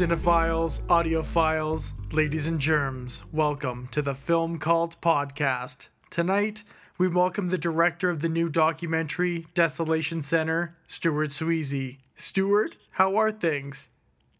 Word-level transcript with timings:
cinephiles, 0.00 0.80
audiophiles, 0.86 1.92
ladies 2.10 2.46
and 2.46 2.58
germs, 2.58 3.22
welcome 3.32 3.86
to 3.88 4.00
the 4.00 4.14
Film 4.14 4.58
Cult 4.58 4.98
Podcast. 5.02 5.88
Tonight, 6.08 6.62
we 6.96 7.06
welcome 7.06 7.50
the 7.50 7.58
director 7.58 8.08
of 8.08 8.22
the 8.22 8.28
new 8.30 8.48
documentary, 8.48 9.46
Desolation 9.52 10.22
Center, 10.22 10.74
Stuart 10.86 11.32
Swezey. 11.32 11.98
Stuart, 12.16 12.78
how 12.92 13.14
are 13.16 13.30
things? 13.30 13.88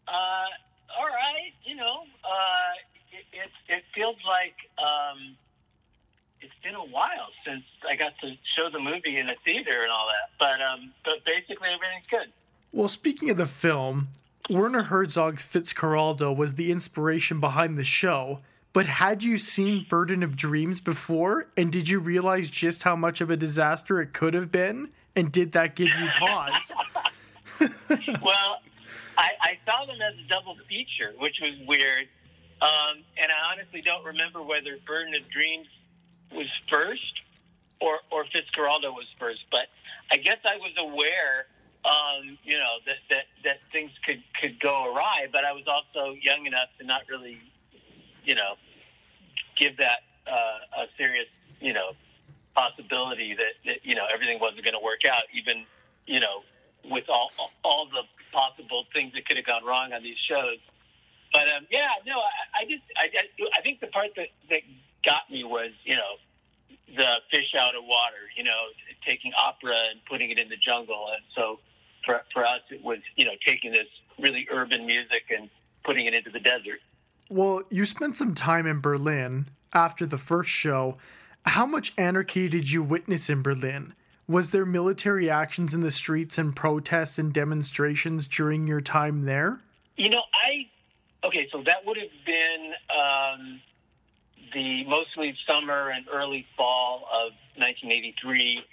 Uh, 0.07 0.11
all 0.97 1.05
right. 1.05 1.53
You 1.63 1.75
know, 1.75 2.05
uh, 2.23 2.73
it, 3.11 3.25
it, 3.31 3.51
it 3.69 3.83
feels 3.93 4.17
like 4.27 4.55
um, 4.79 5.37
it's 6.41 6.51
been 6.63 6.73
a 6.73 6.85
while 6.85 7.29
since 7.45 7.65
I 7.87 7.95
got 7.95 8.13
to 8.21 8.33
show 8.57 8.71
the 8.71 8.79
movie 8.79 9.17
in 9.17 9.29
a 9.29 9.35
theater 9.45 9.83
and 9.83 9.91
all 9.91 10.07
that. 10.07 10.31
But 10.39 10.59
um, 10.59 10.91
but 11.05 11.23
basically, 11.23 11.69
everything's 11.71 12.07
good. 12.09 12.33
Well, 12.71 12.89
speaking 12.89 13.29
of 13.29 13.37
the 13.37 13.45
film, 13.45 14.07
Werner 14.51 14.83
Herzog's 14.83 15.47
Fitzcarraldo 15.47 16.35
was 16.35 16.55
the 16.55 16.71
inspiration 16.71 17.39
behind 17.39 17.77
the 17.77 17.85
show. 17.85 18.39
But 18.73 18.85
had 18.85 19.23
you 19.23 19.37
seen 19.37 19.85
Burden 19.89 20.23
of 20.23 20.35
Dreams 20.35 20.81
before, 20.81 21.47
and 21.55 21.71
did 21.71 21.87
you 21.87 21.99
realize 21.99 22.49
just 22.49 22.83
how 22.83 22.95
much 22.95 23.21
of 23.21 23.29
a 23.29 23.37
disaster 23.37 24.01
it 24.01 24.13
could 24.13 24.33
have 24.33 24.51
been? 24.51 24.89
And 25.15 25.31
did 25.31 25.53
that 25.53 25.75
give 25.75 25.89
you 25.89 26.07
pause? 26.19 26.53
well, 28.21 28.59
I, 29.17 29.29
I 29.41 29.59
saw 29.65 29.85
them 29.85 29.97
as 30.01 30.15
a 30.23 30.27
double 30.27 30.57
feature, 30.67 31.13
which 31.17 31.35
was 31.41 31.55
weird. 31.67 32.07
Um, 32.61 33.03
and 33.17 33.31
I 33.31 33.51
honestly 33.51 33.81
don't 33.81 34.05
remember 34.05 34.41
whether 34.41 34.77
Burden 34.85 35.15
of 35.15 35.29
Dreams 35.29 35.67
was 36.33 36.47
first 36.69 37.21
or, 37.79 37.99
or 38.09 38.25
Fitzcarraldo 38.25 38.91
was 38.93 39.07
first. 39.19 39.41
But 39.49 39.67
I 40.11 40.17
guess 40.17 40.37
I 40.45 40.57
was 40.57 40.73
aware 40.77 41.47
um, 41.85 42.37
you 42.43 42.57
know 42.57 42.77
that, 42.85 42.97
that 43.09 43.25
that 43.43 43.57
things 43.71 43.91
could 44.05 44.21
could 44.39 44.59
go 44.59 44.93
awry. 44.93 45.27
But 45.31 45.45
I 45.45 45.51
was 45.51 45.63
also 45.67 46.15
young 46.21 46.45
enough 46.45 46.69
to 46.79 46.85
not 46.85 47.01
really, 47.09 47.39
you 48.23 48.35
know, 48.35 48.55
give 49.57 49.77
that 49.77 49.99
uh, 50.27 50.83
a 50.83 50.85
serious, 50.97 51.27
you 51.59 51.73
know, 51.73 51.91
possibility 52.55 53.35
that, 53.35 53.53
that 53.65 53.77
you 53.83 53.95
know 53.95 54.05
everything 54.13 54.39
wasn't 54.39 54.63
going 54.63 54.75
to 54.75 54.83
work 54.83 55.05
out, 55.09 55.23
even 55.33 55.65
you 56.05 56.19
know, 56.19 56.43
with 56.85 57.05
all 57.09 57.31
all 57.63 57.87
the 57.87 58.03
possible 58.31 58.85
things 58.93 59.13
that 59.13 59.25
could 59.25 59.37
have 59.37 59.45
gone 59.45 59.65
wrong 59.65 59.93
on 59.93 60.03
these 60.03 60.17
shows. 60.29 60.57
But 61.33 61.47
um, 61.47 61.65
yeah, 61.71 61.89
no, 62.05 62.19
I, 62.19 62.61
I 62.61 62.65
just 62.65 62.83
I, 62.97 63.09
I 63.57 63.61
think 63.61 63.79
the 63.79 63.87
part 63.87 64.09
that 64.17 64.27
that 64.49 64.61
got 65.03 65.29
me 65.31 65.43
was 65.43 65.71
you 65.83 65.95
know 65.95 66.19
the 66.95 67.21
fish 67.31 67.55
out 67.57 67.73
of 67.73 67.83
water, 67.85 68.29
you 68.35 68.43
know, 68.43 68.69
taking 69.05 69.31
opera 69.39 69.77
and 69.89 70.03
putting 70.05 70.29
it 70.29 70.37
in 70.37 70.49
the 70.49 70.57
jungle, 70.57 71.07
and 71.11 71.23
so 71.35 71.59
for, 72.05 72.21
for 72.33 72.45
us, 72.45 72.61
it 72.69 72.83
was, 72.83 72.99
you 73.15 73.25
know, 73.25 73.31
taking 73.45 73.71
this 73.71 73.87
really 74.19 74.47
urban 74.51 74.85
music 74.85 75.23
and 75.35 75.49
putting 75.83 76.05
it 76.05 76.13
into 76.13 76.29
the 76.29 76.39
desert. 76.39 76.79
Well, 77.29 77.63
you 77.69 77.85
spent 77.85 78.15
some 78.17 78.35
time 78.35 78.67
in 78.67 78.81
Berlin 78.81 79.47
after 79.73 80.05
the 80.05 80.17
first 80.17 80.49
show. 80.49 80.97
How 81.45 81.65
much 81.65 81.93
anarchy 81.97 82.47
did 82.49 82.71
you 82.71 82.83
witness 82.83 83.29
in 83.29 83.41
Berlin? 83.41 83.93
Was 84.27 84.51
there 84.51 84.65
military 84.65 85.29
actions 85.29 85.73
in 85.73 85.81
the 85.81 85.91
streets 85.91 86.37
and 86.37 86.55
protests 86.55 87.17
and 87.17 87.33
demonstrations 87.33 88.27
during 88.27 88.67
your 88.67 88.81
time 88.81 89.25
there? 89.25 89.59
You 89.97 90.09
know, 90.09 90.21
I 90.43 90.67
okay, 91.25 91.47
so 91.51 91.63
that 91.65 91.85
would 91.85 91.97
have 91.97 92.25
been 92.25 92.71
um, 92.89 93.61
the 94.53 94.85
mostly 94.85 95.35
summer 95.47 95.89
and 95.89 96.05
early 96.11 96.45
fall 96.55 97.07
of 97.11 97.31
1983. 97.57 98.63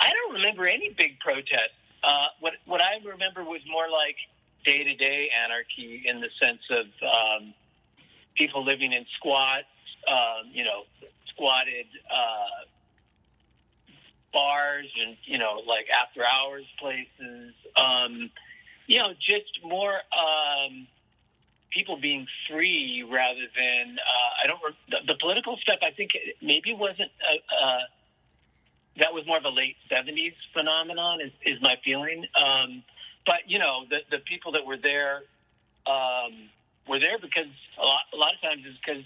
I 0.00 0.10
don't 0.10 0.34
remember 0.34 0.66
any 0.66 0.90
big 0.90 1.18
protests 1.20 1.76
uh, 2.02 2.26
what 2.40 2.54
what 2.66 2.82
I 2.82 3.00
remember 3.04 3.44
was 3.44 3.60
more 3.68 3.88
like 3.90 4.16
day 4.64 4.84
to 4.84 4.94
day 4.94 5.30
anarchy 5.44 6.02
in 6.06 6.20
the 6.20 6.28
sense 6.40 6.62
of 6.70 6.86
um, 7.02 7.54
people 8.36 8.64
living 8.64 8.92
in 8.92 9.04
squats, 9.16 9.64
um, 10.08 10.50
you 10.52 10.64
know, 10.64 10.82
squatted 11.28 11.86
uh, 12.10 12.66
bars 14.32 14.86
and 15.00 15.16
you 15.24 15.38
know 15.38 15.62
like 15.66 15.86
after 15.90 16.22
hours 16.24 16.64
places. 16.78 17.54
Um, 17.76 18.30
you 18.86 18.98
know, 18.98 19.12
just 19.20 19.50
more 19.64 19.94
um, 20.16 20.86
people 21.70 21.98
being 22.00 22.26
free 22.48 23.04
rather 23.10 23.46
than 23.56 23.96
uh, 23.98 24.44
I 24.44 24.46
don't. 24.46 24.60
The, 24.88 24.98
the 25.06 25.18
political 25.18 25.56
stuff 25.58 25.78
I 25.82 25.90
think 25.90 26.12
maybe 26.42 26.74
wasn't. 26.74 27.10
Uh, 27.28 27.64
uh, 27.64 27.78
that 28.98 29.12
was 29.12 29.26
more 29.26 29.38
of 29.38 29.44
a 29.44 29.50
late 29.50 29.76
'70s 29.90 30.34
phenomenon, 30.52 31.20
is, 31.20 31.32
is 31.44 31.60
my 31.62 31.76
feeling. 31.84 32.26
Um, 32.34 32.82
but 33.24 33.40
you 33.46 33.58
know, 33.58 33.84
the 33.90 33.98
the 34.10 34.18
people 34.20 34.52
that 34.52 34.64
were 34.64 34.78
there 34.78 35.22
um, 35.86 36.48
were 36.88 36.98
there 36.98 37.18
because 37.18 37.46
a 37.78 37.84
lot 37.84 38.00
a 38.12 38.16
lot 38.16 38.34
of 38.34 38.40
times 38.40 38.64
is 38.66 38.76
because 38.84 39.04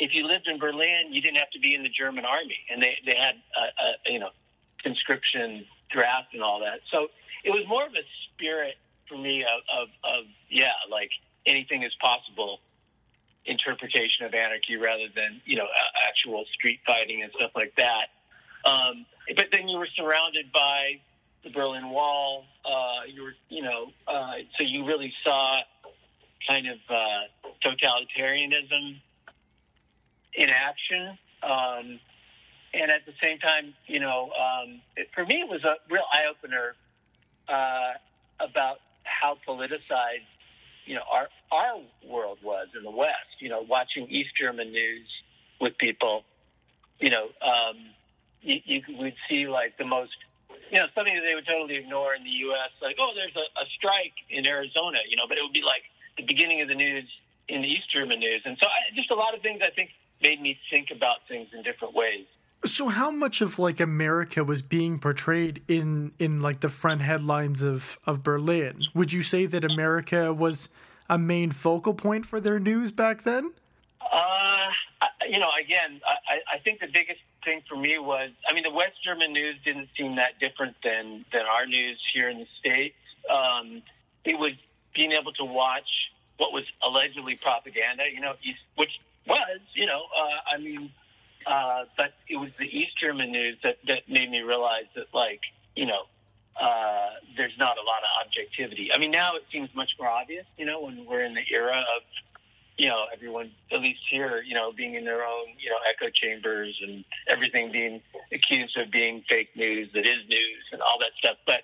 if 0.00 0.14
you 0.14 0.26
lived 0.26 0.48
in 0.48 0.58
Berlin, 0.58 1.12
you 1.12 1.20
didn't 1.20 1.38
have 1.38 1.50
to 1.50 1.60
be 1.60 1.74
in 1.74 1.82
the 1.82 1.88
German 1.88 2.24
army, 2.24 2.58
and 2.70 2.82
they 2.82 2.96
they 3.06 3.16
had 3.16 3.36
a, 3.56 4.10
a 4.10 4.12
you 4.12 4.18
know 4.18 4.30
conscription 4.82 5.64
draft 5.90 6.34
and 6.34 6.42
all 6.42 6.60
that. 6.60 6.80
So 6.90 7.08
it 7.44 7.50
was 7.50 7.62
more 7.68 7.84
of 7.84 7.92
a 7.92 8.04
spirit 8.26 8.74
for 9.08 9.16
me 9.16 9.42
of, 9.42 9.82
of, 9.82 9.88
of 10.04 10.24
yeah, 10.50 10.72
like 10.90 11.10
anything 11.46 11.82
is 11.82 11.92
possible 12.00 12.60
interpretation 13.46 14.24
of 14.24 14.32
anarchy 14.32 14.76
rather 14.76 15.06
than 15.14 15.40
you 15.44 15.56
know 15.56 15.66
actual 16.06 16.44
street 16.52 16.80
fighting 16.86 17.22
and 17.22 17.32
stuff 17.36 17.50
like 17.54 17.74
that. 17.76 18.06
Um, 18.64 19.06
but 19.36 19.46
then 19.52 19.68
you 19.68 19.78
were 19.78 19.88
surrounded 19.96 20.52
by 20.52 21.00
the 21.42 21.50
Berlin 21.50 21.90
Wall. 21.90 22.44
Uh, 22.64 23.06
you 23.12 23.22
were, 23.22 23.34
you 23.48 23.62
know, 23.62 23.92
uh, 24.08 24.32
so 24.56 24.64
you 24.64 24.86
really 24.86 25.12
saw 25.22 25.60
kind 26.48 26.66
of 26.66 26.78
uh, 26.88 27.48
totalitarianism 27.64 29.00
in 30.34 30.50
action. 30.50 31.18
Um, 31.42 32.00
and 32.72 32.90
at 32.90 33.06
the 33.06 33.12
same 33.22 33.38
time, 33.38 33.74
you 33.86 34.00
know, 34.00 34.30
um, 34.32 34.80
it, 34.96 35.08
for 35.14 35.24
me, 35.24 35.40
it 35.40 35.48
was 35.48 35.62
a 35.64 35.76
real 35.90 36.04
eye 36.12 36.26
opener 36.28 36.74
uh, 37.48 37.92
about 38.40 38.78
how 39.04 39.36
politicized, 39.46 40.26
you 40.86 40.94
know, 40.94 41.02
our 41.10 41.28
our 41.52 41.80
world 42.06 42.38
was 42.42 42.68
in 42.76 42.82
the 42.82 42.90
West. 42.90 43.40
You 43.40 43.48
know, 43.48 43.60
watching 43.60 44.08
East 44.10 44.30
German 44.38 44.72
news 44.72 45.06
with 45.60 45.78
people, 45.78 46.24
you 46.98 47.10
know, 47.10 47.28
um, 47.40 47.76
you, 48.44 48.60
you 48.64 48.98
would 48.98 49.14
see 49.28 49.48
like 49.48 49.76
the 49.78 49.84
most, 49.84 50.12
you 50.70 50.78
know, 50.78 50.86
something 50.94 51.14
that 51.14 51.22
they 51.26 51.34
would 51.34 51.46
totally 51.46 51.76
ignore 51.76 52.14
in 52.14 52.22
the 52.22 52.36
U.S. 52.48 52.70
Like, 52.82 52.96
oh, 53.00 53.12
there's 53.14 53.34
a, 53.34 53.46
a 53.60 53.64
strike 53.76 54.14
in 54.30 54.46
Arizona, 54.46 54.98
you 55.08 55.16
know, 55.16 55.24
but 55.28 55.38
it 55.38 55.42
would 55.42 55.52
be 55.52 55.62
like 55.62 55.82
the 56.16 56.24
beginning 56.24 56.60
of 56.60 56.68
the 56.68 56.74
news 56.74 57.04
in 57.48 57.62
the 57.62 57.68
East 57.68 57.90
German 57.92 58.20
news, 58.20 58.42
and 58.44 58.56
so 58.62 58.66
I, 58.68 58.94
just 58.94 59.10
a 59.10 59.14
lot 59.14 59.34
of 59.34 59.42
things 59.42 59.60
I 59.62 59.70
think 59.70 59.90
made 60.22 60.40
me 60.40 60.58
think 60.70 60.88
about 60.90 61.18
things 61.28 61.48
in 61.52 61.62
different 61.62 61.94
ways. 61.94 62.24
So 62.64 62.88
how 62.88 63.10
much 63.10 63.42
of 63.42 63.58
like 63.58 63.80
America 63.80 64.42
was 64.42 64.62
being 64.62 64.98
portrayed 64.98 65.62
in 65.68 66.12
in 66.18 66.40
like 66.40 66.60
the 66.60 66.70
front 66.70 67.02
headlines 67.02 67.62
of 67.62 67.98
of 68.06 68.22
Berlin? 68.22 68.82
Would 68.94 69.12
you 69.12 69.22
say 69.22 69.44
that 69.44 69.64
America 69.64 70.32
was 70.32 70.70
a 71.10 71.18
main 71.18 71.50
focal 71.50 71.92
point 71.92 72.24
for 72.24 72.40
their 72.40 72.58
news 72.58 72.90
back 72.90 73.24
then? 73.24 73.52
Uh, 74.00 74.68
you 75.28 75.38
know, 75.38 75.50
again, 75.60 76.00
I, 76.06 76.38
I 76.54 76.58
think 76.58 76.80
the 76.80 76.86
biggest 76.86 77.20
thing 77.44 77.62
for 77.68 77.76
me 77.76 77.98
was, 77.98 78.30
I 78.48 78.54
mean, 78.54 78.62
the 78.62 78.70
West 78.70 79.02
German 79.04 79.32
news 79.32 79.56
didn't 79.64 79.88
seem 79.96 80.16
that 80.16 80.38
different 80.40 80.76
than 80.82 81.24
than 81.32 81.42
our 81.42 81.66
news 81.66 82.00
here 82.12 82.28
in 82.28 82.38
the 82.38 82.46
states. 82.58 82.96
Um, 83.30 83.82
it 84.24 84.38
was 84.38 84.52
being 84.94 85.12
able 85.12 85.32
to 85.32 85.44
watch 85.44 85.88
what 86.38 86.52
was 86.52 86.64
allegedly 86.82 87.36
propaganda, 87.36 88.04
you 88.12 88.20
know, 88.20 88.34
which 88.76 88.90
was, 89.26 89.60
you 89.74 89.86
know, 89.86 90.02
uh, 90.18 90.54
I 90.54 90.58
mean, 90.58 90.90
uh, 91.46 91.84
but 91.96 92.14
it 92.28 92.36
was 92.36 92.50
the 92.58 92.66
East 92.66 92.98
German 93.00 93.32
news 93.32 93.56
that 93.62 93.78
that 93.86 94.08
made 94.08 94.30
me 94.30 94.40
realize 94.40 94.86
that, 94.96 95.06
like, 95.14 95.40
you 95.76 95.86
know, 95.86 96.02
uh, 96.60 97.10
there's 97.36 97.56
not 97.58 97.76
a 97.78 97.82
lot 97.82 97.98
of 98.02 98.26
objectivity. 98.26 98.90
I 98.92 98.98
mean, 98.98 99.10
now 99.10 99.34
it 99.34 99.44
seems 99.52 99.68
much 99.74 99.90
more 99.98 100.08
obvious, 100.08 100.46
you 100.56 100.66
know, 100.66 100.82
when 100.82 101.04
we're 101.06 101.24
in 101.24 101.34
the 101.34 101.44
era 101.50 101.84
of 101.96 102.02
you 102.76 102.88
know, 102.88 103.04
everyone, 103.12 103.50
at 103.72 103.80
least 103.80 104.00
here, 104.10 104.42
you 104.42 104.54
know, 104.54 104.72
being 104.72 104.94
in 104.94 105.04
their 105.04 105.24
own, 105.24 105.46
you 105.58 105.70
know, 105.70 105.76
echo 105.88 106.10
chambers 106.10 106.78
and 106.82 107.04
everything 107.28 107.70
being 107.70 108.00
accused 108.32 108.76
of 108.76 108.90
being 108.90 109.22
fake 109.28 109.50
news 109.54 109.88
that 109.94 110.06
is 110.06 110.18
news 110.28 110.64
and 110.72 110.80
all 110.82 110.98
that 110.98 111.10
stuff. 111.18 111.36
But 111.46 111.62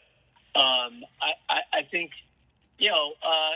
um, 0.55 1.03
I, 1.21 1.33
I, 1.49 1.61
I 1.73 1.83
think, 1.91 2.13
you 2.79 2.91
know, 2.91 3.13
uh, 3.23 3.51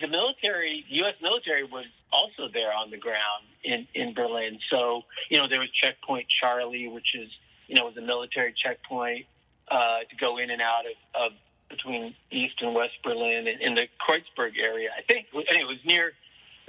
the 0.00 0.06
military, 0.06 0.84
U.S. 0.88 1.14
military 1.20 1.64
was 1.64 1.86
also 2.12 2.48
there 2.52 2.72
on 2.72 2.90
the 2.90 2.96
ground 2.96 3.44
in, 3.64 3.86
in 3.94 4.14
Berlin. 4.14 4.58
So, 4.70 5.02
you 5.28 5.38
know, 5.38 5.48
there 5.48 5.60
was 5.60 5.70
Checkpoint 5.70 6.26
Charlie, 6.40 6.88
which 6.88 7.14
is, 7.14 7.28
you 7.66 7.74
know, 7.74 7.86
was 7.86 7.96
a 7.96 8.02
military 8.02 8.54
checkpoint 8.56 9.26
uh, 9.68 9.98
to 10.08 10.16
go 10.16 10.38
in 10.38 10.50
and 10.50 10.62
out 10.62 10.84
of, 10.86 11.22
of 11.22 11.32
between 11.68 12.14
East 12.30 12.56
and 12.60 12.74
West 12.74 12.94
Berlin 13.02 13.46
in, 13.46 13.60
in 13.60 13.74
the 13.74 13.86
Kreuzberg 14.00 14.52
area. 14.60 14.90
I 14.96 15.02
think, 15.02 15.26
anyway, 15.32 15.62
it 15.62 15.66
was 15.66 15.78
near 15.84 16.12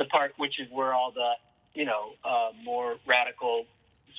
the 0.02 0.10
part 0.10 0.34
which 0.38 0.60
is 0.60 0.68
where 0.72 0.94
all 0.94 1.12
the 1.12 1.34
you 1.74 1.86
know 1.86 2.14
uh, 2.24 2.50
more 2.64 2.96
radical 3.06 3.66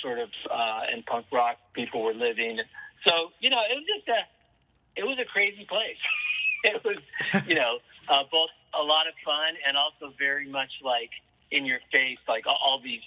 sort 0.01 0.19
of 0.19 0.29
uh, 0.51 0.81
and 0.93 1.05
punk 1.07 1.27
rock 1.33 1.57
people 1.75 2.03
were 2.03 2.15
living. 2.15 2.61
So 3.07 3.31
you 3.41 3.51
know, 3.51 3.61
it 3.69 3.75
was 3.75 3.85
just 3.97 4.09
a 4.09 5.01
it 5.01 5.05
was 5.05 5.19
a 5.19 5.25
crazy 5.25 5.67
place. 5.69 5.97
it 6.65 6.85
was 6.85 6.99
you 7.47 7.57
know 7.57 7.79
uh, 8.09 8.23
both 8.31 8.51
a 8.79 8.83
lot 8.83 9.07
of 9.07 9.15
fun 9.25 9.55
and 9.67 9.77
also 9.77 10.15
very 10.19 10.49
much 10.49 10.71
like 10.85 11.11
in 11.51 11.67
your 11.67 11.81
face, 11.91 12.19
like 12.29 12.47
all, 12.47 12.59
all 12.65 12.81
these 12.81 13.03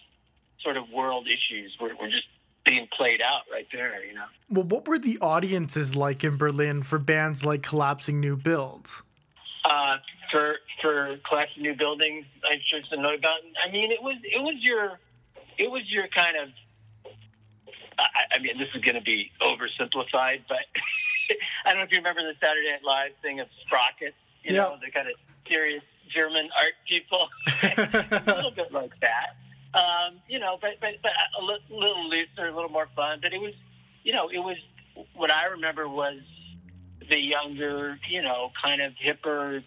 sort 0.61 0.77
of 0.77 0.89
world 0.89 1.27
issues 1.27 1.75
were, 1.81 1.95
were 1.99 2.09
just 2.09 2.27
being 2.65 2.87
played 2.95 3.21
out 3.21 3.41
right 3.51 3.67
there, 3.71 4.03
you 4.03 4.13
know. 4.13 4.25
Well, 4.49 4.63
what 4.63 4.87
were 4.87 4.99
the 4.99 5.17
audiences 5.19 5.95
like 5.95 6.23
in 6.23 6.37
Berlin 6.37 6.83
for 6.83 6.99
bands 6.99 7.43
like 7.43 7.63
Collapsing 7.63 8.19
New 8.19 8.35
Builds? 8.35 9.01
Uh, 9.67 9.97
for 10.31 10.57
for 10.81 11.17
Collapsing 11.27 11.63
New 11.63 11.75
Buildings, 11.75 12.25
I'm 12.49 12.59
sure 12.69 12.79
it's 12.79 12.91
a 12.91 12.97
note 12.97 13.17
about. 13.19 13.39
I 13.67 13.71
mean, 13.71 13.91
it 13.91 14.01
was 14.01 14.17
it 14.23 14.41
was 14.41 14.55
your 14.59 14.99
it 15.57 15.69
was 15.71 15.81
your 15.91 16.07
kind 16.07 16.37
of. 16.37 16.49
I, 17.97 18.07
I 18.35 18.39
mean, 18.39 18.57
this 18.59 18.67
is 18.75 18.81
going 18.83 18.95
to 18.95 19.01
be 19.01 19.31
oversimplified, 19.41 20.41
but 20.49 20.59
I 21.65 21.69
don't 21.69 21.77
know 21.79 21.83
if 21.85 21.91
you 21.91 21.97
remember 21.97 22.21
the 22.21 22.33
Saturday 22.41 22.69
Night 22.71 22.83
Live 22.83 23.11
thing 23.21 23.39
of 23.39 23.47
Sprockets. 23.65 24.15
You 24.43 24.53
Yeah. 24.53 24.61
know, 24.63 24.77
the 24.83 24.91
kind 24.91 25.07
of 25.07 25.15
serious 25.47 25.81
German 26.13 26.49
art 26.61 26.73
people. 26.87 27.27
a 27.63 28.35
little 28.35 28.51
bit 28.51 28.71
like 28.71 28.91
that. 29.01 29.35
Um, 29.73 30.19
you 30.27 30.39
know, 30.39 30.57
but 30.61 30.71
but 30.81 30.95
but 31.01 31.11
a 31.39 31.43
li- 31.43 31.65
little 31.69 32.07
looser, 32.09 32.47
a 32.47 32.53
little 32.53 32.69
more 32.69 32.87
fun. 32.95 33.19
But 33.21 33.33
it 33.33 33.41
was, 33.41 33.53
you 34.03 34.13
know, 34.13 34.29
it 34.29 34.39
was 34.39 34.57
what 35.15 35.31
I 35.31 35.45
remember 35.47 35.87
was 35.89 36.19
the 37.09 37.19
younger, 37.19 37.99
you 38.09 38.21
know, 38.21 38.51
kind 38.61 38.81
of 38.81 38.93
hipper 38.93 39.63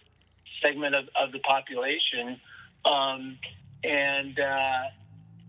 segment 0.62 0.94
of, 0.94 1.08
of 1.14 1.32
the 1.32 1.38
population. 1.40 2.40
Um, 2.84 3.38
and 3.84 4.38
uh, 4.38 4.78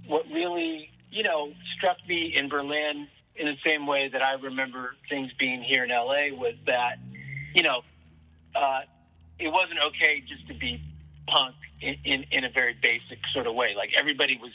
what 0.08 0.26
really, 0.32 0.90
you 1.12 1.24
know, 1.24 1.54
struck 1.78 1.98
me 2.08 2.34
in 2.36 2.50
Berlin 2.50 3.08
in 3.36 3.48
the 3.48 3.58
same 3.66 3.88
way 3.88 4.10
that 4.10 4.22
I 4.22 4.34
remember 4.34 4.96
things 5.10 5.32
being 5.40 5.64
here 5.64 5.84
in 5.84 5.90
LA 5.90 6.36
was 6.38 6.56
that, 6.68 6.98
you 7.54 7.64
know, 7.64 7.82
uh, 8.56 8.82
it 9.40 9.48
wasn't 9.48 9.80
okay 9.80 10.22
just 10.28 10.48
to 10.48 10.54
be 10.54 10.82
punk 11.28 11.56
in, 11.82 11.96
in, 12.04 12.26
in 12.32 12.44
a 12.44 12.50
very 12.50 12.76
basic 12.82 13.20
sort 13.34 13.48
of 13.48 13.56
way. 13.56 13.74
Like 13.76 13.92
everybody 13.98 14.38
was 14.42 14.52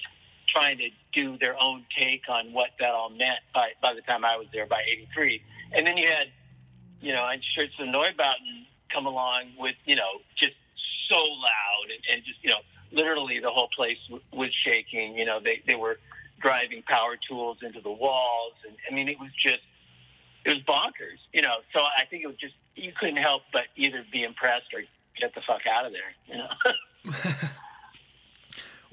trying 0.49 0.79
to 0.79 0.91
do 1.13 1.39
their 1.39 1.61
own 1.61 1.85
take 1.99 2.23
on 2.29 2.53
what 2.53 2.71
that 2.79 2.91
all 2.91 3.11
meant 3.11 3.41
by, 3.55 3.71
by 3.83 3.95
the 3.95 4.03
time 4.03 4.25
I 4.25 4.37
was 4.37 4.47
there 4.53 4.67
by 4.67 4.83
83. 4.91 5.43
And 5.73 5.87
then 5.87 5.97
you 5.97 6.07
had, 6.07 6.29
you 7.05 7.13
know, 7.13 7.27
and 7.27 7.43
Schurz 7.55 7.71
and 7.79 7.95
Neubauten 7.95 8.67
come 8.93 9.07
along 9.07 9.53
with, 9.59 9.77
you 9.85 9.97
know, 9.97 10.21
just 10.37 10.55
so 11.09 11.17
loud 11.17 11.87
and, 11.91 12.03
and 12.13 12.25
just, 12.25 12.39
you 12.43 12.51
know, 12.51 12.61
literally 12.93 13.41
the 13.41 13.51
whole 13.51 13.69
place 13.75 13.99
w- 14.09 14.23
was 14.33 14.51
shaking. 14.65 15.17
You 15.17 15.25
know, 15.25 15.41
they, 15.43 15.63
they 15.67 15.75
were 15.75 15.99
driving 16.41 16.83
power 16.83 17.17
tools 17.29 17.59
into 17.63 17.81
the 17.81 17.91
walls. 17.91 18.55
And 18.67 18.77
I 18.91 18.95
mean, 18.95 19.09
it 19.09 19.19
was 19.19 19.31
just, 19.43 19.63
it 20.45 20.51
was 20.51 20.59
bonkers, 20.61 21.19
you 21.33 21.43
know. 21.43 21.57
So 21.73 21.81
I 21.81 22.05
think 22.05 22.25
it 22.25 22.27
was 22.27 22.37
just, 22.37 22.55
you 22.75 22.93
couldn't 22.99 23.17
help 23.17 23.43
but 23.53 23.65
either 23.77 24.05
be 24.13 24.25
impressed 24.25 24.73
or 24.75 24.83
get 25.21 25.35
the 25.35 25.41
fuck 25.47 25.63
out 25.67 25.87
of 25.87 25.93
there, 25.93 26.13
you 26.27 26.37
know. 26.39 27.13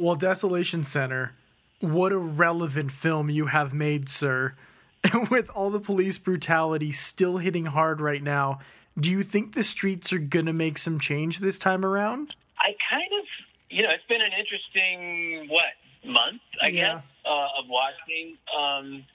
Well, 0.01 0.15
Desolation 0.15 0.83
Center, 0.83 1.35
what 1.79 2.11
a 2.11 2.17
relevant 2.17 2.91
film 2.91 3.29
you 3.29 3.45
have 3.45 3.71
made, 3.71 4.09
sir. 4.09 4.55
And 5.03 5.29
with 5.29 5.49
all 5.49 5.69
the 5.69 5.79
police 5.79 6.17
brutality 6.17 6.91
still 6.91 7.37
hitting 7.37 7.65
hard 7.65 8.01
right 8.01 8.21
now, 8.23 8.59
do 8.99 9.09
you 9.09 9.23
think 9.23 9.55
the 9.55 9.63
streets 9.63 10.11
are 10.13 10.19
going 10.19 10.45
to 10.45 10.53
make 10.53 10.77
some 10.77 10.99
change 10.99 11.39
this 11.39 11.57
time 11.57 11.85
around? 11.85 12.35
I 12.59 12.75
kind 12.89 13.09
of, 13.19 13.25
you 13.69 13.83
know, 13.83 13.89
it's 13.89 14.03
been 14.09 14.21
an 14.21 14.31
interesting 14.37 15.47
what 15.49 15.65
month, 16.05 16.41
I 16.61 16.67
Yeah. 16.67 16.95
guess, 16.95 17.03
uh, 17.25 17.47
of 17.59 17.65
watching, 17.67 18.37
um, 18.57 19.05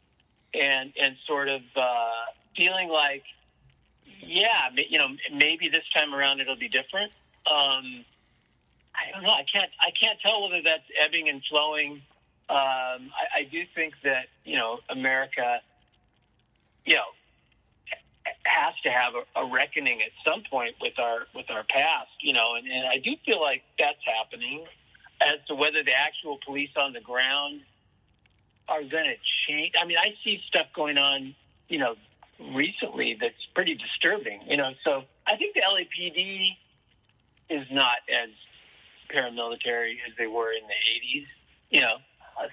and 0.54 0.92
and 1.00 1.16
sort 1.26 1.48
of 1.48 1.60
uh, 1.76 2.10
feeling 2.56 2.88
like, 2.88 3.22
yeah, 4.20 4.70
you 4.88 4.98
know, 4.98 5.08
maybe 5.32 5.68
this 5.68 5.82
time 5.94 6.14
around 6.14 6.40
it'll 6.40 6.56
be 6.56 6.68
different. 6.68 7.12
Um, 7.46 8.04
I 8.94 9.12
don't 9.12 9.22
know. 9.22 9.30
I 9.30 9.44
can't. 9.52 9.70
I 9.80 9.90
can't 10.00 10.18
tell 10.20 10.42
whether 10.48 10.62
that's 10.62 10.84
ebbing 10.98 11.28
and 11.28 11.42
flowing. 11.50 12.00
Um, 12.48 13.10
I, 13.12 13.40
I 13.40 13.42
do 13.50 13.62
think 13.74 13.94
that 14.04 14.26
you 14.44 14.56
know 14.56 14.78
America, 14.88 15.60
you 16.86 16.94
know, 16.94 17.02
has 18.44 18.74
to 18.84 18.90
have 18.90 19.12
a, 19.14 19.40
a 19.40 19.52
reckoning 19.52 20.00
at 20.00 20.10
some 20.24 20.42
point 20.48 20.74
with 20.80 20.98
our 20.98 21.26
with 21.34 21.50
our 21.50 21.64
past, 21.64 22.10
you 22.20 22.32
know, 22.32 22.54
and, 22.54 22.66
and 22.66 22.88
I 22.88 22.98
do 22.98 23.14
feel 23.26 23.40
like 23.40 23.62
that's 23.78 23.98
happening. 24.04 24.64
As 25.20 25.36
to 25.48 25.54
whether 25.54 25.82
the 25.82 25.94
actual 25.94 26.38
police 26.44 26.70
on 26.76 26.92
the 26.92 27.00
ground 27.00 27.62
are 28.68 28.82
going 28.82 29.04
to 29.04 29.16
change, 29.48 29.72
I 29.80 29.86
mean, 29.86 29.96
I 29.98 30.14
see 30.22 30.42
stuff 30.46 30.66
going 30.74 30.98
on, 30.98 31.34
you 31.68 31.78
know, 31.78 31.94
recently 32.52 33.16
that's 33.18 33.46
pretty 33.54 33.76
disturbing, 33.76 34.42
you 34.46 34.58
know. 34.58 34.72
So 34.84 35.04
I 35.26 35.36
think 35.36 35.54
the 35.54 35.62
LAPD 35.62 36.50
is 37.48 37.66
not 37.70 37.96
as 38.12 38.28
paramilitary 39.10 39.94
as 40.06 40.14
they 40.18 40.26
were 40.26 40.52
in 40.52 40.66
the 40.66 41.18
'80s, 41.18 41.26
you 41.70 41.80
know. 41.80 41.96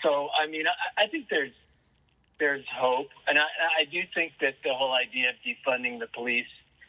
So 0.02 0.30
I 0.38 0.48
mean, 0.48 0.66
I, 0.68 1.04
I 1.04 1.08
think 1.08 1.28
there's 1.30 1.52
there's 2.40 2.66
hope, 2.74 3.10
and 3.28 3.38
I, 3.38 3.46
I 3.80 3.84
do 3.86 4.02
think 4.14 4.34
that 4.42 4.56
the 4.64 4.74
whole 4.74 4.94
idea 4.94 5.30
of 5.30 5.36
defunding 5.46 6.00
the 6.00 6.08
police 6.08 6.48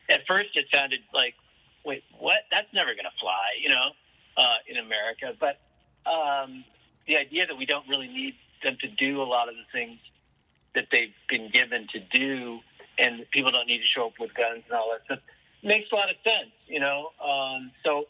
at 0.08 0.26
first 0.26 0.50
it 0.54 0.66
sounded 0.72 1.00
like, 1.12 1.34
wait, 1.84 2.04
what? 2.18 2.42
That's 2.50 2.66
never 2.72 2.92
going 2.94 3.04
to 3.04 3.20
fly, 3.20 3.56
you 3.60 3.68
know, 3.68 3.90
uh, 4.36 4.56
in 4.68 4.76
America. 4.76 5.34
But 5.38 5.60
um, 6.10 6.64
the 7.06 7.16
idea 7.16 7.46
that 7.46 7.56
we 7.56 7.66
don't 7.66 7.88
really 7.88 8.08
need 8.08 8.34
them 8.62 8.76
to 8.80 8.88
do 8.88 9.22
a 9.22 9.24
lot 9.24 9.48
of 9.48 9.54
the 9.54 9.64
things 9.72 9.98
that 10.74 10.86
they've 10.90 11.14
been 11.28 11.50
given 11.50 11.86
to 11.92 12.00
do, 12.00 12.60
and 12.98 13.24
people 13.30 13.50
don't 13.50 13.66
need 13.66 13.78
to 13.78 13.86
show 13.86 14.06
up 14.06 14.14
with 14.18 14.34
guns 14.34 14.62
and 14.68 14.72
all 14.76 14.90
that 14.92 15.04
stuff 15.04 15.20
makes 15.64 15.90
a 15.92 15.94
lot 15.94 16.10
of 16.10 16.16
sense, 16.22 16.50
you 16.66 16.78
know. 16.78 17.10
Um, 17.24 17.70
so 17.84 18.04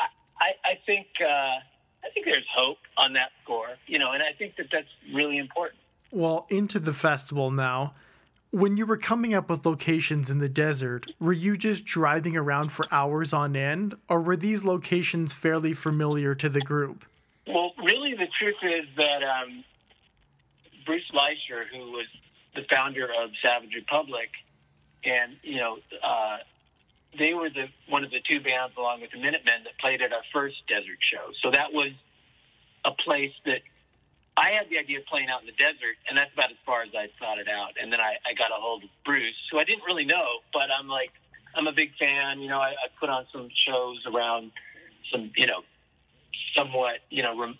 I, 0.00 0.06
I, 0.40 0.52
I 0.64 0.78
think 0.86 1.06
uh, 1.20 1.26
I 2.04 2.10
think 2.14 2.26
there's 2.26 2.46
hope 2.54 2.78
on 2.96 3.12
that 3.14 3.30
score, 3.42 3.76
you 3.86 3.98
know, 3.98 4.12
and 4.12 4.22
I 4.22 4.32
think 4.38 4.56
that 4.56 4.66
that's 4.72 4.88
really 5.12 5.38
important. 5.38 5.78
Well, 6.16 6.46
into 6.48 6.78
the 6.78 6.94
festival 6.94 7.50
now. 7.50 7.92
When 8.50 8.78
you 8.78 8.86
were 8.86 8.96
coming 8.96 9.34
up 9.34 9.50
with 9.50 9.66
locations 9.66 10.30
in 10.30 10.38
the 10.38 10.48
desert, 10.48 11.04
were 11.20 11.34
you 11.34 11.58
just 11.58 11.84
driving 11.84 12.38
around 12.38 12.72
for 12.72 12.86
hours 12.90 13.34
on 13.34 13.54
end, 13.54 13.96
or 14.08 14.22
were 14.22 14.34
these 14.34 14.64
locations 14.64 15.34
fairly 15.34 15.74
familiar 15.74 16.34
to 16.36 16.48
the 16.48 16.62
group? 16.62 17.04
Well, 17.46 17.72
really, 17.84 18.14
the 18.14 18.28
truth 18.40 18.56
is 18.62 18.86
that 18.96 19.22
um, 19.24 19.62
Bruce 20.86 21.06
Licher, 21.12 21.64
who 21.70 21.92
was 21.92 22.06
the 22.54 22.62
founder 22.70 23.04
of 23.04 23.28
Savage 23.42 23.74
Republic, 23.74 24.30
and 25.04 25.32
you 25.42 25.58
know, 25.58 25.76
uh, 26.02 26.38
they 27.18 27.34
were 27.34 27.50
the 27.50 27.66
one 27.90 28.04
of 28.04 28.10
the 28.10 28.22
two 28.26 28.40
bands, 28.40 28.72
along 28.78 29.02
with 29.02 29.10
the 29.10 29.18
Minutemen, 29.18 29.64
that 29.64 29.78
played 29.78 30.00
at 30.00 30.14
our 30.14 30.24
first 30.32 30.56
desert 30.66 30.98
show. 31.12 31.30
So 31.42 31.50
that 31.50 31.74
was 31.74 31.90
a 32.86 32.92
place 32.92 33.34
that 33.44 33.60
I 34.36 34.50
had 34.50 34.68
the 34.68 34.78
idea 34.78 34.98
of 34.98 35.06
playing 35.06 35.28
out 35.30 35.40
in 35.40 35.46
the 35.46 35.56
desert, 35.56 35.96
and 36.08 36.16
that's 36.16 36.32
about 36.34 36.50
as 36.50 36.58
far 36.66 36.82
as 36.82 36.90
I 36.94 37.08
thought 37.18 37.38
it 37.38 37.48
out. 37.48 37.72
And 37.80 37.90
then 37.90 38.00
I, 38.00 38.16
I 38.28 38.34
got 38.34 38.50
a 38.50 38.60
hold 38.60 38.84
of 38.84 38.90
Bruce, 39.04 39.34
who 39.50 39.58
I 39.58 39.64
didn't 39.64 39.84
really 39.84 40.04
know, 40.04 40.26
but 40.52 40.68
I'm 40.70 40.88
like, 40.88 41.10
I'm 41.54 41.66
a 41.66 41.72
big 41.72 41.96
fan. 41.98 42.40
You 42.40 42.48
know, 42.48 42.60
I, 42.60 42.70
I 42.70 42.88
put 43.00 43.08
on 43.08 43.24
some 43.32 43.48
shows 43.66 44.04
around 44.06 44.52
some, 45.10 45.32
you 45.36 45.46
know, 45.46 45.62
somewhat, 46.54 47.00
you 47.08 47.22
know, 47.22 47.38
rem- 47.38 47.58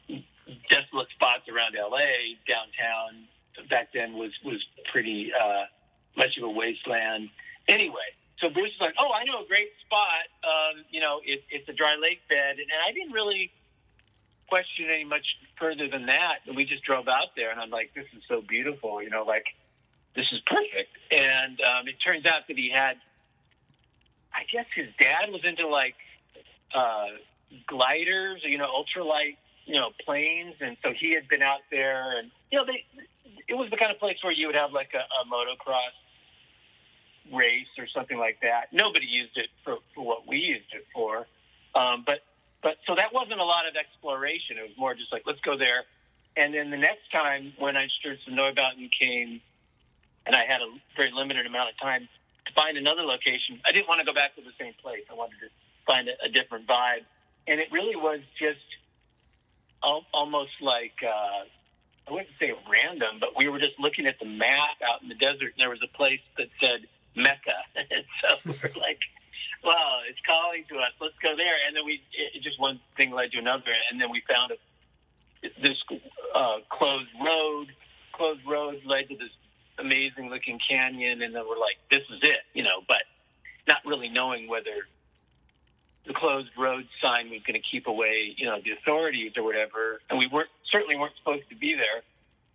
desolate 0.70 1.08
spots 1.14 1.48
around 1.48 1.74
LA, 1.74 2.36
downtown. 2.46 3.24
Back 3.70 3.88
then 3.94 4.12
was 4.12 4.32
was 4.44 4.62
pretty 4.92 5.32
uh, 5.32 5.64
much 6.14 6.36
of 6.36 6.44
a 6.44 6.50
wasteland. 6.50 7.30
Anyway, 7.68 8.12
so 8.38 8.50
Bruce 8.50 8.70
was 8.78 8.88
like, 8.88 8.94
"Oh, 8.98 9.12
I 9.14 9.24
know 9.24 9.44
a 9.44 9.48
great 9.48 9.70
spot. 9.86 10.28
Um, 10.44 10.84
you 10.90 11.00
know, 11.00 11.20
it, 11.24 11.42
it's 11.50 11.66
a 11.70 11.72
dry 11.72 11.96
lake 11.96 12.20
bed," 12.28 12.58
and 12.58 12.68
I 12.86 12.92
didn't 12.92 13.12
really 13.12 13.50
question 14.48 14.86
any 14.90 15.04
much 15.04 15.26
further 15.58 15.88
than 15.88 16.06
that. 16.06 16.38
And 16.46 16.56
we 16.56 16.64
just 16.64 16.84
drove 16.84 17.08
out 17.08 17.28
there, 17.36 17.50
and 17.50 17.60
I'm 17.60 17.70
like, 17.70 17.92
"This 17.94 18.06
is 18.16 18.22
so 18.28 18.40
beautiful. 18.40 19.02
You 19.02 19.10
know, 19.10 19.24
like 19.24 19.46
this 20.14 20.26
is 20.32 20.40
perfect." 20.46 20.96
And 21.10 21.60
um, 21.60 21.88
it 21.88 21.96
turns 22.04 22.26
out 22.26 22.48
that 22.48 22.56
he 22.56 22.70
had, 22.70 22.96
I 24.34 24.44
guess, 24.52 24.66
his 24.74 24.88
dad 25.00 25.30
was 25.30 25.44
into 25.44 25.66
like 25.68 25.96
uh, 26.74 27.06
gliders, 27.66 28.40
you 28.44 28.58
know, 28.58 28.68
ultralight, 28.68 29.36
you 29.64 29.74
know, 29.74 29.90
planes, 30.04 30.54
and 30.60 30.76
so 30.82 30.92
he 30.92 31.12
had 31.12 31.28
been 31.28 31.42
out 31.42 31.60
there, 31.70 32.18
and 32.18 32.30
you 32.50 32.58
know, 32.58 32.64
they. 32.64 32.84
It 33.48 33.54
was 33.54 33.70
the 33.70 33.76
kind 33.76 33.92
of 33.92 34.00
place 34.00 34.16
where 34.22 34.32
you 34.32 34.48
would 34.48 34.56
have 34.56 34.72
like 34.72 34.92
a, 34.94 34.98
a 34.98 35.24
motocross 35.32 35.94
race 37.32 37.66
or 37.78 37.86
something 37.86 38.18
like 38.18 38.38
that. 38.42 38.72
Nobody 38.72 39.06
used 39.06 39.36
it 39.36 39.48
for, 39.64 39.78
for 39.94 40.04
what 40.04 40.26
we 40.26 40.38
used 40.38 40.72
it 40.72 40.84
for, 40.92 41.26
um, 41.74 42.02
but 42.04 42.20
but 42.66 42.78
so 42.84 42.96
that 42.96 43.14
wasn't 43.14 43.38
a 43.38 43.44
lot 43.44 43.68
of 43.68 43.76
exploration. 43.76 44.58
It 44.58 44.62
was 44.62 44.76
more 44.76 44.92
just 44.92 45.12
like 45.12 45.22
let's 45.24 45.40
go 45.42 45.56
there, 45.56 45.84
and 46.36 46.52
then 46.52 46.68
the 46.68 46.76
next 46.76 47.12
time 47.12 47.52
when 47.60 47.76
Einstürzende 47.76 48.30
Neubauten 48.30 48.90
came, 48.90 49.40
and 50.26 50.34
I 50.34 50.44
had 50.44 50.60
a 50.60 50.66
very 50.96 51.12
limited 51.12 51.46
amount 51.46 51.70
of 51.70 51.78
time 51.78 52.08
to 52.44 52.52
find 52.54 52.76
another 52.76 53.02
location. 53.02 53.60
I 53.64 53.70
didn't 53.70 53.86
want 53.86 54.00
to 54.00 54.04
go 54.04 54.12
back 54.12 54.34
to 54.34 54.42
the 54.42 54.50
same 54.58 54.72
place. 54.82 55.04
I 55.08 55.14
wanted 55.14 55.38
to 55.42 55.48
find 55.86 56.08
a, 56.08 56.14
a 56.24 56.28
different 56.28 56.66
vibe, 56.66 57.06
and 57.46 57.60
it 57.60 57.68
really 57.70 57.94
was 57.94 58.18
just 58.36 58.66
al- 59.84 60.06
almost 60.12 60.60
like. 60.60 60.98
Uh, 61.04 61.44
I 62.08 62.12
wouldn't 62.12 62.30
say 62.40 62.52
random, 62.68 63.18
but 63.20 63.36
we 63.36 63.48
were 63.48 63.60
just 63.60 63.78
looking 63.78 64.06
at 64.06 64.18
the 64.18 64.26
map 64.26 64.78
out 64.88 65.02
in 65.02 65.08
the 65.08 65.14
desert, 65.14 65.54
and 65.54 65.58
there 65.58 65.70
was 65.70 65.82
a 65.84 65.96
place 65.96 66.20
that 66.36 66.48
said 66.60 66.80
Mecca. 67.14 67.58
And 67.76 68.04
so 68.22 68.36
we're 68.44 68.80
like, 68.80 68.98
well, 69.66 70.00
it's 70.08 70.20
calling 70.24 70.64
to 70.68 70.76
us. 70.76 70.92
Let's 71.00 71.18
go 71.20 71.36
there. 71.36 71.54
And 71.66 71.76
then 71.76 71.84
we, 71.84 72.00
it, 72.12 72.42
just 72.42 72.60
one 72.60 72.80
thing 72.96 73.10
led 73.10 73.32
to 73.32 73.38
another, 73.38 73.72
and 73.90 74.00
then 74.00 74.10
we 74.10 74.22
found 74.32 74.52
a, 74.52 75.48
this 75.60 75.82
uh, 76.34 76.58
closed 76.70 77.10
road. 77.22 77.66
Closed 78.12 78.40
road 78.46 78.80
led 78.86 79.08
to 79.08 79.16
this 79.16 79.30
amazing 79.78 80.30
looking 80.30 80.58
canyon, 80.66 81.20
and 81.20 81.34
then 81.34 81.42
we're 81.46 81.58
like, 81.58 81.76
this 81.90 82.00
is 82.00 82.20
it, 82.22 82.40
you 82.54 82.62
know. 82.62 82.80
But 82.88 83.02
not 83.66 83.84
really 83.84 84.08
knowing 84.08 84.48
whether 84.48 84.86
the 86.06 86.14
closed 86.14 86.50
road 86.56 86.86
sign 87.02 87.30
was 87.30 87.40
going 87.46 87.60
to 87.60 87.68
keep 87.68 87.88
away, 87.88 88.34
you 88.36 88.46
know, 88.46 88.60
the 88.64 88.70
authorities 88.70 89.32
or 89.36 89.42
whatever. 89.42 90.00
And 90.08 90.18
we 90.18 90.28
weren't 90.28 90.48
certainly 90.70 90.96
weren't 90.96 91.16
supposed 91.18 91.48
to 91.50 91.56
be 91.56 91.74
there. 91.74 92.02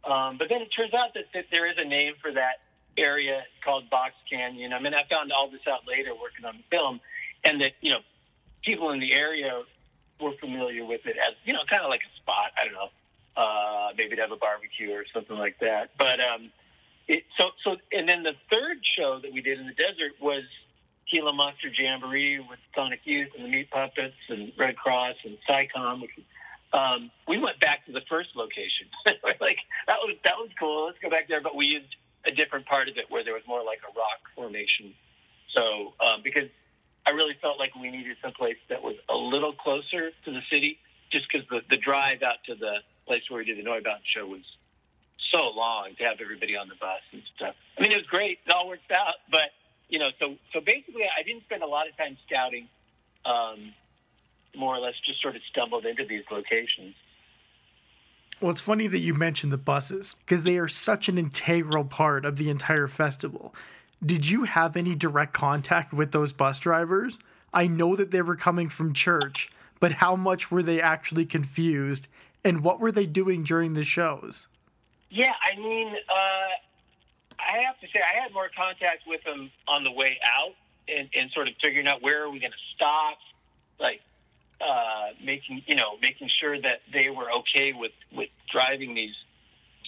Um, 0.10 0.38
but 0.38 0.50
then 0.50 0.62
it 0.62 0.70
turns 0.70 0.94
out 0.94 1.14
that, 1.14 1.26
that 1.34 1.46
there 1.52 1.70
is 1.70 1.76
a 1.78 1.86
name 1.86 2.14
for 2.22 2.32
that 2.32 2.62
area. 2.98 3.44
Called 3.64 3.90
Box 3.90 4.14
Canyon. 4.30 4.74
I 4.74 4.80
mean, 4.80 4.94
I 4.94 5.04
found 5.10 5.32
all 5.32 5.50
this 5.50 5.62
out 5.68 5.88
later 5.88 6.12
working 6.20 6.46
on 6.46 6.58
the 6.58 6.78
film, 6.78 7.00
and 7.44 7.62
that 7.62 7.74
you 7.82 7.92
know, 7.92 8.00
people 8.64 8.92
in 8.92 9.00
the 9.00 9.14
area 9.14 9.64
were 10.20 10.34
familiar 10.40 10.86
with 10.86 11.06
it 11.06 11.18
as 11.18 11.36
you 11.46 11.54
know, 11.54 11.62
kind 11.70 11.84
of 11.84 11.90
like 11.90 12.02
a 12.02 12.16
spot. 12.18 12.52
I 12.60 12.66
don't 12.66 12.74
know, 12.74 12.90
uh, 13.38 13.90
maybe 13.98 14.16
to 14.16 14.22
have 14.22 14.32
a 14.32 14.38
barbecue 14.38 14.92
or 14.92 15.06
something 15.14 15.38
like 15.38 15.60
that. 15.60 15.92
But 15.98 16.20
um, 16.20 16.52
it, 17.08 17.24
so 17.38 17.50
so, 17.64 17.78
and 17.92 18.08
then 18.08 18.24
the 18.24 18.36
third 18.52 18.78
show 18.98 19.20
that 19.20 19.32
we 19.32 19.42
did 19.42 19.60
in 19.60 19.68
the 19.68 19.74
desert 19.74 20.14
was 20.22 20.44
Gila 21.12 21.34
Monster 21.34 21.70
Jamboree 21.78 22.40
with 22.40 22.60
Sonic 22.76 23.02
Youth 23.04 23.30
and 23.36 23.46
the 23.46 23.50
Meat 23.50 23.70
Puppets 23.70 24.16
and 24.30 24.52
Red 24.58 24.78
Cross 24.78 25.16
and 25.26 25.38
Psi 25.46 25.68
Com. 25.74 26.02
Which, 26.02 26.12
um, 26.74 27.12
we 27.28 27.38
went 27.38 27.60
back 27.60 27.86
to 27.86 27.92
the 27.92 28.02
first 28.10 28.30
location. 28.36 28.88
like 29.24 29.58
that 29.88 29.98
was 30.00 30.16
that 30.24 30.38
was 30.38 30.50
cool. 30.60 30.86
Let's 30.86 31.00
go 31.00 31.10
back 31.10 31.28
there, 31.28 31.42
but 31.42 31.56
we 31.56 31.66
used 31.66 31.96
a 32.26 32.32
different 32.32 32.66
part 32.66 32.88
of 32.88 32.98
it 32.98 33.06
where 33.10 33.24
there 33.24 33.34
was 33.34 33.44
more 33.48 33.64
like 33.64 33.80
a 33.84 33.92
rock 33.98 34.20
formation. 34.36 34.94
So 35.56 35.94
um, 36.00 36.22
because 36.24 36.50
I 37.06 37.12
really 37.12 37.36
felt 37.42 37.60
like 37.60 37.76
we 37.76 37.90
needed 37.90 38.18
someplace 38.22 38.58
that 38.70 38.82
was 38.82 38.96
a 39.10 39.16
little 39.16 39.54
closer 39.54 40.12
to 40.26 40.32
the 40.32 40.42
city, 40.52 40.78
just 41.12 41.26
because 41.32 41.48
the, 41.50 41.62
the 41.70 41.78
drive 41.78 42.22
out 42.22 42.44
to 42.46 42.56
the 42.56 42.78
place 43.08 43.24
where 43.30 43.40
we 43.40 43.46
did 43.46 43.58
the 43.58 43.68
Neubauten 43.68 44.06
show 44.06 44.28
was 44.28 44.42
so 45.32 45.50
long 45.50 45.96
to 45.98 46.04
have 46.04 46.18
everybody 46.22 46.56
on 46.56 46.68
the 46.68 46.76
bus 46.76 47.02
and 47.12 47.22
stuff. 47.36 47.56
I 47.78 47.82
mean, 47.82 47.92
it 47.92 47.98
was 47.98 48.08
great; 48.08 48.40
it 48.46 48.52
all 48.52 48.68
worked 48.68 48.92
out. 48.92 49.16
But 49.30 49.50
you 49.90 50.00
know, 50.00 50.10
so 50.20 50.36
so 50.54 50.62
basically, 50.62 51.04
I 51.04 51.24
didn't 51.24 51.44
spend 51.44 51.64
a 51.64 51.68
lot 51.68 51.88
of 51.88 51.98
time 51.98 52.18
scouting. 52.28 52.68
Um, 53.26 53.74
more 54.56 54.76
or 54.76 54.80
less, 54.80 54.96
just 55.06 55.22
sort 55.22 55.36
of 55.36 55.42
stumbled 55.50 55.86
into 55.86 56.06
these 56.06 56.24
locations. 56.30 56.96
Well, 58.42 58.50
it's 58.50 58.62
funny 58.62 58.88
that 58.88 59.00
you 59.00 59.14
mentioned 59.14 59.54
the 59.54 59.58
buses 59.58 60.16
because 60.26 60.42
they 60.42 60.58
are 60.58 60.68
such 60.68 61.08
an 61.08 61.20
integral 61.20 61.84
part 61.84 62.26
of 62.26 62.38
the 62.38 62.50
entire 62.50 62.88
festival. 62.88 63.54
Did 64.04 64.30
you 64.30 64.46
have 64.46 64.76
any 64.76 64.96
direct 64.96 65.34
contact 65.34 65.94
with 65.94 66.12
those 66.12 66.34
bus 66.34 66.60
drivers? 66.60 67.20
I 67.54 67.68
know 67.68 67.96
that 67.96 68.10
they 68.10 68.24
were 68.24 68.36
coming 68.36 68.68
from 68.68 68.94
church, 68.94 69.52
but 69.80 69.94
how 69.94 70.16
much 70.16 70.50
were 70.50 70.64
they 70.64 70.82
actually 70.82 71.26
confused 71.26 72.08
and 72.44 72.64
what 72.64 72.80
were 72.80 72.92
they 72.92 73.06
doing 73.06 73.44
during 73.44 73.76
the 73.76 73.84
shows? 73.84 74.48
Yeah, 75.12 75.34
I 75.44 75.56
mean, 75.60 75.90
uh, 75.90 76.50
I 77.38 77.62
have 77.64 77.80
to 77.82 77.88
say, 77.94 78.02
I 78.02 78.20
had 78.24 78.34
more 78.34 78.50
contact 78.58 79.04
with 79.06 79.24
them 79.24 79.52
on 79.68 79.84
the 79.84 79.92
way 79.92 80.18
out 80.36 80.56
and, 80.88 81.08
and 81.14 81.30
sort 81.32 81.48
of 81.48 81.54
figuring 81.62 81.88
out 81.88 82.02
where 82.02 82.24
are 82.24 82.30
we 82.32 82.40
going 82.40 82.54
to 82.54 82.76
stop. 82.76 83.20
Like, 83.80 84.02
uh, 84.64 85.08
making 85.24 85.64
you 85.66 85.76
know 85.76 85.98
making 86.02 86.30
sure 86.40 86.60
that 86.62 86.82
they 86.94 87.10
were 87.10 87.32
okay 87.32 87.74
with 87.74 87.92
with 88.16 88.30
driving 88.52 88.94
these 88.94 89.16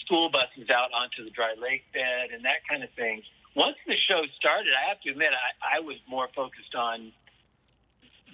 school 0.06 0.30
buses 0.30 0.70
out 0.70 0.90
onto 0.94 1.24
the 1.24 1.30
dry 1.30 1.54
lake 1.62 1.84
bed 1.94 2.30
and 2.34 2.44
that 2.46 2.68
kind 2.70 2.84
of 2.84 2.90
thing. 2.92 3.22
Once 3.56 3.78
the 3.86 3.96
show 4.10 4.24
started, 4.36 4.74
I 4.74 4.90
have 4.90 5.00
to 5.02 5.12
admit 5.12 5.30
I, 5.32 5.78
I 5.78 5.80
was 5.80 5.98
more 6.08 6.28
focused 6.36 6.76
on 6.76 7.12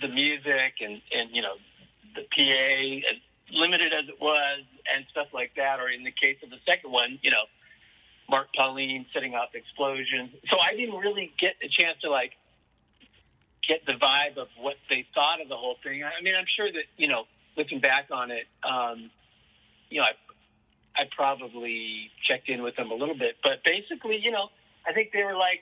the 0.02 0.08
music 0.08 0.76
and 0.82 1.02
and 1.12 1.30
you 1.34 1.42
know 1.42 1.56
the 2.16 2.22
PA, 2.36 3.12
as 3.12 3.20
limited 3.52 3.94
as 3.94 4.08
it 4.08 4.20
was, 4.20 4.62
and 4.96 5.06
stuff 5.12 5.28
like 5.34 5.52
that. 5.58 5.80
Or 5.80 5.90
in 5.90 6.04
the 6.04 6.12
case 6.12 6.38
of 6.44 6.50
the 6.50 6.60
second 6.68 6.92
one, 6.92 7.20
you 7.22 7.32
know, 7.32 7.44
Mark 8.30 8.48
Pauline 8.56 9.06
setting 9.14 9.36
off 9.36 9.50
explosions. 9.54 10.32
So 10.50 10.58
I 10.60 10.72
didn't 10.72 10.98
really 10.98 11.34
get 11.40 11.56
a 11.64 11.68
chance 11.68 12.00
to 12.02 12.10
like 12.10 12.34
get 13.68 13.86
the 13.86 13.94
vibe 13.94 14.38
of 14.38 14.48
what 14.58 14.76
they 14.90 15.06
thought 15.14 15.42
of 15.42 15.50
the 15.50 15.56
whole 15.56 15.76
thing. 15.84 16.04
I 16.04 16.22
mean, 16.22 16.36
I'm 16.36 16.46
sure 16.56 16.72
that 16.72 16.84
you 16.98 17.08
know, 17.08 17.26
looking 17.58 17.80
back 17.80 18.08
on 18.12 18.32
it, 18.32 18.48
um, 18.64 19.10
you 19.90 20.00
know, 20.00 20.06
I, 20.06 21.02
I 21.02 21.10
probably 21.16 22.10
checked 22.28 22.50
in 22.50 22.64
with 22.64 22.76
them 22.76 22.92
a 22.92 22.96
little 22.96 23.18
bit, 23.18 23.38
but 23.44 23.64
basically, 23.64 24.18
you 24.18 24.32
know, 24.32 24.50
I 24.88 24.94
think 24.94 25.12
they 25.12 25.24
were 25.24 25.36
like, 25.36 25.62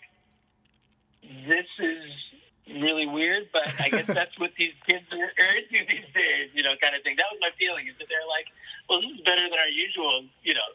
"This 1.48 1.68
is 1.80 2.82
really 2.82 3.08
weird," 3.08 3.50
but 3.54 3.68
I 3.80 3.90
guess 3.90 4.08
that's 4.08 4.38
what 4.40 4.52
these 4.58 4.74
kids 4.88 5.06
are, 5.12 5.32
into 5.56 5.86
these 5.86 6.08
days, 6.14 6.50
you 6.54 6.64
know, 6.64 6.74
kind 6.82 6.96
of 6.96 7.04
thing. 7.04 7.16
That 7.18 7.28
was 7.32 7.40
my 7.42 7.52
feeling 7.60 7.88
is 7.88 7.96
that 8.00 8.08
they're 8.10 8.28
like, 8.28 8.48
"Well, 8.90 9.02
this 9.02 9.12
is 9.12 9.22
better 9.26 9.44
than 9.44 9.60
our 9.60 9.70
usual, 9.70 10.26
you 10.44 10.54
know." 10.54 10.70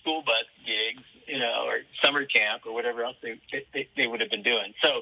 School 0.00 0.20
bus 0.20 0.44
gigs, 0.66 1.02
you 1.26 1.38
know, 1.38 1.64
or 1.64 1.78
summer 2.04 2.26
camp 2.26 2.64
or 2.66 2.74
whatever 2.74 3.04
else 3.04 3.16
they, 3.22 3.40
they 3.72 3.88
they 3.96 4.06
would 4.06 4.20
have 4.20 4.28
been 4.28 4.42
doing. 4.42 4.74
So 4.84 5.00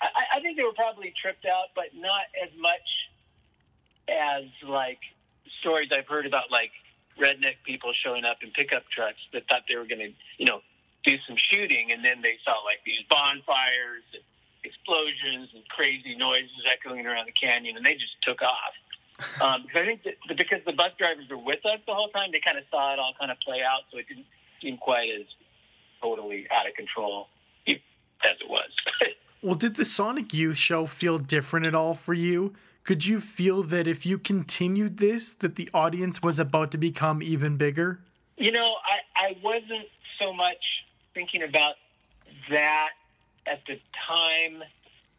I, 0.00 0.38
I 0.38 0.40
think 0.40 0.56
they 0.56 0.64
were 0.64 0.72
probably 0.72 1.12
tripped 1.20 1.46
out, 1.46 1.74
but 1.74 1.94
not 1.94 2.26
as 2.42 2.50
much 2.58 2.86
as 4.08 4.44
like 4.66 4.98
stories 5.60 5.88
I've 5.92 6.06
heard 6.06 6.26
about 6.26 6.50
like 6.50 6.70
redneck 7.20 7.56
people 7.64 7.92
showing 8.04 8.24
up 8.24 8.38
in 8.42 8.50
pickup 8.50 8.84
trucks 8.90 9.18
that 9.32 9.46
thought 9.48 9.62
they 9.68 9.76
were 9.76 9.86
going 9.86 10.00
to, 10.00 10.12
you 10.38 10.46
know, 10.46 10.60
do 11.04 11.16
some 11.26 11.36
shooting, 11.36 11.92
and 11.92 12.04
then 12.04 12.22
they 12.22 12.38
saw 12.44 12.52
like 12.64 12.80
these 12.84 13.00
bonfires 13.10 14.04
and 14.12 14.22
explosions 14.64 15.50
and 15.54 15.62
crazy 15.68 16.16
noises 16.16 16.64
echoing 16.70 17.06
around 17.06 17.26
the 17.26 17.32
canyon, 17.32 17.76
and 17.76 17.84
they 17.84 17.94
just 17.94 18.16
took 18.22 18.42
off. 18.42 18.74
Um, 19.40 19.66
I 19.72 19.84
think 19.84 20.02
that 20.02 20.14
because 20.36 20.58
the 20.66 20.72
bus 20.72 20.90
drivers 20.98 21.28
were 21.30 21.38
with 21.38 21.64
us 21.64 21.78
the 21.86 21.94
whole 21.94 22.08
time, 22.08 22.30
they 22.32 22.40
kind 22.40 22.58
of 22.58 22.64
saw 22.68 22.92
it 22.92 22.98
all 22.98 23.14
kind 23.16 23.30
of 23.30 23.38
play 23.46 23.62
out, 23.62 23.82
so 23.92 23.98
it 23.98 24.08
didn't 24.08 24.26
seem 24.60 24.76
quite 24.76 25.08
as 25.08 25.26
totally 26.02 26.48
out 26.50 26.66
of 26.66 26.74
control 26.74 27.28
as 28.24 28.36
it 28.40 28.48
was. 28.48 28.70
Well, 29.44 29.56
did 29.56 29.76
the 29.76 29.84
Sonic 29.84 30.32
Youth 30.32 30.56
show 30.56 30.86
feel 30.86 31.18
different 31.18 31.66
at 31.66 31.74
all 31.74 31.92
for 31.92 32.14
you? 32.14 32.54
Could 32.82 33.04
you 33.04 33.20
feel 33.20 33.62
that 33.64 33.86
if 33.86 34.06
you 34.06 34.16
continued 34.16 34.96
this, 34.96 35.34
that 35.34 35.56
the 35.56 35.68
audience 35.74 36.22
was 36.22 36.38
about 36.38 36.70
to 36.70 36.78
become 36.78 37.22
even 37.22 37.58
bigger? 37.58 38.00
You 38.38 38.52
know, 38.52 38.64
I, 38.64 39.26
I 39.26 39.36
wasn't 39.42 39.88
so 40.18 40.32
much 40.32 40.64
thinking 41.12 41.42
about 41.42 41.74
that 42.48 42.92
at 43.46 43.60
the 43.66 43.78
time. 44.08 44.62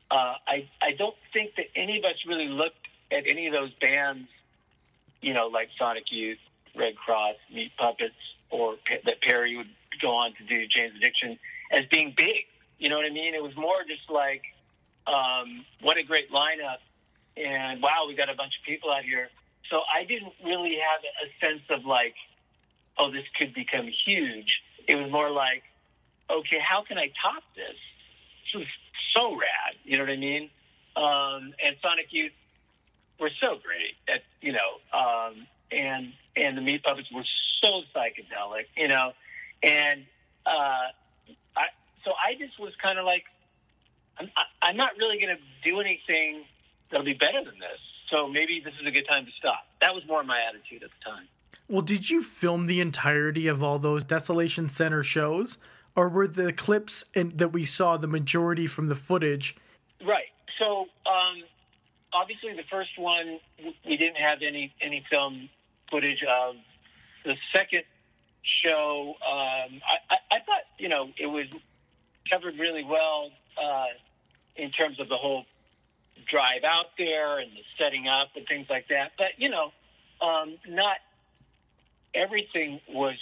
Uh, 0.10 0.34
I 0.48 0.68
I 0.82 0.94
don't 0.98 1.16
think 1.32 1.52
that 1.58 1.68
any 1.76 2.00
of 2.00 2.06
us 2.06 2.16
really 2.28 2.48
looked 2.48 2.88
at 3.12 3.28
any 3.28 3.46
of 3.46 3.54
those 3.54 3.76
bands, 3.76 4.28
you 5.22 5.36
know, 5.36 5.46
like 5.46 5.70
Sonic 5.78 6.06
Youth, 6.10 6.40
Red 6.76 6.96
Cross, 6.96 7.36
Meat 7.54 7.74
Puppets, 7.78 8.16
or 8.50 8.78
that 9.06 9.22
Perry 9.22 9.56
would 9.56 9.70
go 10.02 10.16
on 10.16 10.34
to 10.34 10.44
do 10.46 10.66
Jane's 10.66 10.96
Addiction 10.96 11.38
as 11.72 11.86
being 11.92 12.12
big. 12.18 12.46
You 12.78 12.90
know 12.90 12.98
what 12.98 13.06
I 13.06 13.10
mean? 13.10 13.34
It 13.34 13.44
was 13.44 13.56
more 13.56 13.84
just 13.88 14.10
like, 14.10 14.44
um, 15.08 15.66
what 15.82 15.98
a 15.98 16.04
great 16.04 16.32
lineup, 16.32 16.78
and 17.38 17.82
wow, 17.82 18.06
we 18.08 18.16
got 18.16 18.30
a 18.30 18.36
bunch 18.36 18.54
of 18.60 18.66
people 18.66 18.92
out 18.92 19.04
here. 19.04 19.30
So 19.70 19.82
I 19.94 20.04
didn't 20.04 20.34
really 20.44 20.78
have 20.78 21.02
a 21.24 21.46
sense 21.46 21.62
of 21.70 21.86
like, 21.86 22.16
oh, 22.98 23.12
this 23.12 23.24
could 23.38 23.54
become 23.54 23.90
huge. 24.06 24.62
It 24.88 24.96
was 24.96 25.12
more 25.12 25.30
like, 25.30 25.64
okay, 26.30 26.60
how 26.60 26.84
can 26.84 26.98
I 26.98 27.12
top 27.22 27.44
this? 27.56 27.76
This 28.54 28.62
is 28.64 28.68
so 29.16 29.32
rad. 29.32 29.76
You 29.84 29.98
know 29.98 30.04
what 30.04 30.12
I 30.12 30.18
mean? 30.18 30.50
Um, 30.96 31.54
and 31.64 31.76
Sonic 31.82 32.08
Youth 32.12 32.32
were 33.20 33.32
so 33.42 33.58
great 33.64 33.96
at 34.08 34.24
you 34.42 34.54
know, 34.54 34.98
um, 34.98 35.48
and 35.72 36.14
and 36.36 36.58
the 36.58 36.62
Meat 36.62 36.84
Puppets 36.84 37.12
were 37.12 37.26
so 37.64 37.82
psychedelic, 37.94 38.66
you 38.78 38.88
know, 38.88 39.14
and 39.64 40.06
uh, 40.46 40.88
so 42.06 42.12
I 42.12 42.36
just 42.36 42.60
was 42.60 42.72
kind 42.82 42.98
of 42.98 43.06
like, 43.06 43.24
I'm, 44.18 44.30
I'm 44.62 44.78
not 44.78 44.92
really 44.98 45.20
going 45.20 45.36
to 45.36 45.70
do 45.70 45.82
anything 45.82 46.44
that'll 46.90 47.06
be 47.06 47.14
better 47.14 47.44
than 47.44 47.60
this. 47.60 47.80
So 48.10 48.28
maybe 48.30 48.62
this 48.64 48.74
is 48.80 48.88
a 48.88 48.92
good 48.92 49.08
time 49.10 49.26
to 49.26 49.32
stop. 49.38 49.66
That 49.82 49.94
was 49.94 50.04
more 50.08 50.24
my 50.24 50.40
attitude 50.48 50.84
at 50.84 50.90
the 50.90 51.12
time. 51.12 51.28
Well, 51.68 51.82
did 51.82 52.10
you 52.10 52.22
film 52.22 52.68
the 52.68 52.80
entirety 52.80 53.48
of 53.48 53.64
all 53.64 53.80
those 53.80 54.04
Desolation 54.04 54.70
Center 54.70 55.04
shows? 55.04 55.58
Or 55.96 56.08
were 56.10 56.28
the 56.28 56.54
clips 56.54 57.06
in, 57.14 57.36
that 57.38 57.52
we 57.54 57.66
saw 57.66 57.98
the 57.98 58.08
majority 58.08 58.68
from 58.68 58.88
the 58.88 58.96
footage? 58.96 59.56
Right. 60.06 60.26
So, 60.60 60.88
um, 61.06 61.44
obviously, 62.14 62.54
the 62.54 62.64
first 62.70 62.98
one 62.98 63.40
we 63.86 63.98
didn't 63.98 64.18
have 64.18 64.42
any 64.42 64.74
any 64.82 65.06
film 65.10 65.50
footage 65.90 66.22
of. 66.24 66.56
The 67.24 67.36
second 67.54 67.84
show, 68.64 69.16
um, 69.26 69.82
I, 69.90 69.98
I, 70.10 70.18
I 70.32 70.40
thought 70.40 70.64
you 70.78 70.90
know 70.90 71.10
it 71.18 71.28
was 71.28 71.46
covered 72.30 72.58
really 72.60 72.84
well 72.84 73.32
uh, 73.62 73.86
in 74.56 74.72
terms 74.72 75.00
of 75.00 75.10
the 75.10 75.18
whole 75.18 75.46
drive 76.30 76.64
out 76.64 76.88
there 76.98 77.40
and 77.40 77.52
the 77.52 77.62
setting 77.78 78.08
up 78.08 78.30
and 78.36 78.48
things 78.48 78.68
like 78.70 78.88
that. 78.90 79.12
But 79.18 79.32
you 79.38 79.50
know, 79.50 79.72
um, 80.22 80.58
not 80.68 80.98
everything 82.14 82.80
was 82.90 83.16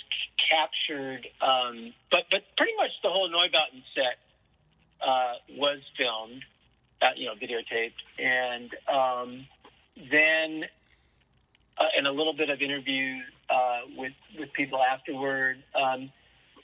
captured. 0.50 1.27
Um, 1.41 1.93
but 2.12 2.25
but 2.31 2.43
pretty 2.57 2.74
much 2.77 2.91
the 3.03 3.10
whole 3.10 3.29
Neubauten 3.29 3.83
set 3.95 4.17
uh, 5.05 5.33
was 5.57 5.79
filmed. 5.98 6.43
uh, 7.01 7.10
you 7.15 7.25
know, 7.25 7.33
videotaped, 7.36 8.00
and 8.17 8.74
um, 8.88 9.45
then 10.12 10.65
uh, 11.77 11.86
and 11.98 12.07
a 12.07 12.12
little 12.12 12.33
bit 12.33 12.50
of 12.50 12.62
interviews 12.62 13.24
uh, 13.50 13.81
with 13.98 14.13
with 14.39 14.51
people 14.53 14.81
afterward. 14.81 15.57
Um, 15.75 16.12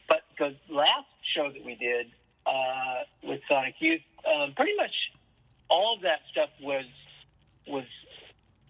but 0.07 0.21
the 0.39 0.55
last 0.69 1.05
show 1.35 1.51
that 1.51 1.63
we 1.63 1.75
did 1.75 2.07
uh, 2.49 3.03
with 3.23 3.41
Sonic 3.47 3.75
Youth, 3.79 4.01
um, 4.25 4.53
pretty 4.55 4.75
much 4.75 4.91
all 5.69 5.95
of 5.95 6.01
that 6.01 6.21
stuff 6.31 6.49
was 6.61 6.85
was 7.67 7.85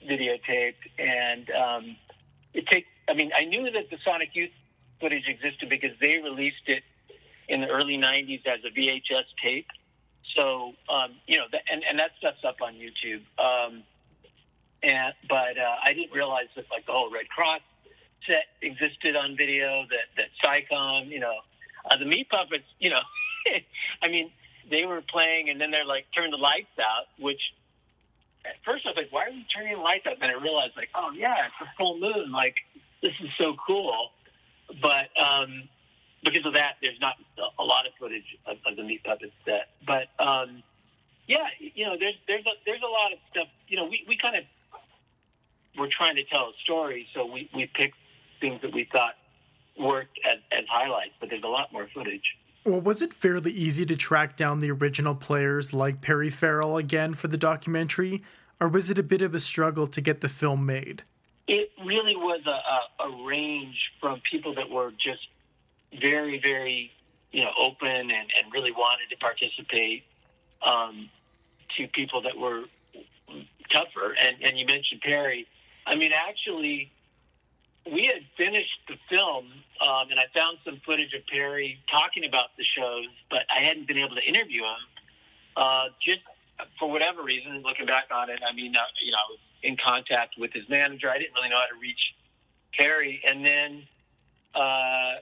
videotaped, 0.08 0.74
and 0.98 1.50
um, 1.52 1.96
it 2.54 2.68
take. 2.68 2.86
I 3.08 3.14
mean, 3.14 3.32
I 3.36 3.46
knew 3.46 3.72
that 3.72 3.90
the 3.90 3.98
Sonic 4.06 4.30
Youth 4.34 4.52
footage 5.00 5.28
existed 5.28 5.70
because 5.70 5.92
they 6.02 6.20
released 6.20 6.68
it 6.68 6.84
in 7.48 7.62
the 7.62 7.68
early 7.68 7.98
'90s 7.98 8.46
as 8.46 8.60
a 8.66 8.70
VHS 8.70 9.26
tape. 9.42 9.68
So 10.36 10.74
um, 10.90 11.16
you 11.28 11.38
know, 11.38 11.46
and 11.72 11.84
and 11.90 11.98
that 12.00 12.12
stuff's 12.20 12.44
up 12.44 12.58
on 12.62 12.76
YouTube. 12.76 13.22
Um, 13.40 13.84
and 14.84 15.14
but 15.28 15.58
uh, 15.58 15.76
I 15.84 15.94
didn't 15.94 16.14
realize 16.14 16.48
that 16.56 16.66
like 16.72 16.86
the 16.86 16.92
whole 16.92 17.12
Red 17.12 17.30
Cross 17.30 17.62
set 18.28 18.46
existed 18.62 19.16
on 19.16 19.36
video. 19.38 19.86
That 19.90 20.08
that 20.18 20.28
Psi 20.42 20.66
Com, 20.70 21.06
you 21.08 21.20
know, 21.20 21.36
uh, 21.90 21.98
the 21.98 22.06
Meat 22.06 22.30
Puppets, 22.30 22.66
you 22.80 22.90
know, 22.90 23.00
I 24.02 24.08
mean, 24.10 24.32
they 24.70 24.86
were 24.86 25.02
playing, 25.02 25.50
and 25.50 25.60
then 25.60 25.72
they're 25.72 25.86
like, 25.86 26.06
turn 26.16 26.32
the 26.32 26.38
lights 26.38 26.78
out, 26.80 27.06
which 27.18 27.42
at 28.46 28.56
first 28.66 28.86
I 28.86 28.90
was 28.90 28.98
like, 28.98 29.12
why 29.12 29.26
are 29.26 29.32
we 29.32 29.46
turning 29.56 29.74
the 29.74 29.82
lights 29.82 30.06
out? 30.08 30.18
Then 30.20 30.30
I 30.30 30.42
realized, 30.42 30.74
like, 30.78 30.90
oh 30.96 31.12
yeah, 31.16 31.36
it's 31.46 31.56
a 31.62 31.70
full 31.78 32.00
moon. 32.00 32.32
Like, 32.32 32.56
this 33.02 33.14
is 33.22 33.30
so 33.38 33.56
cool. 33.66 34.12
But 34.82 35.10
um, 35.20 35.68
because 36.24 36.46
of 36.46 36.54
that, 36.54 36.76
there's 36.82 37.00
not 37.00 37.16
a 37.58 37.64
lot 37.64 37.86
of 37.86 37.94
footage 38.00 38.38
of, 38.46 38.58
of 38.66 38.76
the 38.76 38.84
Meat 38.84 39.04
Puppets 39.04 39.34
set. 39.46 39.70
But 39.86 40.08
um, 40.20 40.64
yeah, 41.28 41.46
you 41.60 41.86
know, 41.86 41.96
there's 42.00 42.16
there's 42.28 42.46
a, 42.46 42.52
there's 42.66 42.82
a 42.82 42.92
lot 42.92 43.14
of 43.14 43.20
stuff. 43.32 43.48
You 43.68 43.78
know, 43.78 43.86
we, 43.86 44.06
we 44.08 44.18
kind 44.18 44.36
of 44.36 44.44
we're 45.78 45.90
trying 45.96 46.16
to 46.16 46.24
tell 46.26 46.50
a 46.50 46.54
story, 46.64 47.08
so 47.14 47.26
we 47.26 47.50
we 47.54 47.70
picked 47.74 47.98
things 48.42 48.62
that 48.62 48.74
we 48.74 48.88
thought 48.92 49.16
worked 49.80 50.20
as, 50.28 50.38
as 50.52 50.66
highlights. 50.70 51.14
But 51.20 51.30
there's 51.30 51.44
a 51.44 51.48
lot 51.48 51.72
more 51.72 51.88
footage. 51.94 52.36
Well, 52.66 52.82
was 52.82 53.02
it 53.02 53.14
fairly 53.14 53.52
easy 53.52 53.86
to 53.86 53.96
track 53.96 54.36
down 54.36 54.60
the 54.60 54.72
original 54.72 55.16
players 55.16 55.74
like 55.74 56.02
Perry 56.02 56.30
Farrell 56.30 56.78
again 56.78 57.14
for 57.14 57.28
the 57.28 57.38
documentary, 57.38 58.24
or 58.60 58.68
was 58.68 58.90
it 58.90 59.00
a 59.00 59.04
bit 59.04 59.22
of 59.22 59.34
a 59.34 59.40
struggle 59.40 59.88
to 59.88 60.02
get 60.02 60.22
the 60.22 60.30
film 60.30 60.66
made? 60.66 61.04
It 61.48 61.72
really 61.84 62.16
was 62.16 62.42
a, 62.46 63.04
a, 63.04 63.08
a 63.08 63.26
range 63.26 63.78
from 64.00 64.22
people 64.30 64.54
that 64.56 64.70
were 64.70 64.92
just 64.92 65.28
very, 66.00 66.40
very, 66.40 66.92
you 67.32 67.44
know, 67.44 67.52
open 67.60 67.88
and, 67.88 68.12
and 68.12 68.54
really 68.54 68.72
wanted 68.72 69.10
to 69.10 69.18
participate, 69.18 70.04
um, 70.62 71.10
to 71.78 71.88
people 71.88 72.22
that 72.22 72.38
were 72.38 72.66
tougher. 73.72 74.16
And, 74.22 74.36
and 74.44 74.60
you 74.60 74.66
mentioned 74.66 75.02
Perry. 75.02 75.48
I 75.88 75.96
mean, 75.96 76.12
actually, 76.14 76.92
we 77.92 78.06
had 78.06 78.24
finished 78.38 78.80
the 78.88 78.96
film, 79.10 79.48
um, 79.82 80.10
and 80.12 80.20
I 80.20 80.26
found 80.34 80.58
some 80.66 80.82
footage 80.86 81.14
of 81.14 81.26
Perry 81.28 81.80
talking 81.92 82.26
about 82.26 82.48
the 82.58 82.64
shows, 82.64 83.08
but 83.30 83.44
I 83.56 83.62
hadn't 83.62 83.88
been 83.88 83.98
able 83.98 84.16
to 84.16 84.24
interview 84.28 84.62
him. 84.62 84.84
Uh, 85.56 85.86
just 86.02 86.20
for 86.78 86.90
whatever 86.90 87.24
reason, 87.24 87.62
looking 87.64 87.86
back 87.86 88.06
on 88.14 88.30
it, 88.30 88.40
I 88.48 88.54
mean, 88.54 88.76
uh, 88.76 88.82
you 89.04 89.12
know, 89.12 89.18
I 89.18 89.32
was 89.32 89.40
in 89.64 89.78
contact 89.84 90.36
with 90.38 90.54
his 90.54 90.68
manager. 90.70 91.10
I 91.10 91.18
didn't 91.18 91.34
really 91.34 91.50
know 91.50 91.58
how 91.58 91.68
to 91.68 91.80
reach 91.80 92.00
Perry, 92.78 93.22
and 93.28 93.46
then 93.46 93.84
uh, 94.56 95.16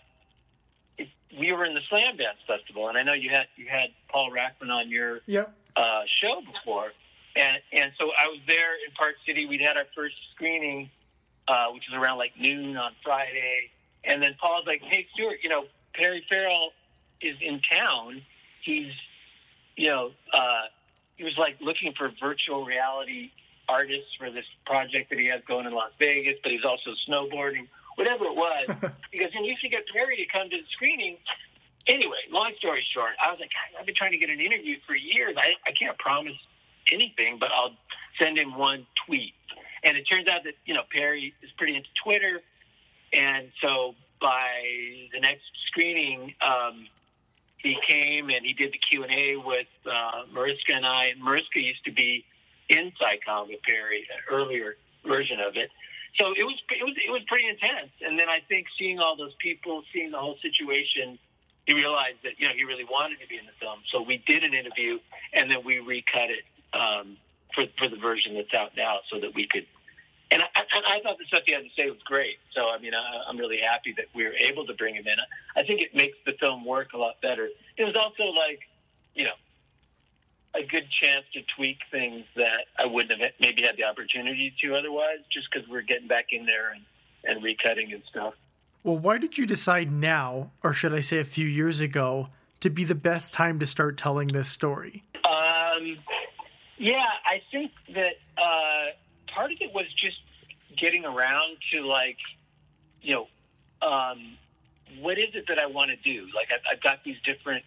it, 0.97 1.07
we 1.39 1.51
were 1.51 1.65
in 1.65 1.73
the 1.73 1.81
Slamdance 1.91 2.41
Festival, 2.45 2.89
and 2.89 2.97
I 2.97 3.03
know 3.03 3.13
you 3.13 3.29
had 3.29 3.47
you 3.55 3.67
had 3.69 3.89
Paul 4.09 4.31
Rachman 4.31 4.69
on 4.69 4.89
your 4.89 5.19
yep. 5.25 5.53
uh, 5.75 6.01
show 6.21 6.41
before, 6.41 6.91
and 7.35 7.59
and 7.71 7.91
so 7.99 8.11
I 8.19 8.27
was 8.27 8.39
there 8.47 8.73
in 8.85 8.93
Park 8.97 9.15
City. 9.25 9.45
We'd 9.45 9.61
had 9.61 9.77
our 9.77 9.85
first 9.95 10.15
screening 10.35 10.89
uh, 11.47 11.67
which 11.71 11.87
is 11.87 11.93
around 11.95 12.17
like 12.17 12.31
noon 12.39 12.77
on 12.77 12.91
Friday. 13.03 13.71
And 14.03 14.21
then 14.21 14.35
Paul's 14.39 14.65
like, 14.65 14.81
"Hey, 14.81 15.07
Stuart, 15.13 15.39
you 15.43 15.49
know 15.49 15.65
Perry 15.93 16.23
Farrell 16.29 16.71
is 17.21 17.35
in 17.41 17.61
town. 17.71 18.21
He's, 18.61 18.91
you 19.75 19.87
know, 19.87 20.11
uh, 20.33 20.63
he 21.15 21.23
was 21.23 21.37
like 21.37 21.57
looking 21.61 21.93
for 21.97 22.11
virtual 22.21 22.65
reality 22.65 23.31
artists 23.67 24.15
for 24.17 24.29
this 24.31 24.45
project 24.65 25.09
that 25.09 25.19
he 25.19 25.25
has 25.25 25.41
going 25.47 25.65
in 25.65 25.73
Las 25.73 25.91
Vegas, 25.99 26.35
but 26.43 26.51
he's 26.51 26.63
also 26.63 26.91
snowboarding, 27.09 27.67
whatever 27.95 28.25
it 28.25 28.35
was. 28.35 28.67
because 29.11 29.31
then 29.33 29.43
you 29.43 29.55
should 29.59 29.71
get 29.71 29.83
Perry 29.93 30.17
to 30.17 30.25
come 30.25 30.49
to 30.49 30.57
the 30.57 30.67
screening." 30.71 31.17
Anyway, 31.87 32.17
long 32.29 32.51
story 32.57 32.85
short, 32.93 33.15
I 33.23 33.31
was 33.31 33.39
like, 33.39 33.49
I've 33.79 33.85
been 33.85 33.95
trying 33.95 34.11
to 34.11 34.17
get 34.17 34.29
an 34.29 34.41
interview 34.41 34.75
for 34.85 34.93
years. 34.93 35.35
I, 35.37 35.53
I 35.65 35.71
can't 35.71 35.97
promise 35.97 36.35
anything, 36.91 37.37
but 37.39 37.49
I'll 37.53 37.75
send 38.19 38.37
him 38.37 38.57
one 38.57 38.85
tweet. 39.05 39.33
And 39.83 39.97
it 39.97 40.03
turns 40.03 40.27
out 40.27 40.43
that 40.43 40.53
you 40.65 40.73
know 40.73 40.83
Perry 40.91 41.33
is 41.41 41.49
pretty 41.57 41.75
into 41.75 41.89
Twitter, 42.03 42.41
and 43.13 43.51
so 43.61 43.95
by 44.19 45.09
the 45.13 45.19
next 45.19 45.43
screening, 45.67 46.33
um, 46.41 46.87
he 47.57 47.77
came 47.87 48.29
and 48.29 48.45
he 48.45 48.53
did 48.53 48.71
the 48.71 48.79
Q 48.89 49.03
and 49.03 49.11
A 49.11 49.35
with 49.37 49.67
uh, 49.85 50.23
Mariska 50.33 50.73
and 50.73 50.85
I. 50.85 51.05
And 51.05 51.23
Mariska 51.23 51.61
used 51.61 51.83
to 51.85 51.91
be 51.91 52.25
in 52.69 52.91
Psi 52.99 53.19
Com 53.25 53.49
with 53.49 53.61
Perry, 53.63 54.07
an 54.13 54.35
earlier 54.35 54.75
version 55.05 55.39
of 55.39 55.55
it. 55.55 55.69
So 56.19 56.33
it 56.33 56.43
was 56.43 56.55
it 56.69 56.83
was 56.83 56.93
it 56.95 57.11
was 57.11 57.21
pretty 57.27 57.47
intense. 57.47 57.91
And 58.01 58.17
then 58.17 58.29
I 58.29 58.39
think 58.47 58.67
seeing 58.77 58.99
all 58.99 59.15
those 59.15 59.35
people, 59.39 59.83
seeing 59.93 60.11
the 60.11 60.17
whole 60.17 60.37
situation, 60.41 61.19
he 61.65 61.73
realized 61.73 62.17
that 62.23 62.39
you 62.39 62.47
know 62.47 62.53
he 62.55 62.63
really 62.63 62.85
wanted 62.85 63.19
to 63.19 63.27
be 63.27 63.37
in 63.37 63.45
the 63.45 63.51
film. 63.59 63.79
So 63.91 64.01
we 64.01 64.23
did 64.27 64.43
an 64.43 64.53
interview, 64.53 64.99
and 65.33 65.51
then 65.51 65.63
we 65.63 65.79
recut 65.79 66.29
it 66.29 66.43
um, 66.73 67.17
for 67.57 67.65
for 67.79 67.89
the 67.89 67.97
version 67.97 68.35
that's 68.35 68.53
out 68.53 68.71
now, 68.77 68.99
so 69.09 69.19
that 69.19 69.33
we 69.33 69.47
could. 69.47 69.65
And 70.29 70.43
I, 70.43 70.47
and 70.75 70.85
I 70.85 70.99
thought 71.01 71.17
the 71.17 71.25
stuff 71.25 71.43
he 71.45 71.53
had 71.53 71.63
to 71.63 71.69
say 71.77 71.89
was 71.89 72.03
great. 72.05 72.37
So 72.53 72.69
I 72.69 72.77
mean, 72.77 72.93
I, 72.93 73.29
I'm 73.29 73.37
really 73.37 73.59
happy 73.59 73.93
that 73.97 74.05
we 74.13 74.25
were 74.25 74.35
able 74.39 74.65
to 74.67 74.73
bring 74.73 74.93
him 74.93 75.07
in. 75.07 75.17
I 75.55 75.65
think 75.65 75.81
it 75.81 75.95
makes 75.95 76.17
the 76.25 76.33
film 76.33 76.65
work 76.65 76.93
a 76.93 76.97
lot 76.97 77.15
better. 77.21 77.49
It 77.77 77.83
was 77.83 77.95
also 77.95 78.25
like, 78.25 78.59
you 79.15 79.23
know, 79.23 79.37
a 80.53 80.63
good 80.63 80.85
chance 81.01 81.25
to 81.33 81.41
tweak 81.55 81.77
things 81.89 82.25
that 82.35 82.65
I 82.77 82.85
wouldn't 82.85 83.19
have 83.21 83.31
maybe 83.39 83.63
had 83.63 83.77
the 83.77 83.85
opportunity 83.85 84.53
to 84.61 84.75
otherwise, 84.75 85.19
just 85.31 85.47
because 85.51 85.67
we're 85.69 85.81
getting 85.81 86.07
back 86.07 86.27
in 86.31 86.45
there 86.45 86.71
and 86.71 86.83
and 87.23 87.43
recutting 87.43 87.93
and 87.93 88.03
stuff. 88.09 88.33
Well, 88.83 88.97
why 88.97 89.17
did 89.17 89.37
you 89.37 89.45
decide 89.45 89.91
now, 89.91 90.51
or 90.63 90.71
should 90.73 90.93
I 90.93 91.01
say 91.01 91.19
a 91.19 91.25
few 91.25 91.47
years 91.47 91.81
ago, 91.81 92.29
to 92.59 92.69
be 92.69 92.83
the 92.83 92.95
best 92.95 93.33
time 93.33 93.59
to 93.59 93.65
start 93.65 93.97
telling 93.97 94.29
this 94.29 94.49
story? 94.49 95.03
Um, 95.25 95.97
yeah, 96.77 97.05
I 97.25 97.41
think 97.51 97.71
that 97.93 98.15
uh, 98.37 98.85
part 99.33 99.51
of 99.51 99.57
it 99.59 99.73
was 99.73 99.85
just 99.93 100.17
getting 100.77 101.05
around 101.05 101.57
to 101.73 101.81
like, 101.81 102.17
you 103.01 103.13
know, 103.13 103.27
um, 103.87 104.37
what 104.99 105.17
is 105.17 105.29
it 105.33 105.45
that 105.47 105.59
I 105.59 105.65
want 105.65 105.91
to 105.91 105.97
do? 105.97 106.27
Like, 106.35 106.47
I've, 106.51 106.61
I've 106.71 106.83
got 106.83 107.03
these 107.03 107.17
different 107.25 107.63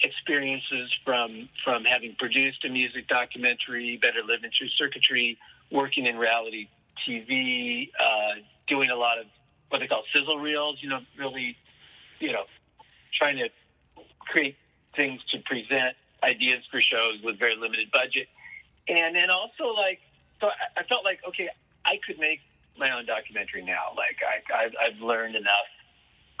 experiences 0.00 0.90
from 1.04 1.48
from 1.64 1.84
having 1.84 2.14
produced 2.18 2.64
a 2.64 2.68
music 2.68 3.08
documentary, 3.08 3.98
Better 4.00 4.22
Living 4.24 4.50
Through 4.56 4.68
Circuitry, 4.68 5.38
working 5.70 6.06
in 6.06 6.16
reality 6.16 6.68
TV, 7.06 7.90
uh, 8.00 8.40
doing 8.68 8.90
a 8.90 8.96
lot 8.96 9.18
of 9.18 9.26
what 9.68 9.78
they 9.80 9.86
call 9.86 10.04
sizzle 10.14 10.38
reels. 10.38 10.78
You 10.80 10.90
know, 10.90 11.00
really, 11.18 11.56
you 12.20 12.32
know, 12.32 12.44
trying 13.12 13.36
to 13.38 13.48
create 14.20 14.56
things 14.94 15.20
to 15.32 15.38
present 15.40 15.96
ideas 16.22 16.64
for 16.70 16.80
shows 16.80 17.20
with 17.22 17.38
very 17.38 17.56
limited 17.56 17.90
budget. 17.92 18.28
And 18.88 19.14
then 19.14 19.30
also 19.30 19.66
like, 19.74 20.00
so 20.40 20.48
I, 20.76 20.82
felt 20.84 21.04
like, 21.04 21.20
okay, 21.28 21.48
I 21.84 21.98
could 22.06 22.18
make 22.18 22.40
my 22.78 22.96
own 22.96 23.06
documentary 23.06 23.64
now. 23.64 23.92
Like 23.96 24.16
I, 24.22 24.64
I've, 24.64 24.72
I've 24.80 25.00
learned 25.00 25.36
enough. 25.36 25.68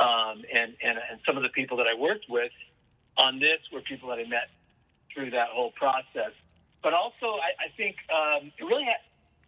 Um, 0.00 0.42
and, 0.54 0.74
and, 0.82 0.98
and 1.10 1.20
some 1.26 1.36
of 1.36 1.42
the 1.42 1.48
people 1.50 1.76
that 1.78 1.86
I 1.86 1.94
worked 1.94 2.26
with 2.28 2.52
on 3.16 3.40
this 3.40 3.58
were 3.72 3.80
people 3.80 4.08
that 4.10 4.18
I 4.18 4.24
met 4.28 4.48
through 5.12 5.30
that 5.30 5.48
whole 5.48 5.72
process. 5.72 6.32
But 6.82 6.94
also, 6.94 7.26
I, 7.26 7.66
I 7.66 7.68
think 7.76 7.96
um, 8.14 8.52
it 8.56 8.64
really 8.64 8.84
had, 8.84 9.00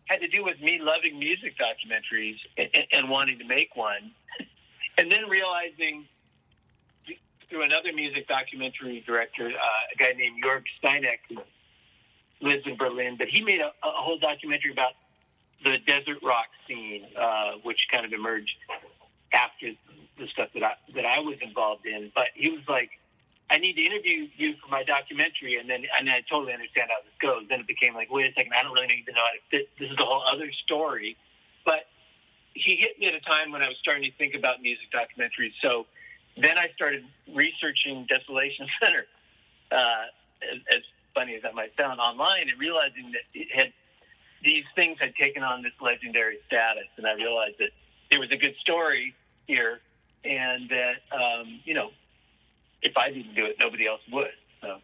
had 0.07 0.21
to 0.21 0.29
do 0.29 0.45
with 0.45 0.61
me 0.61 0.81
loving 0.83 1.19
music 1.19 1.55
documentaries 1.57 2.37
and, 2.59 2.87
and 2.93 3.09
wanting 3.09 3.39
to 3.39 3.45
make 3.45 3.77
one. 3.77 4.11
and 4.99 5.11
then 5.11 5.29
realizing 5.29 6.07
through 7.51 7.63
another 7.63 7.93
music 7.93 8.29
documentary 8.29 9.03
director, 9.07 9.49
uh, 9.49 9.95
a 9.95 9.99
guy 9.99 10.13
named 10.17 10.43
Jörg 10.43 10.63
Steineck, 10.83 11.19
who 11.29 11.37
lives 12.41 12.63
in 12.67 12.77
Berlin, 12.77 13.17
but 13.19 13.29
he 13.29 13.43
made 13.43 13.61
a, 13.61 13.69
a 13.69 13.73
whole 13.83 14.19
documentary 14.19 14.73
about 14.73 14.93
the 15.63 15.77
desert 15.87 16.19
rock 16.23 16.47
scene, 16.67 17.07
uh, 17.19 17.53
which 17.63 17.79
kind 17.93 18.07
of 18.07 18.13
emerged 18.13 18.57
after 19.33 19.73
the 20.19 20.27
stuff 20.29 20.49
that 20.55 20.63
I 20.63 20.73
that 20.95 21.05
I 21.05 21.19
was 21.19 21.37
involved 21.43 21.85
in. 21.85 22.11
But 22.15 22.29
he 22.35 22.51
was 22.51 22.63
like, 22.69 22.91
"I 23.51 23.59
need 23.59 23.75
to 23.75 23.83
interview 23.83 24.29
you 24.37 24.55
for 24.63 24.69
my 24.71 24.85
documentary," 24.85 25.57
and 25.57 25.69
then 25.69 25.85
and 25.99 26.09
I 26.09 26.23
totally 26.31 26.55
understand 26.55 26.89
how 26.91 27.03
this 27.03 27.13
goes. 27.21 27.47
Then 27.49 27.61
it 27.61 27.67
became 27.67 27.95
like, 27.95 28.11
"Wait 28.11 28.31
a 28.31 28.35
second, 28.35 28.53
I 28.57 28.63
don't 28.63 28.73
really 28.73 28.87
even 28.87 29.15
know 29.15 29.21
how 29.21 29.33
to 29.33 29.43
fit. 29.51 29.69
This 29.79 29.91
is 29.91 29.99
a 29.99 30.05
whole 30.05 30.23
other 30.27 30.51
story." 30.65 31.17
But 31.65 31.87
he 32.55 32.77
hit 32.77 32.99
me 32.99 33.07
at 33.07 33.15
a 33.15 33.21
time 33.21 33.53
when 33.53 33.63
I 33.63 33.69
was 33.69 33.77
starting 33.81 34.11
to 34.11 34.17
think 34.17 34.35
about 34.35 34.63
music 34.63 34.87
documentaries. 34.93 35.53
So 35.63 35.87
then 36.37 36.59
I 36.59 36.69
started 36.75 37.05
researching 37.35 38.07
Desolation 38.09 38.67
Center 38.83 39.07
uh, 39.73 40.05
as, 40.43 40.59
as 40.73 40.83
funny 41.15 41.35
as 41.35 41.43
that 41.43 41.55
might 41.55 41.73
sound, 41.77 42.01
online 42.01 42.49
and 42.49 42.59
realizing 42.59 43.13
that 43.13 43.23
it 43.35 43.49
had 43.53 43.73
these 44.43 44.65
things 44.75 44.97
had 45.01 45.15
taken 45.17 45.43
on 45.43 45.63
this 45.63 45.73
legendary 45.81 46.39
status, 46.47 46.87
and 46.97 47.07
I 47.07 47.13
realized 47.13 47.57
that 47.59 47.71
there 48.11 48.21
was 48.21 48.31
a 48.31 48.37
good 48.37 48.55
story 48.61 49.15
here, 49.47 49.81
and 50.25 50.69
that 50.71 50.97
um, 51.13 51.61
you 51.65 51.75
know, 51.75 51.91
if 52.83 52.97
I 52.97 53.11
didn't 53.11 53.35
do 53.35 53.45
it, 53.45 53.57
nobody 53.59 53.87
else 53.87 54.01
would. 54.11 54.31
So. 54.63 54.79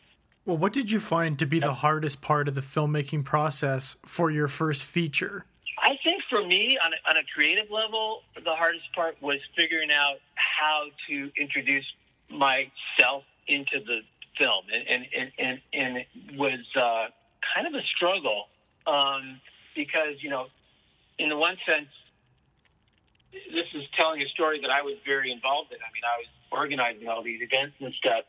Well, 0.45 0.59
what 0.59 0.73
did 0.73 0.91
you 0.91 1.01
find 1.01 1.39
to 1.39 1.47
be 1.47 1.59
the 1.59 1.75
hardest 1.75 2.21
part 2.21 2.49
of 2.49 2.55
the 2.55 2.61
filmmaking 2.61 3.25
process 3.25 3.97
for 4.05 4.31
your 4.31 4.47
first 4.47 4.85
feature? 4.85 5.45
I 5.87 5.97
think 6.03 6.21
for 6.29 6.45
me, 6.45 6.77
on 6.85 6.91
a, 6.93 7.11
on 7.11 7.17
a 7.17 7.23
creative 7.33 7.71
level, 7.71 8.23
the 8.35 8.57
hardest 8.57 8.93
part 8.93 9.17
was 9.23 9.39
figuring 9.57 9.93
out 9.93 10.17
how 10.35 10.87
to 11.09 11.31
introduce 11.41 11.87
myself 12.29 13.23
into 13.47 13.79
the 13.87 14.01
film, 14.37 14.65
and 14.75 15.07
and 15.15 15.31
and, 15.39 15.61
and, 15.73 15.97
it 15.99 16.09
was 16.37 16.59
uh, 16.75 17.07
kind 17.55 17.69
of 17.69 17.75
a 17.75 17.83
struggle 17.95 18.47
um, 18.89 19.41
because 19.77 20.21
you 20.23 20.29
know, 20.29 20.47
in 21.21 21.29
the 21.29 21.37
one 21.37 21.57
sense, 21.65 21.87
this 23.33 23.67
is 23.73 23.85
telling 23.97 24.21
a 24.23 24.29
story 24.31 24.61
that 24.63 24.71
I 24.71 24.83
was 24.83 24.97
very 25.07 25.31
involved 25.31 25.71
in. 25.71 25.79
I 25.79 25.91
mean, 25.95 26.03
I 26.05 26.19
was 26.19 26.27
organizing 26.51 27.07
all 27.07 27.23
these 27.23 27.41
events 27.41 27.77
and 27.79 27.95
stuff, 27.95 28.25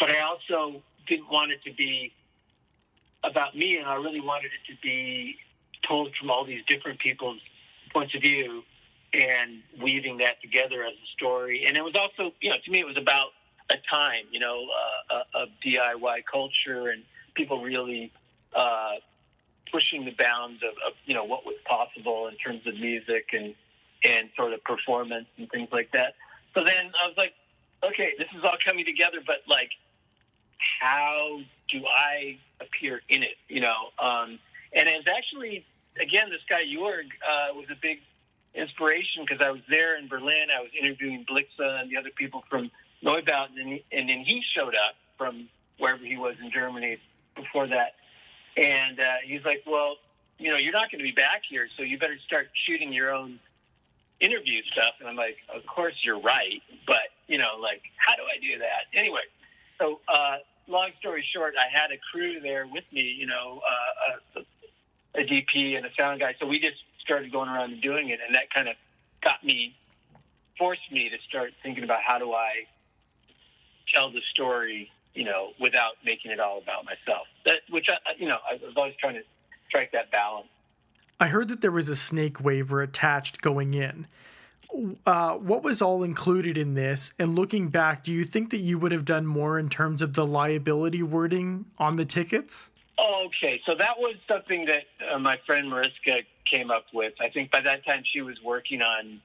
but 0.00 0.10
I 0.10 0.22
also 0.22 0.82
didn't 1.06 1.30
want 1.30 1.52
it 1.52 1.62
to 1.66 1.72
be 1.72 2.12
about 3.22 3.56
me, 3.56 3.78
and 3.78 3.86
I 3.86 3.94
really 3.94 4.20
wanted 4.20 4.46
it 4.46 4.72
to 4.72 4.76
be 4.82 5.36
told 5.86 6.14
from 6.18 6.30
all 6.30 6.44
these 6.44 6.62
different 6.66 6.98
people's 6.98 7.40
points 7.92 8.14
of 8.14 8.22
view 8.22 8.62
and 9.12 9.62
weaving 9.82 10.18
that 10.18 10.40
together 10.42 10.82
as 10.82 10.92
a 10.92 11.06
story. 11.16 11.64
And 11.66 11.76
it 11.76 11.84
was 11.84 11.94
also, 11.94 12.32
you 12.40 12.50
know, 12.50 12.56
to 12.64 12.70
me, 12.70 12.80
it 12.80 12.86
was 12.86 12.96
about 12.96 13.28
a 13.70 13.76
time, 13.90 14.24
you 14.30 14.40
know, 14.40 14.66
uh, 15.10 15.42
of 15.42 15.48
DIY 15.64 16.24
culture 16.30 16.88
and 16.88 17.02
people 17.34 17.62
really 17.62 18.12
uh, 18.54 18.94
pushing 19.72 20.04
the 20.04 20.12
bounds 20.12 20.62
of, 20.62 20.70
of, 20.86 20.92
you 21.04 21.14
know, 21.14 21.24
what 21.24 21.44
was 21.44 21.56
possible 21.64 22.28
in 22.28 22.36
terms 22.36 22.66
of 22.66 22.74
music 22.74 23.26
and 23.32 23.54
and 24.04 24.28
sort 24.36 24.52
of 24.52 24.62
performance 24.62 25.26
and 25.38 25.50
things 25.50 25.68
like 25.72 25.90
that. 25.92 26.14
So 26.54 26.62
then 26.64 26.92
I 27.02 27.06
was 27.06 27.16
like, 27.16 27.32
okay, 27.82 28.12
this 28.18 28.28
is 28.36 28.44
all 28.44 28.56
coming 28.64 28.84
together, 28.84 29.18
but 29.26 29.36
like, 29.48 29.70
how 30.80 31.40
do 31.70 31.82
I 31.86 32.38
appear 32.60 33.00
in 33.08 33.22
it? 33.22 33.36
You 33.48 33.62
know, 33.62 33.76
um, 33.98 34.38
and 34.72 34.88
it's 34.88 35.08
actually 35.08 35.64
again, 36.00 36.30
this 36.30 36.40
guy 36.48 36.64
Jorg 36.64 37.06
uh, 37.26 37.54
was 37.54 37.66
a 37.70 37.76
big 37.80 37.98
inspiration 38.54 39.24
because 39.26 39.44
I 39.44 39.50
was 39.50 39.60
there 39.68 39.98
in 39.98 40.08
Berlin. 40.08 40.48
I 40.56 40.60
was 40.60 40.70
interviewing 40.78 41.24
Blixa 41.28 41.80
and 41.80 41.90
the 41.90 41.96
other 41.96 42.10
people 42.16 42.44
from 42.48 42.70
Neubauten, 43.04 43.60
and, 43.60 43.80
and 43.92 44.08
then 44.08 44.24
he 44.24 44.42
showed 44.56 44.74
up 44.74 44.94
from 45.18 45.48
wherever 45.78 46.04
he 46.04 46.16
was 46.16 46.34
in 46.42 46.50
Germany 46.50 46.98
before 47.34 47.66
that. 47.68 47.94
And 48.56 48.98
uh, 48.98 49.16
he's 49.24 49.44
like, 49.44 49.62
well, 49.66 49.96
you 50.38 50.50
know, 50.50 50.56
you're 50.56 50.72
not 50.72 50.90
going 50.90 50.98
to 50.98 51.04
be 51.04 51.12
back 51.12 51.42
here, 51.48 51.68
so 51.76 51.82
you 51.82 51.98
better 51.98 52.18
start 52.26 52.48
shooting 52.66 52.92
your 52.92 53.14
own 53.14 53.38
interview 54.20 54.62
stuff. 54.72 54.94
And 55.00 55.08
I'm 55.08 55.16
like, 55.16 55.36
of 55.54 55.66
course 55.66 55.94
you're 56.02 56.20
right, 56.20 56.62
but 56.86 57.12
you 57.26 57.38
know, 57.38 57.58
like, 57.60 57.82
how 57.96 58.16
do 58.16 58.22
I 58.22 58.40
do 58.40 58.58
that? 58.58 58.98
Anyway, 58.98 59.20
so 59.78 60.00
uh, 60.08 60.38
long 60.68 60.90
story 60.98 61.24
short, 61.34 61.54
I 61.58 61.66
had 61.72 61.90
a 61.90 61.98
crew 62.10 62.40
there 62.40 62.66
with 62.66 62.84
me, 62.92 63.02
you 63.02 63.26
know, 63.26 63.60
uh, 63.60 64.12
a, 64.36 64.40
a 64.40 64.45
DP 65.22 65.76
and 65.76 65.86
a 65.86 65.90
sound 65.98 66.20
guy. 66.20 66.34
So 66.40 66.46
we 66.46 66.58
just 66.58 66.76
started 67.00 67.32
going 67.32 67.48
around 67.48 67.72
and 67.72 67.82
doing 67.82 68.08
it, 68.10 68.18
and 68.24 68.34
that 68.34 68.52
kind 68.52 68.68
of 68.68 68.76
got 69.22 69.42
me, 69.44 69.74
forced 70.58 70.90
me 70.90 71.08
to 71.08 71.16
start 71.28 71.52
thinking 71.62 71.84
about 71.84 72.00
how 72.02 72.18
do 72.18 72.32
I 72.32 72.66
tell 73.94 74.10
the 74.10 74.20
story, 74.32 74.90
you 75.14 75.24
know, 75.24 75.52
without 75.60 75.92
making 76.04 76.30
it 76.30 76.40
all 76.40 76.58
about 76.58 76.84
myself. 76.84 77.26
That, 77.44 77.60
which 77.70 77.86
I, 77.88 77.96
you 78.18 78.28
know, 78.28 78.38
I 78.50 78.54
was 78.54 78.74
always 78.76 78.94
trying 79.00 79.14
to 79.14 79.22
strike 79.68 79.92
that 79.92 80.10
balance. 80.10 80.48
I 81.18 81.28
heard 81.28 81.48
that 81.48 81.60
there 81.60 81.72
was 81.72 81.88
a 81.88 81.96
snake 81.96 82.40
waiver 82.42 82.82
attached 82.82 83.40
going 83.40 83.74
in. 83.74 84.06
Uh, 85.06 85.34
what 85.36 85.62
was 85.62 85.80
all 85.80 86.02
included 86.02 86.58
in 86.58 86.74
this? 86.74 87.14
And 87.18 87.34
looking 87.34 87.68
back, 87.68 88.04
do 88.04 88.12
you 88.12 88.24
think 88.24 88.50
that 88.50 88.58
you 88.58 88.78
would 88.78 88.92
have 88.92 89.06
done 89.06 89.26
more 89.26 89.58
in 89.58 89.70
terms 89.70 90.02
of 90.02 90.12
the 90.12 90.26
liability 90.26 91.02
wording 91.02 91.66
on 91.78 91.96
the 91.96 92.04
tickets? 92.04 92.70
Okay, 92.98 93.60
so 93.66 93.74
that 93.74 93.98
was 93.98 94.14
something 94.26 94.64
that 94.66 94.84
uh, 95.12 95.18
my 95.18 95.38
friend 95.46 95.68
Mariska 95.68 96.22
came 96.50 96.70
up 96.70 96.86
with. 96.94 97.12
I 97.20 97.28
think 97.28 97.50
by 97.50 97.60
that 97.60 97.84
time 97.84 98.02
she 98.10 98.22
was 98.22 98.36
working 98.42 98.80
on 98.80 99.20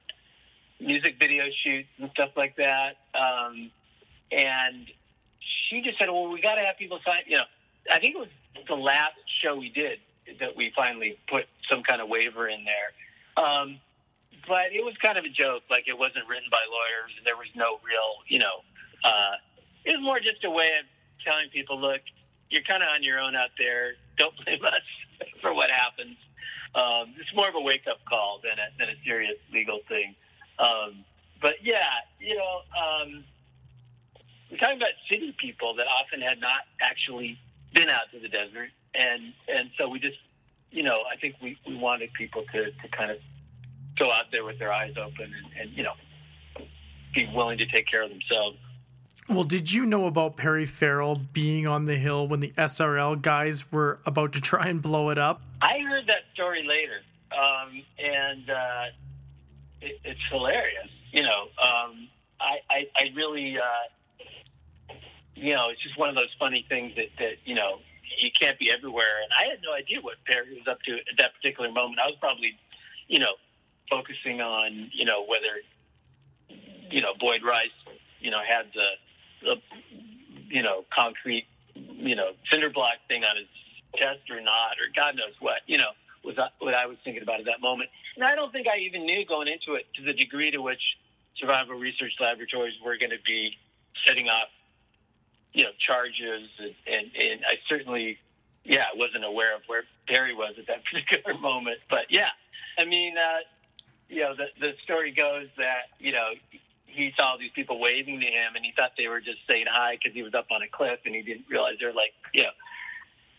music 0.78 1.16
video 1.18 1.44
shoots 1.64 1.88
and 1.98 2.10
stuff 2.10 2.30
like 2.36 2.56
that. 2.56 2.96
Um, 3.14 3.70
and 4.30 4.86
she 5.68 5.80
just 5.80 5.98
said, 5.98 6.10
"Well, 6.10 6.28
we 6.28 6.40
got 6.40 6.56
to 6.56 6.62
have 6.62 6.76
people 6.76 7.00
sign." 7.04 7.22
You 7.26 7.38
know, 7.38 7.44
I 7.90 7.98
think 7.98 8.14
it 8.14 8.18
was 8.18 8.28
the 8.68 8.74
last 8.74 9.14
show 9.42 9.56
we 9.56 9.70
did 9.70 10.00
that 10.38 10.54
we 10.54 10.72
finally 10.76 11.18
put 11.28 11.46
some 11.70 11.82
kind 11.82 12.00
of 12.00 12.08
waiver 12.08 12.48
in 12.48 12.64
there. 12.64 13.44
Um, 13.44 13.80
but 14.46 14.72
it 14.72 14.84
was 14.84 14.94
kind 15.00 15.16
of 15.16 15.24
a 15.24 15.30
joke. 15.30 15.62
Like 15.70 15.88
it 15.88 15.96
wasn't 15.98 16.28
written 16.28 16.48
by 16.50 16.60
lawyers, 16.70 17.12
and 17.16 17.26
there 17.26 17.36
was 17.36 17.48
no 17.54 17.78
real, 17.84 18.20
you 18.28 18.38
know. 18.38 18.62
Uh, 19.02 19.32
it 19.84 19.92
was 19.92 20.00
more 20.02 20.20
just 20.20 20.44
a 20.44 20.50
way 20.50 20.70
of 20.78 20.86
telling 21.24 21.48
people, 21.50 21.80
look, 21.80 22.00
you're 22.52 22.62
kind 22.62 22.82
of 22.82 22.90
on 22.90 23.02
your 23.02 23.18
own 23.18 23.34
out 23.34 23.50
there. 23.58 23.94
Don't 24.18 24.34
blame 24.44 24.64
us 24.64 24.82
for 25.40 25.54
what 25.54 25.70
happens. 25.70 26.16
Um, 26.74 27.14
it's 27.18 27.34
more 27.34 27.48
of 27.48 27.54
a 27.54 27.60
wake 27.60 27.86
up 27.90 27.98
call 28.08 28.40
than 28.42 28.52
a, 28.52 28.78
than 28.78 28.88
a 28.88 29.04
serious 29.04 29.36
legal 29.52 29.80
thing. 29.88 30.14
Um, 30.58 31.04
but 31.40 31.56
yeah, 31.62 31.88
you 32.20 32.36
know, 32.36 32.60
um, 32.78 33.24
we're 34.50 34.58
talking 34.58 34.76
about 34.76 34.92
city 35.10 35.34
people 35.40 35.74
that 35.76 35.86
often 35.86 36.20
had 36.20 36.40
not 36.40 36.60
actually 36.80 37.38
been 37.74 37.88
out 37.88 38.04
to 38.12 38.20
the 38.20 38.28
desert, 38.28 38.68
and 38.94 39.32
and 39.48 39.70
so 39.78 39.88
we 39.88 39.98
just, 39.98 40.18
you 40.70 40.82
know, 40.82 41.02
I 41.10 41.16
think 41.16 41.36
we, 41.42 41.56
we 41.66 41.76
wanted 41.76 42.12
people 42.12 42.44
to, 42.52 42.70
to 42.70 42.88
kind 42.96 43.10
of 43.10 43.16
go 43.98 44.12
out 44.12 44.26
there 44.30 44.44
with 44.44 44.58
their 44.58 44.72
eyes 44.72 44.94
open 44.96 45.24
and, 45.24 45.60
and 45.60 45.76
you 45.76 45.82
know 45.82 45.94
be 47.14 47.28
willing 47.34 47.58
to 47.58 47.66
take 47.66 47.86
care 47.86 48.02
of 48.02 48.10
themselves. 48.10 48.56
Well, 49.28 49.44
did 49.44 49.72
you 49.72 49.86
know 49.86 50.06
about 50.06 50.36
Perry 50.36 50.66
Farrell 50.66 51.14
being 51.14 51.66
on 51.66 51.86
the 51.86 51.96
hill 51.96 52.26
when 52.26 52.40
the 52.40 52.52
SRL 52.58 53.22
guys 53.22 53.70
were 53.70 54.00
about 54.04 54.32
to 54.32 54.40
try 54.40 54.66
and 54.66 54.82
blow 54.82 55.10
it 55.10 55.18
up? 55.18 55.42
I 55.60 55.78
heard 55.78 56.06
that 56.08 56.24
story 56.34 56.66
later, 56.66 57.00
um, 57.32 57.82
and 57.98 58.50
uh, 58.50 58.84
it, 59.80 60.00
it's 60.04 60.20
hilarious. 60.30 60.88
You 61.12 61.22
know, 61.22 61.42
um, 61.62 62.08
I, 62.40 62.58
I, 62.68 62.86
I 62.96 63.12
really. 63.14 63.58
Uh, 63.58 64.24
you 65.34 65.54
know, 65.54 65.70
it's 65.70 65.82
just 65.82 65.98
one 65.98 66.08
of 66.08 66.14
those 66.14 66.32
funny 66.38 66.64
things 66.68 66.94
that, 66.96 67.08
that 67.18 67.34
you 67.44 67.54
know, 67.54 67.78
you 68.20 68.30
can't 68.38 68.58
be 68.58 68.70
everywhere. 68.70 69.22
And 69.22 69.32
I 69.38 69.50
had 69.50 69.60
no 69.64 69.72
idea 69.74 70.00
what 70.00 70.16
Perry 70.26 70.54
was 70.54 70.68
up 70.68 70.80
to 70.82 70.92
at 70.94 71.16
that 71.18 71.34
particular 71.34 71.70
moment. 71.72 72.00
I 72.00 72.06
was 72.06 72.16
probably, 72.20 72.52
you 73.08 73.18
know, 73.18 73.34
focusing 73.90 74.40
on, 74.40 74.90
you 74.92 75.04
know, 75.04 75.24
whether, 75.26 75.60
you 76.90 77.00
know, 77.00 77.14
Boyd 77.18 77.42
Rice, 77.42 77.68
you 78.20 78.30
know, 78.30 78.40
had 78.46 78.66
the, 78.74 78.86
the 79.42 79.56
you 80.48 80.62
know, 80.62 80.84
concrete, 80.94 81.46
you 81.74 82.14
know, 82.14 82.32
cinder 82.50 82.68
block 82.68 82.94
thing 83.08 83.24
on 83.24 83.36
his 83.36 83.46
chest 83.96 84.30
or 84.30 84.40
not, 84.40 84.72
or 84.72 84.92
God 84.94 85.16
knows 85.16 85.32
what, 85.40 85.60
you 85.66 85.78
know, 85.78 85.90
was 86.24 86.36
what 86.58 86.74
I 86.74 86.86
was 86.86 86.98
thinking 87.04 87.22
about 87.22 87.40
at 87.40 87.46
that 87.46 87.60
moment. 87.60 87.90
And 88.16 88.24
I 88.24 88.34
don't 88.34 88.52
think 88.52 88.68
I 88.68 88.78
even 88.78 89.06
knew 89.06 89.24
going 89.24 89.48
into 89.48 89.74
it 89.74 89.86
to 89.96 90.02
the 90.02 90.12
degree 90.12 90.50
to 90.50 90.60
which 90.60 90.82
survival 91.36 91.74
research 91.74 92.12
laboratories 92.20 92.74
were 92.84 92.98
going 92.98 93.10
to 93.10 93.22
be 93.26 93.56
setting 94.06 94.28
off 94.28 94.48
you 95.52 95.64
know, 95.64 95.70
charges, 95.78 96.48
and, 96.58 96.74
and, 96.86 97.10
and 97.14 97.40
I 97.46 97.56
certainly, 97.68 98.18
yeah, 98.64 98.86
wasn't 98.94 99.24
aware 99.24 99.54
of 99.54 99.62
where 99.66 99.84
Perry 100.08 100.34
was 100.34 100.54
at 100.58 100.66
that 100.66 100.82
particular 100.90 101.38
moment. 101.38 101.78
But 101.90 102.06
yeah, 102.10 102.30
I 102.78 102.84
mean, 102.84 103.16
uh, 103.18 103.38
you 104.08 104.22
know, 104.22 104.34
the 104.34 104.46
the 104.60 104.72
story 104.82 105.12
goes 105.12 105.48
that 105.58 105.90
you 105.98 106.12
know 106.12 106.30
he 106.92 107.12
saw 107.16 107.36
these 107.36 107.50
people 107.54 107.80
waving 107.80 108.20
to 108.20 108.26
him, 108.26 108.54
and 108.54 108.64
he 108.64 108.72
thought 108.76 108.92
they 108.96 109.08
were 109.08 109.20
just 109.20 109.38
saying 109.48 109.66
hi 109.70 109.96
because 109.96 110.14
he 110.14 110.22
was 110.22 110.34
up 110.34 110.46
on 110.50 110.62
a 110.62 110.68
cliff, 110.68 111.00
and 111.04 111.14
he 111.14 111.22
didn't 111.22 111.46
realize 111.50 111.74
they're 111.80 111.92
like, 111.92 112.12
you 112.32 112.44
know, 112.44 112.54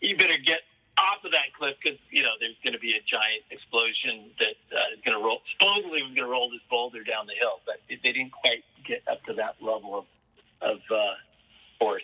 you 0.00 0.16
better 0.16 0.38
get 0.44 0.60
off 0.98 1.24
of 1.24 1.32
that 1.32 1.52
cliff 1.58 1.74
because 1.82 1.98
you 2.10 2.22
know 2.22 2.30
there's 2.40 2.56
going 2.62 2.72
to 2.72 2.78
be 2.78 2.92
a 2.92 3.02
giant 3.06 3.42
explosion 3.50 4.30
that 4.38 4.56
uh, 4.76 4.94
is 4.94 5.00
going 5.04 5.16
to 5.16 5.24
roll. 5.24 5.40
Supposedly, 5.58 6.02
was 6.02 6.14
going 6.14 6.26
to 6.26 6.26
roll 6.26 6.50
this 6.50 6.60
boulder 6.70 7.02
down 7.02 7.26
the 7.26 7.34
hill, 7.38 7.60
but 7.66 7.76
they 7.88 7.96
didn't 7.96 8.32
quite 8.32 8.64
get 8.86 9.02
up 9.10 9.22
to 9.24 9.34
that 9.34 9.56
level 9.60 9.98
of 9.98 10.04
of 10.62 10.78
uh, 10.90 11.14
force. 11.78 12.02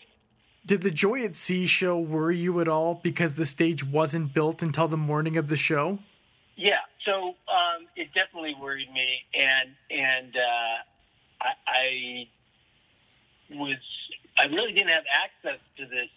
Did 0.66 0.82
the 0.82 0.90
Joy 0.90 1.24
at 1.24 1.36
Sea 1.36 1.66
show 1.66 1.98
worry 1.98 2.38
you 2.38 2.60
at 2.60 2.68
all 2.68 3.00
because 3.02 3.34
the 3.34 3.46
stage 3.46 3.84
wasn't 3.84 4.34
built 4.34 4.62
until 4.62 4.88
the 4.88 4.96
morning 4.96 5.36
of 5.36 5.48
the 5.48 5.56
show? 5.56 5.98
Yeah, 6.56 6.80
so 7.06 7.34
um, 7.48 7.86
it 7.96 8.12
definitely 8.14 8.54
worried 8.60 8.92
me, 8.92 9.24
and 9.34 9.70
and 9.90 10.36
uh, 10.36 10.76
I, 11.40 11.53
I 11.66 12.29
was 13.50 13.76
I 14.38 14.46
really 14.46 14.72
didn't 14.72 14.90
have 14.90 15.05
access 15.12 15.61
to 15.76 15.87
this 15.87 16.09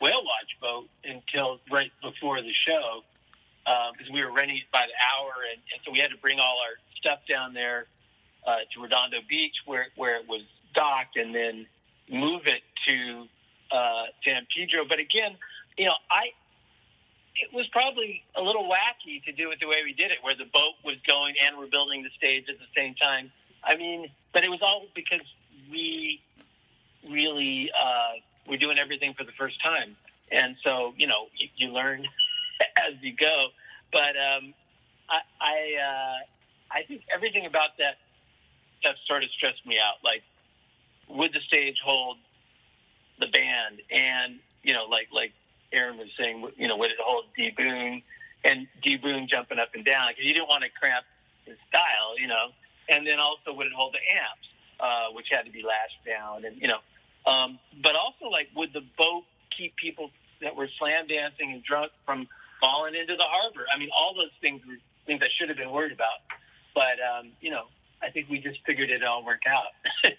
whale 0.00 0.22
watch 0.24 0.56
boat 0.60 0.88
until 1.04 1.58
right 1.70 1.90
before 2.02 2.40
the 2.40 2.52
show 2.66 3.02
because 3.64 4.08
um, 4.08 4.14
we 4.14 4.24
were 4.24 4.32
renting 4.32 4.56
it 4.56 4.70
by 4.72 4.86
the 4.86 4.96
hour, 5.12 5.32
and, 5.52 5.60
and, 5.72 5.80
so 5.84 5.92
we 5.92 5.98
had 5.98 6.10
to 6.10 6.16
bring 6.18 6.38
all 6.40 6.56
our 6.64 6.76
stuff 6.96 7.18
down 7.28 7.52
there 7.52 7.86
uh, 8.46 8.58
to 8.72 8.80
Redondo 8.80 9.18
Beach 9.28 9.54
where 9.66 9.86
where 9.96 10.16
it 10.16 10.28
was 10.28 10.42
docked, 10.74 11.16
and 11.16 11.34
then 11.34 11.66
move 12.10 12.42
it 12.46 12.62
to 12.86 13.26
uh, 13.70 14.04
San 14.24 14.46
Pedro. 14.54 14.84
But 14.88 14.98
again, 14.98 15.36
you 15.76 15.86
know, 15.86 15.94
I 16.10 16.32
it 17.36 17.52
was 17.52 17.66
probably 17.68 18.24
a 18.36 18.42
little 18.42 18.68
wacky 18.68 19.22
to 19.24 19.32
do 19.32 19.50
it 19.50 19.60
the 19.60 19.66
way 19.66 19.82
we 19.84 19.92
did 19.92 20.10
it, 20.10 20.18
where 20.22 20.34
the 20.34 20.46
boat 20.52 20.74
was 20.84 20.96
going 21.06 21.34
and 21.44 21.56
we're 21.56 21.68
building 21.68 22.02
the 22.02 22.10
stage 22.16 22.44
at 22.48 22.58
the 22.58 22.66
same 22.76 22.94
time. 22.94 23.30
I 23.68 23.76
mean, 23.76 24.10
but 24.32 24.44
it 24.44 24.50
was 24.50 24.60
all 24.62 24.86
because 24.94 25.20
we 25.70 26.22
really 27.08 27.70
uh, 27.78 28.12
were 28.48 28.56
doing 28.56 28.78
everything 28.78 29.14
for 29.14 29.24
the 29.24 29.32
first 29.32 29.62
time, 29.62 29.94
and 30.32 30.56
so 30.64 30.94
you 30.96 31.06
know 31.06 31.26
you, 31.36 31.48
you 31.56 31.68
learn 31.68 32.06
as 32.78 32.94
you 33.02 33.14
go. 33.14 33.48
But 33.92 34.16
um, 34.16 34.54
I 35.10 35.20
I, 35.40 35.76
uh, 35.80 36.76
I 36.78 36.82
think 36.84 37.02
everything 37.14 37.44
about 37.44 37.76
that 37.78 37.96
that 38.84 38.96
sort 39.06 39.22
of 39.22 39.30
stressed 39.30 39.66
me 39.66 39.78
out. 39.78 39.96
Like, 40.02 40.22
would 41.08 41.34
the 41.34 41.40
stage 41.40 41.78
hold 41.84 42.16
the 43.20 43.26
band? 43.26 43.82
And 43.90 44.38
you 44.62 44.72
know, 44.72 44.84
like 44.84 45.08
like 45.12 45.32
Aaron 45.72 45.98
was 45.98 46.08
saying, 46.18 46.48
you 46.56 46.68
know, 46.68 46.76
would 46.78 46.90
it 46.90 46.96
hold 47.00 47.24
D 47.36 47.52
Boon 47.56 48.02
and 48.44 48.66
D 48.82 48.96
Boon 48.96 49.28
jumping 49.28 49.58
up 49.58 49.74
and 49.74 49.84
down 49.84 50.08
because 50.08 50.24
you 50.24 50.32
didn't 50.32 50.48
want 50.48 50.62
to 50.64 50.70
cramp 50.70 51.04
his 51.44 51.56
style, 51.68 52.18
you 52.18 52.26
know. 52.26 52.48
Then 53.08 53.18
also 53.18 53.54
would 53.54 53.66
it 53.66 53.72
hold 53.72 53.94
the 53.94 54.04
amps, 54.14 54.48
uh, 54.80 55.14
which 55.14 55.28
had 55.30 55.46
to 55.46 55.50
be 55.50 55.62
lashed 55.62 56.04
down, 56.04 56.44
and 56.44 56.60
you 56.60 56.68
know. 56.68 56.80
Um, 57.24 57.58
but 57.82 57.96
also, 57.96 58.26
like, 58.26 58.48
would 58.54 58.74
the 58.74 58.84
boat 58.98 59.24
keep 59.56 59.74
people 59.76 60.10
that 60.42 60.54
were 60.54 60.68
slam 60.78 61.06
dancing 61.06 61.52
and 61.52 61.64
drunk 61.64 61.90
from 62.04 62.28
falling 62.60 62.94
into 62.94 63.16
the 63.16 63.24
harbor? 63.24 63.64
I 63.74 63.78
mean, 63.78 63.88
all 63.96 64.14
those 64.14 64.30
things 64.42 64.60
were 64.66 64.76
things 65.06 65.22
I 65.22 65.28
should 65.38 65.48
have 65.48 65.56
been 65.56 65.70
worried 65.70 65.92
about. 65.92 66.20
But 66.74 67.00
um, 67.00 67.32
you 67.40 67.50
know, 67.50 67.64
I 68.02 68.10
think 68.10 68.28
we 68.28 68.40
just 68.40 68.58
figured 68.66 68.90
it 68.90 69.02
all 69.02 69.24
work 69.24 69.42
out. 69.48 69.72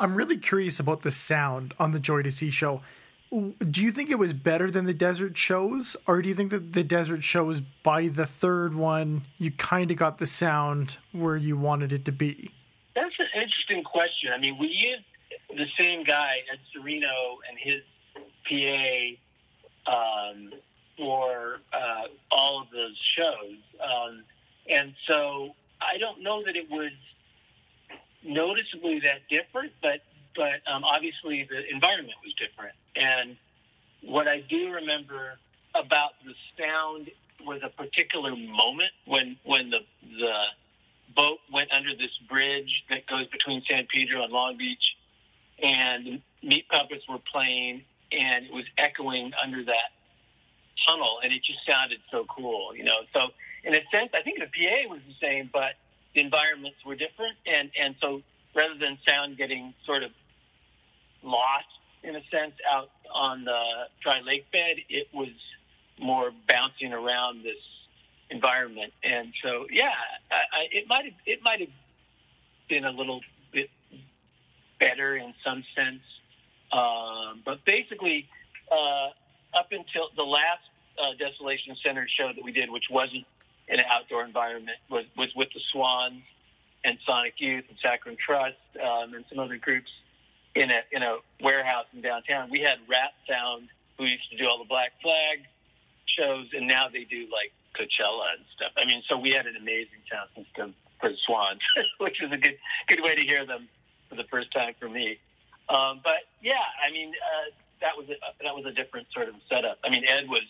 I'm 0.00 0.16
really 0.16 0.38
curious 0.38 0.78
about 0.80 1.02
the 1.02 1.12
sound 1.12 1.74
on 1.78 1.92
the 1.92 2.00
Joy 2.00 2.22
to 2.22 2.32
See 2.32 2.50
show. 2.50 2.82
Do 3.30 3.82
you 3.82 3.92
think 3.92 4.10
it 4.10 4.18
was 4.18 4.32
better 4.32 4.70
than 4.70 4.86
the 4.86 4.94
desert 4.94 5.36
shows, 5.36 5.96
or 6.06 6.22
do 6.22 6.28
you 6.28 6.34
think 6.34 6.50
that 6.50 6.72
the 6.72 6.82
desert 6.82 7.22
shows 7.22 7.60
by 7.60 8.08
the 8.08 8.24
third 8.24 8.74
one 8.74 9.22
you 9.38 9.50
kind 9.50 9.90
of 9.90 9.98
got 9.98 10.18
the 10.18 10.26
sound 10.26 10.96
where 11.12 11.36
you 11.36 11.56
wanted 11.56 11.92
it 11.92 12.04
to 12.06 12.12
be? 12.12 12.52
That's 12.94 13.14
an 13.18 13.26
interesting 13.34 13.84
question. 13.84 14.32
I 14.34 14.38
mean, 14.38 14.56
we 14.58 14.68
used 14.68 15.04
the 15.50 15.66
same 15.78 16.04
guy, 16.04 16.36
Ed 16.50 16.58
Serino, 16.74 17.36
and 17.48 17.58
his 17.58 17.82
PA 19.86 19.92
um, 19.92 20.52
for 20.96 21.60
uh, 21.72 22.04
all 22.30 22.62
of 22.62 22.70
those 22.70 22.96
shows, 23.16 23.58
um, 23.82 24.24
and 24.70 24.94
so 25.06 25.54
I 25.80 25.98
don't 25.98 26.22
know 26.22 26.42
that 26.44 26.56
it 26.56 26.70
was 26.70 26.92
noticeably 28.24 29.00
that 29.00 29.28
different, 29.28 29.72
but 29.82 30.00
but 30.38 30.62
um, 30.72 30.84
obviously 30.84 31.46
the 31.50 31.68
environment 31.70 32.14
was 32.24 32.32
different. 32.34 32.74
And 32.94 33.36
what 34.02 34.28
I 34.28 34.40
do 34.48 34.70
remember 34.70 35.36
about 35.74 36.12
the 36.24 36.32
sound 36.56 37.10
was 37.44 37.60
a 37.62 37.68
particular 37.68 38.34
moment 38.34 38.92
when 39.04 39.36
when 39.44 39.68
the 39.70 39.80
the 40.02 40.34
boat 41.14 41.38
went 41.52 41.70
under 41.72 41.90
this 41.94 42.16
bridge 42.28 42.84
that 42.88 43.06
goes 43.08 43.26
between 43.28 43.62
San 43.68 43.86
Pedro 43.92 44.22
and 44.22 44.32
Long 44.32 44.56
Beach, 44.56 44.96
and 45.62 46.22
Meat 46.42 46.68
Puppets 46.68 47.02
were 47.08 47.18
playing, 47.30 47.82
and 48.12 48.46
it 48.46 48.52
was 48.52 48.64
echoing 48.78 49.32
under 49.42 49.64
that 49.64 49.90
tunnel, 50.86 51.18
and 51.24 51.32
it 51.32 51.42
just 51.42 51.58
sounded 51.68 51.98
so 52.12 52.24
cool, 52.34 52.74
you 52.76 52.84
know. 52.84 52.98
So 53.12 53.30
in 53.64 53.74
a 53.74 53.80
sense, 53.92 54.10
I 54.14 54.22
think 54.22 54.38
the 54.38 54.46
PA 54.46 54.88
was 54.88 55.00
the 55.08 55.14
same, 55.20 55.50
but 55.52 55.74
the 56.14 56.20
environments 56.20 56.78
were 56.86 56.94
different, 56.94 57.36
and 57.46 57.70
and 57.80 57.96
so 58.00 58.22
rather 58.54 58.78
than 58.78 58.98
sound 59.06 59.36
getting 59.36 59.74
sort 59.84 60.04
of 60.04 60.10
lost 61.22 61.66
in 62.02 62.16
a 62.16 62.22
sense 62.30 62.54
out 62.70 62.90
on 63.12 63.44
the 63.44 63.62
dry 64.02 64.20
lake 64.20 64.50
bed, 64.52 64.76
it 64.88 65.08
was 65.12 65.28
more 65.98 66.30
bouncing 66.48 66.92
around 66.92 67.42
this 67.42 67.56
environment, 68.30 68.92
and 69.02 69.32
so 69.42 69.66
yeah, 69.70 69.92
I, 70.30 70.34
I, 70.52 70.66
it 70.70 70.88
might 70.88 71.04
have 71.04 71.14
it 71.26 71.42
might 71.42 71.60
have 71.60 71.70
been 72.68 72.84
a 72.84 72.90
little 72.90 73.20
bit 73.52 73.70
better 74.78 75.16
in 75.16 75.34
some 75.44 75.64
sense, 75.74 76.02
um, 76.72 77.42
but 77.44 77.64
basically, 77.64 78.28
uh, 78.70 79.08
up 79.54 79.72
until 79.72 80.08
the 80.16 80.22
last 80.22 80.60
uh, 81.02 81.14
Desolation 81.18 81.76
Center 81.84 82.06
show 82.08 82.28
that 82.34 82.44
we 82.44 82.52
did, 82.52 82.70
which 82.70 82.84
wasn't 82.90 83.24
in 83.68 83.80
an 83.80 83.86
outdoor 83.90 84.24
environment, 84.24 84.78
was 84.90 85.04
was 85.16 85.28
with 85.34 85.48
the 85.54 85.60
Swans 85.72 86.22
and 86.84 86.98
Sonic 87.06 87.34
Youth 87.38 87.64
and 87.68 87.78
Saccharine 87.82 88.16
Trust 88.24 88.56
um, 88.80 89.14
and 89.14 89.24
some 89.28 89.38
other 89.38 89.56
groups 89.56 89.90
in 90.54 90.70
a 90.70 90.80
in 90.92 91.02
a 91.02 91.18
warehouse 91.42 91.86
in 91.92 92.00
downtown. 92.00 92.50
We 92.50 92.60
had 92.60 92.78
Rat 92.88 93.12
Sound, 93.28 93.68
who 93.96 94.04
used 94.04 94.30
to 94.30 94.36
do 94.36 94.48
all 94.48 94.58
the 94.58 94.68
Black 94.68 94.92
Flag 95.02 95.40
shows, 96.06 96.46
and 96.52 96.66
now 96.66 96.88
they 96.92 97.04
do 97.04 97.26
like 97.30 97.52
Coachella 97.76 98.34
and 98.36 98.44
stuff. 98.56 98.72
I 98.76 98.84
mean, 98.84 99.02
so 99.08 99.16
we 99.16 99.30
had 99.30 99.46
an 99.46 99.56
amazing 99.56 100.02
sound 100.10 100.28
system 100.34 100.74
for 101.00 101.10
the 101.10 101.16
Swans, 101.26 101.60
which 101.98 102.18
was 102.22 102.32
a 102.32 102.36
good 102.36 102.56
good 102.88 103.02
way 103.02 103.14
to 103.14 103.22
hear 103.22 103.46
them 103.46 103.68
for 104.08 104.16
the 104.16 104.24
first 104.24 104.52
time 104.52 104.74
for 104.78 104.88
me. 104.88 105.18
Um, 105.68 106.00
but 106.02 106.26
yeah, 106.42 106.64
I 106.84 106.90
mean, 106.90 107.10
uh, 107.10 107.50
that 107.80 107.96
was 107.96 108.08
a, 108.08 108.16
that 108.42 108.54
was 108.54 108.64
a 108.64 108.72
different 108.72 109.06
sort 109.12 109.28
of 109.28 109.34
setup. 109.48 109.78
I 109.84 109.90
mean, 109.90 110.04
Ed 110.08 110.28
was 110.28 110.46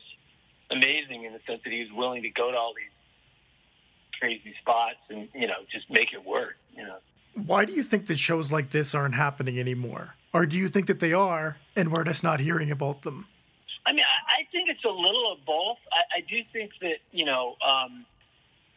amazing 0.71 1.25
in 1.25 1.33
the 1.33 1.41
sense 1.47 1.61
that 1.65 1.73
he 1.73 1.81
was 1.81 1.93
willing 1.93 2.23
to 2.23 2.31
go 2.31 2.51
to 2.51 2.57
all 2.57 2.73
these 2.75 2.93
crazy 4.19 4.55
spots 4.61 4.99
and 5.11 5.29
you 5.35 5.47
know 5.47 5.63
just 5.71 5.91
make 5.91 6.13
it 6.13 6.25
work. 6.25 6.57
You 6.75 6.85
know. 6.85 6.99
Why 7.46 7.64
do 7.64 7.72
you 7.72 7.83
think 7.83 8.07
that 8.07 8.18
shows 8.18 8.51
like 8.51 8.70
this 8.70 8.94
aren't 8.94 9.14
happening 9.14 9.59
anymore? 9.59 10.14
Or 10.33 10.46
do 10.46 10.57
you 10.57 10.68
think 10.68 10.87
that 10.87 11.01
they 11.01 11.12
are 11.12 11.57
and 11.77 11.92
we're 11.92 12.05
just 12.05 12.22
not 12.22 12.40
hearing 12.40 12.70
about 12.70 13.03
them? 13.03 13.27
I 13.87 13.92
mean, 13.92 14.05
I, 14.29 14.44
think 14.53 14.68
it's 14.68 14.85
a 14.85 14.90
little 14.90 15.33
of 15.33 15.38
both. 15.46 15.79
I, 15.92 16.18
I 16.18 16.20
do 16.20 16.42
think 16.53 16.72
that, 16.83 16.98
you 17.11 17.24
know, 17.24 17.57
um, 17.66 18.05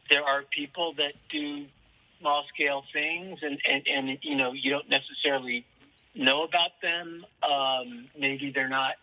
there 0.09 0.23
are 0.23 0.43
people 0.43 0.93
that 0.97 1.13
do 1.29 1.65
small 2.19 2.45
scale 2.53 2.83
things 2.93 3.39
and, 3.41 3.59
and, 3.69 3.83
and, 3.87 4.17
you 4.21 4.35
know, 4.35 4.53
you 4.53 4.69
don't 4.69 4.89
necessarily 4.89 5.65
know 6.15 6.43
about 6.43 6.71
them. 6.81 7.25
Um, 7.43 8.07
maybe 8.17 8.51
they're 8.51 8.69
not, 8.69 8.93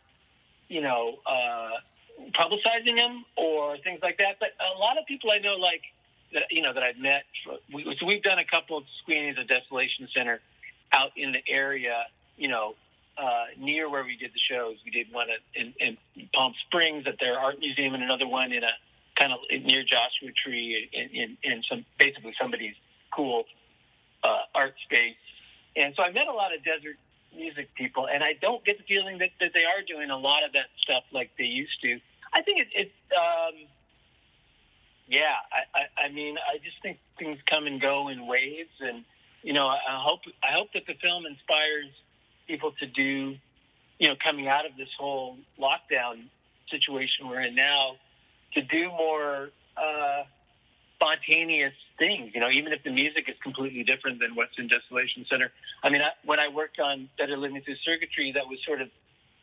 you 0.69 0.81
know, 0.81 1.17
uh, 1.27 1.71
publicizing 2.33 2.97
them 2.97 3.25
or 3.37 3.77
things 3.79 4.01
like 4.03 4.19
that. 4.19 4.37
But 4.41 4.51
a 4.61 4.79
lot 4.79 4.99
of 4.99 5.07
people 5.07 5.31
I 5.31 5.39
know, 5.39 5.57
like, 5.57 5.83
that 6.33 6.45
you 6.51 6.63
know 6.63 6.73
that 6.73 6.83
I've 6.83 6.99
met. 6.99 7.25
We, 7.73 7.85
so 7.99 8.07
we've 8.07 8.23
done 8.23 8.39
a 8.39 8.45
couple 8.45 8.77
of 8.77 8.85
screenings 9.03 9.39
of 9.39 9.49
Desolation 9.49 10.09
Center 10.15 10.41
out 10.93 11.11
in 11.17 11.33
the 11.33 11.43
area. 11.49 12.07
You 12.37 12.49
know, 12.49 12.75
uh, 13.19 13.47
near 13.59 13.91
where 13.91 14.05
we 14.05 14.17
did 14.17 14.33
the 14.33 14.41
shows. 14.55 14.77
We 14.85 14.91
did 14.91 15.13
one 15.13 15.29
at, 15.31 15.41
in, 15.61 15.75
in 15.81 15.97
Palm 16.35 16.55
Springs 16.67 17.05
at 17.07 17.19
their 17.19 17.39
art 17.39 17.59
museum, 17.59 17.95
and 17.95 18.03
another 18.03 18.29
one 18.29 18.53
in 18.53 18.63
a 18.63 18.71
kind 19.19 19.33
of 19.33 19.41
near 19.51 19.83
Joshua 19.83 20.31
Tree 20.45 20.89
in, 20.93 21.09
in, 21.11 21.37
in 21.43 21.63
some 21.69 21.85
basically 21.99 22.35
somebody's 22.41 22.75
cool 23.13 23.45
uh, 24.23 24.43
art 24.55 24.75
space. 24.85 25.17
And 25.77 25.95
so 25.97 26.03
I 26.03 26.11
met 26.13 26.29
a 26.29 26.33
lot 26.33 26.55
of 26.55 26.63
desert 26.65 26.97
music 27.37 27.75
people, 27.75 28.09
and 28.09 28.23
I 28.23 28.35
don't 28.41 28.65
get 28.65 28.79
the 28.79 28.85
feeling 28.85 29.19
that, 29.19 29.31
that 29.41 29.53
they 29.55 29.65
are 29.65 29.83
doing 29.87 30.11
a 30.11 30.17
lot 30.17 30.45
of 30.45 30.53
that 30.53 30.67
stuff 30.81 31.05
like 31.13 31.31
they 31.39 31.45
used 31.45 31.81
to. 31.83 32.01
I 32.33 32.43
think 32.43 32.61
it, 32.61 32.69
it 32.75 32.93
um, 33.15 33.67
yeah, 35.09 35.35
I, 35.53 35.81
I, 35.81 36.07
I 36.07 36.09
mean, 36.11 36.37
I 36.37 36.59
just 36.59 36.81
think 36.83 36.99
things 37.19 37.39
come 37.47 37.67
and 37.67 37.81
go 37.81 38.09
in 38.09 38.27
waves, 38.27 38.71
and 38.81 39.05
you 39.43 39.53
know, 39.53 39.67
I, 39.67 39.79
I 39.89 40.03
hope 40.03 40.21
I 40.43 40.53
hope 40.53 40.69
that 40.75 40.87
the 40.87 40.95
film 40.95 41.25
inspires 41.27 41.87
people 42.47 42.73
to 42.81 42.87
do, 42.87 43.37
you 43.99 44.09
know, 44.09 44.17
coming 44.23 44.49
out 44.49 44.67
of 44.67 44.73
this 44.77 44.89
whole 44.99 45.39
lockdown 45.59 46.25
situation 46.71 47.29
we're 47.29 47.41
in 47.41 47.55
now, 47.55 47.97
to 48.55 48.63
do 48.63 48.89
more 48.89 49.51
uh, 49.77 50.25
spontaneous 50.97 51.73
things. 51.99 52.33
You 52.35 52.41
know, 52.41 52.51
even 52.51 52.73
if 52.73 52.83
the 52.85 52.91
music 52.91 53.29
is 53.29 53.37
completely 53.43 53.85
different 53.85 54.21
than 54.21 54.35
what's 54.35 54.59
in 54.59 54.69
Desolation 54.69 55.25
Center. 55.31 55.51
I 55.83 55.89
mean, 55.89 56.03
I, 56.03 56.11
when 56.25 56.39
I 56.39 56.49
worked 56.49 56.81
on 56.81 57.09
Better 57.17 57.37
Living 57.37 57.63
Through 57.63 57.77
Circuitry, 57.77 58.33
that 58.33 58.47
was 58.47 58.59
sort 58.67 58.83
of 58.83 58.89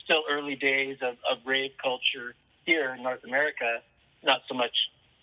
still 0.03 0.23
early 0.29 0.55
days 0.55 0.97
of, 1.01 1.15
of 1.29 1.39
rave 1.45 1.71
culture 1.81 2.35
here 2.65 2.93
in 2.93 3.01
North 3.01 3.23
America. 3.23 3.81
Not 4.23 4.41
so 4.47 4.53
much 4.53 4.75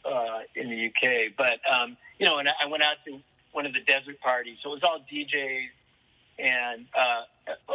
uh, 0.05 0.41
in 0.55 0.71
the 0.71 0.87
UK. 0.87 1.33
But 1.37 1.61
um, 1.71 1.97
you 2.19 2.27
know, 2.27 2.38
and 2.38 2.49
I 2.49 2.67
went 2.67 2.83
out 2.83 2.97
to 3.07 3.19
one 3.53 3.67
of 3.67 3.73
the 3.73 3.81
desert 3.81 4.21
parties, 4.21 4.59
so 4.62 4.71
it 4.71 4.75
was 4.75 4.83
all 4.83 5.05
DJs 5.12 5.69
and 6.38 6.87
uh, 6.99 7.23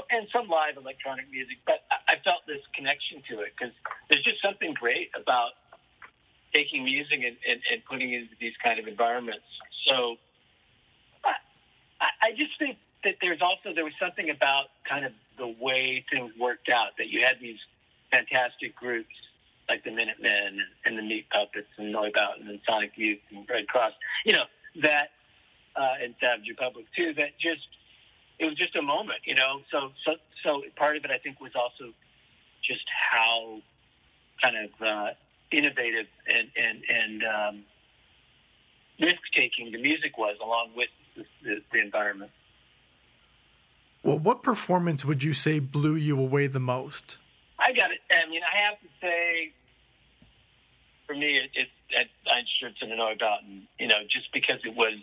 and 0.10 0.28
some 0.32 0.48
live 0.48 0.78
electronic 0.78 1.30
music. 1.32 1.58
But 1.66 1.84
I 2.08 2.16
felt 2.24 2.42
this 2.48 2.62
connection 2.74 3.22
to 3.30 3.42
it 3.42 3.54
because 3.58 3.74
there's 4.10 4.24
just 4.24 4.42
something 4.42 4.74
great 4.74 5.10
about 5.20 5.52
taking 6.54 6.84
music 6.84 7.22
and, 7.24 7.38
and, 7.48 7.60
and 7.72 7.86
putting 7.90 8.14
it 8.14 8.22
into 8.22 8.36
these 8.40 8.54
kind 8.64 8.80
of 8.80 8.88
environments. 8.88 9.46
So 9.86 10.16
I, 12.02 12.08
I 12.22 12.32
just 12.32 12.58
think 12.58 12.78
that 13.04 13.16
there's 13.22 13.42
also 13.42 13.74
there 13.74 13.84
was 13.84 13.94
something 14.00 14.30
about 14.30 14.66
kind 14.88 15.06
of 15.06 15.12
the 15.38 15.48
way 15.48 16.04
things 16.12 16.32
worked 16.40 16.70
out 16.70 16.98
that 16.98 17.10
you 17.10 17.24
had 17.24 17.40
these 17.40 17.60
fantastic 18.12 18.76
groups 18.76 19.14
like 19.70 19.84
the 19.84 19.92
Minutemen 19.92 20.62
and 20.86 20.98
the 20.98 21.02
Meat 21.02 21.30
Puppets 21.30 21.68
and 21.78 21.94
Neubauten 21.94 22.50
and 22.50 22.60
Sonic 22.68 22.92
Youth 22.96 23.20
and 23.32 23.46
Red 23.50 23.68
Cross, 23.68 23.94
you 24.26 24.34
know, 24.34 24.44
that, 24.82 25.10
uh, 25.76 25.96
and 26.02 26.16
Savage 26.22 26.48
Republic 26.48 26.86
too, 26.96 27.14
that 27.16 27.38
just, 27.40 27.68
it 28.40 28.46
was 28.46 28.56
just 28.56 28.76
a 28.76 28.82
moment, 28.82 29.20
you 29.26 29.36
know. 29.36 29.62
So, 29.72 29.92
so, 30.06 30.14
so 30.44 30.62
part 30.76 30.96
of 30.96 31.06
it, 31.06 31.12
I 31.12 31.18
think, 31.18 31.42
was 31.42 31.52
also 31.56 31.92
just 32.64 32.86
how 33.12 33.62
kind 34.42 34.56
of 34.58 34.82
uh, 34.86 35.10
innovative 35.52 36.06
and 36.32 36.50
and 36.56 36.84
and 36.90 37.24
um, 37.24 37.64
risk 39.00 39.22
taking 39.36 39.72
the 39.72 39.82
music 39.82 40.18
was, 40.18 40.36
along 40.44 40.72
with 40.76 40.90
the, 41.16 41.24
the, 41.44 41.62
the 41.74 41.80
environment. 41.80 42.32
Well, 44.04 44.20
what 44.20 44.44
performance 44.44 45.04
would 45.04 45.24
you 45.24 45.34
say 45.34 45.60
blew 45.60 45.96
you 45.96 46.20
away 46.20 46.48
the 46.48 46.60
most? 46.60 47.18
I 47.60 47.74
got 47.74 47.92
it. 47.92 48.00
I 48.12 48.30
mean, 48.30 48.42
I 48.44 48.58
have 48.58 48.80
to 48.80 48.88
say, 49.02 49.54
for 51.06 51.16
me, 51.16 51.38
it, 51.38 51.50
it, 51.54 51.68
it 51.90 52.08
I'm 52.32 52.46
sure 52.60 52.70
it's 52.70 52.82
know 52.82 53.12
about, 53.12 53.44
and 53.44 53.64
you 53.80 53.88
know, 53.88 54.00
just 54.10 54.32
because 54.34 54.60
it 54.64 54.76
was, 54.76 55.00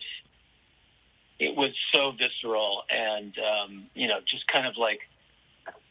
it 1.38 1.56
was 1.56 1.70
so 1.92 2.12
visceral, 2.12 2.82
and 2.90 3.34
um, 3.38 3.84
you 3.94 4.06
know, 4.06 4.20
just 4.26 4.46
kind 4.48 4.66
of 4.66 4.76
like 4.76 5.00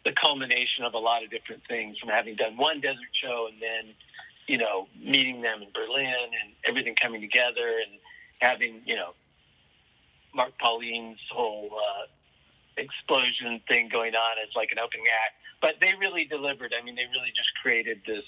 the 0.05 0.11
culmination 0.13 0.83
of 0.83 0.93
a 0.93 0.97
lot 0.97 1.23
of 1.23 1.29
different 1.29 1.61
things 1.67 1.97
from 1.97 2.09
having 2.09 2.35
done 2.35 2.57
one 2.57 2.81
desert 2.81 2.99
show 3.21 3.47
and 3.51 3.61
then, 3.61 3.93
you 4.47 4.57
know, 4.57 4.87
meeting 5.01 5.41
them 5.41 5.61
in 5.61 5.69
Berlin 5.73 6.05
and 6.05 6.53
everything 6.65 6.95
coming 6.95 7.21
together 7.21 7.79
and 7.79 7.99
having, 8.39 8.81
you 8.85 8.95
know, 8.95 9.13
Mark 10.35 10.51
Pauline's 10.59 11.19
whole 11.31 11.69
uh, 11.73 12.05
explosion 12.77 13.61
thing 13.67 13.89
going 13.89 14.15
on 14.15 14.37
as 14.41 14.49
like 14.55 14.71
an 14.71 14.79
opening 14.79 15.05
act. 15.07 15.35
But 15.61 15.75
they 15.79 15.93
really 15.99 16.25
delivered. 16.25 16.73
I 16.79 16.83
mean, 16.83 16.95
they 16.95 17.05
really 17.05 17.31
just 17.35 17.49
created 17.61 18.01
this 18.05 18.25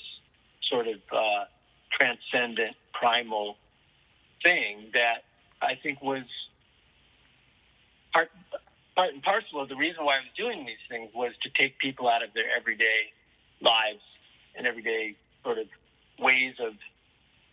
sort 0.70 0.88
of 0.88 1.00
uh, 1.12 1.46
transcendent, 1.92 2.76
primal 2.94 3.58
thing 4.44 4.90
that 4.94 5.24
I 5.62 5.76
think 5.82 6.02
was 6.02 6.24
part 8.14 8.30
part 8.96 9.14
and 9.14 9.22
parcel 9.22 9.62
of 9.62 9.70
the 9.70 9.76
reason 9.76 10.06
why 10.06 10.16
I 10.16 10.20
was 10.20 10.30
doing 10.38 10.66
these 10.66 10.84
things 10.90 11.10
was 11.14 11.34
to 11.44 11.50
take 11.50 11.78
people 11.80 12.08
out 12.08 12.24
of 12.24 12.34
their 12.34 12.46
everyday 12.56 13.12
lives 13.62 14.04
and 14.56 14.66
everyday 14.66 15.16
sort 15.44 15.58
of 15.58 15.68
ways 16.20 16.56
of 16.60 16.74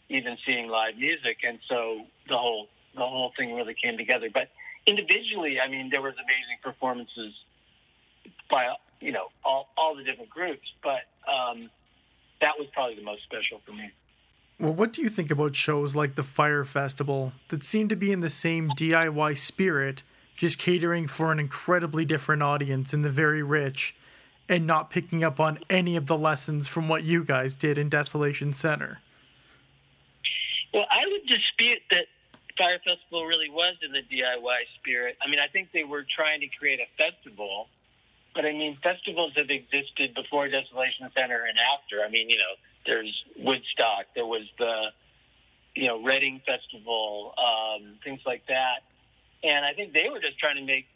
even 0.08 0.36
seeing 0.46 0.68
live 0.68 0.96
music. 0.96 1.38
And 1.46 1.58
so 1.68 2.02
the 2.28 2.38
whole 2.38 2.68
the 2.94 3.00
whole 3.00 3.32
thing 3.36 3.54
really 3.54 3.74
came 3.74 3.96
together. 3.96 4.28
But 4.32 4.48
individually, 4.86 5.60
I 5.60 5.68
mean, 5.68 5.88
there 5.90 6.02
was 6.02 6.14
amazing 6.14 6.51
performances 6.82 7.32
by 8.50 8.66
you 9.00 9.12
know 9.12 9.26
all 9.44 9.68
all 9.76 9.96
the 9.96 10.02
different 10.02 10.30
groups, 10.30 10.66
but 10.82 11.02
um, 11.30 11.70
that 12.40 12.52
was 12.58 12.68
probably 12.72 12.96
the 12.96 13.02
most 13.02 13.22
special 13.22 13.60
for 13.64 13.72
me. 13.72 13.90
Well, 14.58 14.72
what 14.72 14.92
do 14.92 15.02
you 15.02 15.08
think 15.08 15.30
about 15.30 15.56
shows 15.56 15.96
like 15.96 16.14
the 16.14 16.22
Fyre 16.22 16.64
Festival 16.64 17.32
that 17.48 17.64
seem 17.64 17.88
to 17.88 17.96
be 17.96 18.12
in 18.12 18.20
the 18.20 18.30
same 18.30 18.70
DIY 18.78 19.38
spirit, 19.38 20.02
just 20.36 20.58
catering 20.58 21.08
for 21.08 21.32
an 21.32 21.40
incredibly 21.40 22.04
different 22.04 22.42
audience 22.42 22.92
and 22.92 23.04
the 23.04 23.10
very 23.10 23.42
rich, 23.42 23.94
and 24.48 24.66
not 24.66 24.90
picking 24.90 25.24
up 25.24 25.40
on 25.40 25.58
any 25.70 25.96
of 25.96 26.06
the 26.06 26.18
lessons 26.18 26.68
from 26.68 26.88
what 26.88 27.04
you 27.04 27.24
guys 27.24 27.56
did 27.56 27.78
in 27.78 27.88
Desolation 27.88 28.52
Center? 28.52 29.00
Well, 30.72 30.86
I 30.90 31.04
would 31.06 31.26
dispute 31.26 31.80
that 31.90 32.06
Fyre 32.56 32.78
Festival 32.84 33.26
in 33.82 33.92
the 33.92 34.02
DIY 34.02 34.58
spirit. 34.78 35.16
I 35.24 35.28
mean, 35.28 35.40
I 35.40 35.46
think 35.48 35.70
they 35.72 35.84
were 35.84 36.04
trying 36.04 36.40
to 36.40 36.48
create 36.58 36.80
a 36.80 36.86
festival, 36.96 37.68
but 38.34 38.44
I 38.44 38.52
mean, 38.52 38.78
festivals 38.82 39.32
have 39.36 39.50
existed 39.50 40.14
before 40.14 40.48
Desolation 40.48 41.08
Center 41.16 41.44
and 41.44 41.58
after. 41.72 42.02
I 42.04 42.08
mean, 42.08 42.30
you 42.30 42.38
know, 42.38 42.54
there's 42.86 43.24
Woodstock, 43.38 44.06
there 44.14 44.26
was 44.26 44.42
the, 44.58 44.86
you 45.74 45.86
know, 45.86 46.02
Reading 46.02 46.40
Festival, 46.46 47.34
um, 47.38 47.94
things 48.04 48.20
like 48.26 48.46
that. 48.48 48.82
And 49.44 49.64
I 49.64 49.72
think 49.72 49.92
they 49.92 50.08
were 50.08 50.20
just 50.20 50.38
trying 50.38 50.56
to 50.56 50.64
make 50.64 50.86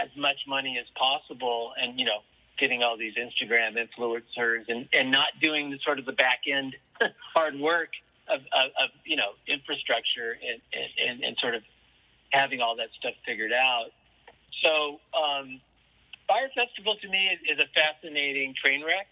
as 0.00 0.08
much 0.16 0.38
money 0.46 0.78
as 0.78 0.86
possible 0.94 1.72
and, 1.80 1.98
you 1.98 2.06
know, 2.06 2.20
getting 2.58 2.82
all 2.82 2.96
these 2.96 3.14
Instagram 3.14 3.76
influencers 3.76 4.68
and, 4.68 4.86
and 4.92 5.10
not 5.10 5.28
doing 5.40 5.70
the 5.70 5.78
sort 5.82 5.98
of 5.98 6.04
the 6.04 6.12
back 6.12 6.40
end 6.46 6.76
hard 7.34 7.58
work 7.58 7.90
of, 8.28 8.40
of, 8.52 8.70
of 8.80 8.90
you 9.04 9.16
know 9.16 9.32
infrastructure 9.48 10.36
and, 10.46 10.60
and, 11.08 11.24
and, 11.24 11.36
sort 11.38 11.54
of 11.54 11.62
having 12.30 12.60
all 12.60 12.76
that 12.76 12.88
stuff 12.98 13.14
figured 13.26 13.52
out. 13.52 13.90
So 14.62 15.00
um, 15.14 15.60
Fyre 16.28 16.50
Festival 16.54 16.96
to 16.96 17.08
me 17.08 17.28
is, 17.28 17.58
is, 17.58 17.64
a 17.64 17.68
fascinating 17.74 18.54
train 18.62 18.84
wreck, 18.84 19.08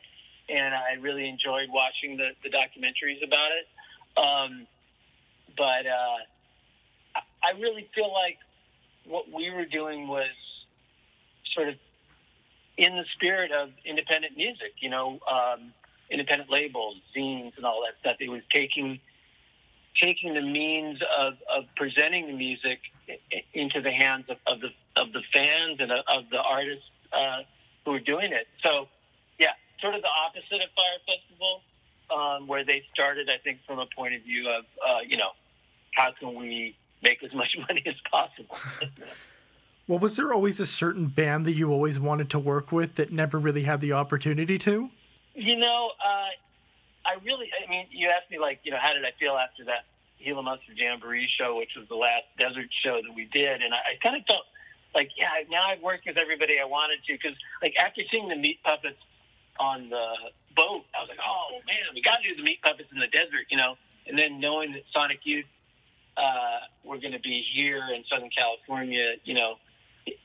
and 0.48 0.74
I 0.74 0.94
really 1.00 1.28
enjoyed 1.28 1.68
watching 1.70 2.16
the, 2.16 2.30
the 2.42 2.50
documentaries 2.50 3.24
about 3.24 3.50
it. 3.52 3.66
Um, 4.18 4.66
but 5.56 5.86
uh, 5.86 6.18
I 7.42 7.58
really 7.58 7.88
feel 7.94 8.12
like 8.12 8.38
what 9.04 9.30
we 9.32 9.50
were 9.50 9.64
doing 9.64 10.06
was 10.06 10.28
sort 11.54 11.68
of 11.68 11.74
in 12.76 12.94
the 12.94 13.04
spirit 13.14 13.50
of 13.50 13.70
independent 13.84 14.36
music, 14.36 14.74
you 14.80 14.90
know, 14.90 15.18
um, 15.30 15.72
independent 16.10 16.50
labels, 16.50 16.96
zines, 17.16 17.56
and 17.56 17.64
all 17.64 17.82
that 17.84 17.98
stuff. 18.00 18.16
It 18.20 18.28
was 18.28 18.42
taking 18.52 19.00
taking 20.00 20.34
the 20.34 20.42
means 20.42 21.00
of, 21.18 21.34
of 21.54 21.64
presenting 21.76 22.26
the 22.26 22.32
music 22.32 22.80
into 23.54 23.80
the 23.80 23.90
hands 23.90 24.24
of, 24.28 24.36
of 24.46 24.60
the 24.60 24.68
of 24.96 25.12
the 25.12 25.22
fans 25.32 25.76
and 25.80 25.92
of 25.92 26.24
the 26.30 26.40
artists 26.40 26.84
uh, 27.12 27.42
who 27.84 27.92
are 27.92 28.00
doing 28.00 28.32
it. 28.32 28.48
So, 28.64 28.88
yeah, 29.38 29.52
sort 29.80 29.94
of 29.94 30.02
the 30.02 30.08
opposite 30.26 30.62
of 30.62 30.70
Fyre 30.74 30.98
Festival, 31.06 31.62
um, 32.10 32.46
where 32.48 32.64
they 32.64 32.82
started, 32.92 33.30
I 33.30 33.38
think, 33.38 33.60
from 33.66 33.78
a 33.78 33.86
point 33.96 34.14
of 34.14 34.22
view 34.22 34.48
of 34.48 34.64
uh, 34.86 34.98
you 35.06 35.16
know 35.16 35.30
how 35.94 36.12
can 36.18 36.34
we 36.34 36.76
make 37.02 37.22
as 37.22 37.32
much 37.32 37.56
money 37.68 37.82
as 37.86 37.94
possible. 38.10 38.58
well, 39.86 39.98
was 39.98 40.16
there 40.16 40.32
always 40.32 40.60
a 40.60 40.66
certain 40.66 41.06
band 41.06 41.46
that 41.46 41.52
you 41.52 41.72
always 41.72 41.98
wanted 41.98 42.30
to 42.30 42.38
work 42.38 42.72
with 42.72 42.96
that 42.96 43.12
never 43.12 43.38
really 43.38 43.62
had 43.62 43.80
the 43.80 43.92
opportunity 43.92 44.58
to? 44.58 44.90
You 45.34 45.56
know, 45.56 45.92
uh, 46.04 46.26
I 47.08 47.16
really, 47.24 47.48
I 47.56 47.70
mean, 47.70 47.86
you 47.90 48.08
asked 48.08 48.30
me 48.30 48.38
like, 48.38 48.60
you 48.64 48.70
know, 48.70 48.78
how 48.80 48.92
did 48.92 49.04
I 49.04 49.12
feel 49.18 49.32
after 49.32 49.64
that 49.64 49.84
Gila 50.22 50.42
Monster 50.42 50.72
Jamboree 50.76 51.28
show, 51.38 51.56
which 51.56 51.70
was 51.76 51.88
the 51.88 51.96
last 51.96 52.24
desert 52.38 52.68
show 52.84 53.00
that 53.00 53.14
we 53.14 53.24
did, 53.32 53.62
and 53.62 53.72
I, 53.72 53.78
I 53.78 53.92
kind 54.02 54.16
of 54.16 54.22
felt 54.28 54.44
like, 54.94 55.10
yeah, 55.16 55.30
now 55.50 55.62
I've 55.66 55.80
worked 55.80 56.06
with 56.06 56.18
everybody 56.18 56.60
I 56.60 56.64
wanted 56.64 56.98
to, 57.06 57.12
because 57.14 57.36
like 57.62 57.74
after 57.80 58.02
seeing 58.10 58.28
the 58.28 58.36
meat 58.36 58.58
puppets 58.64 58.98
on 59.60 59.88
the 59.90 60.06
boat, 60.56 60.84
I 60.94 61.00
was 61.00 61.08
like, 61.08 61.22
oh 61.24 61.58
man, 61.66 61.94
we 61.94 62.02
got 62.02 62.22
to 62.22 62.28
do 62.28 62.36
the 62.36 62.42
meat 62.42 62.60
puppets 62.62 62.90
in 62.92 62.98
the 62.98 63.06
desert, 63.06 63.46
you 63.50 63.56
know, 63.56 63.76
and 64.06 64.18
then 64.18 64.40
knowing 64.40 64.72
that 64.72 64.82
Sonic 64.92 65.20
Youth 65.24 65.46
uh, 66.16 66.60
were 66.84 66.98
going 66.98 67.12
to 67.12 67.20
be 67.20 67.44
here 67.54 67.82
in 67.94 68.04
Southern 68.10 68.30
California, 68.30 69.14
you 69.24 69.34
know, 69.34 69.54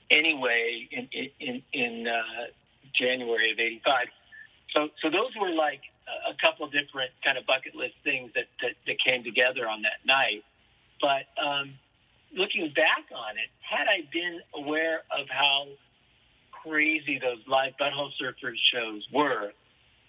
anyway 0.10 0.88
in 0.92 1.08
in 1.40 1.62
in 1.74 2.08
uh, 2.08 2.22
January 2.94 3.52
of 3.52 3.60
'85. 3.60 4.08
So 4.76 4.90
so 5.02 5.10
those 5.10 5.32
were 5.40 5.52
like 5.52 5.82
a 6.30 6.36
couple 6.42 6.68
different 6.68 7.12
kind 7.24 7.38
of 7.38 7.46
bucket 7.46 7.76
list 7.76 7.96
things 8.04 8.32
that, 8.36 8.46
that, 8.62 8.72
that 8.88 8.98
came 9.06 9.24
together 9.24 9.68
on 9.68 9.82
that 9.84 10.06
night. 10.06 10.44
But 11.02 11.26
um, 11.42 11.74
looking 12.36 12.72
back 12.76 13.06
on 13.16 13.38
it, 13.38 13.50
had 13.62 13.88
I 13.88 14.08
been 14.12 14.40
aware 14.54 15.02
of 15.18 15.28
how 15.30 15.68
crazy 16.52 17.20
those 17.20 17.40
live 17.48 17.74
butthole 17.80 18.10
surfers 18.22 18.58
shows 18.72 19.08
were, 19.12 19.52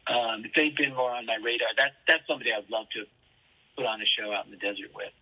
um, 0.07 0.45
if 0.45 0.53
they'd 0.55 0.77
been 0.77 0.95
more 0.95 1.11
on 1.11 1.27
my 1.27 1.37
radar, 1.43 1.69
that, 1.77 1.93
that's 2.07 2.27
somebody 2.27 2.51
I'd 2.53 2.71
love 2.71 2.87
to 2.95 3.05
put 3.77 3.87
on 3.87 4.01
a 4.01 4.07
show 4.07 4.33
out 4.33 4.45
in 4.45 4.51
the 4.51 4.57
desert 4.57 4.91
with 4.95 5.13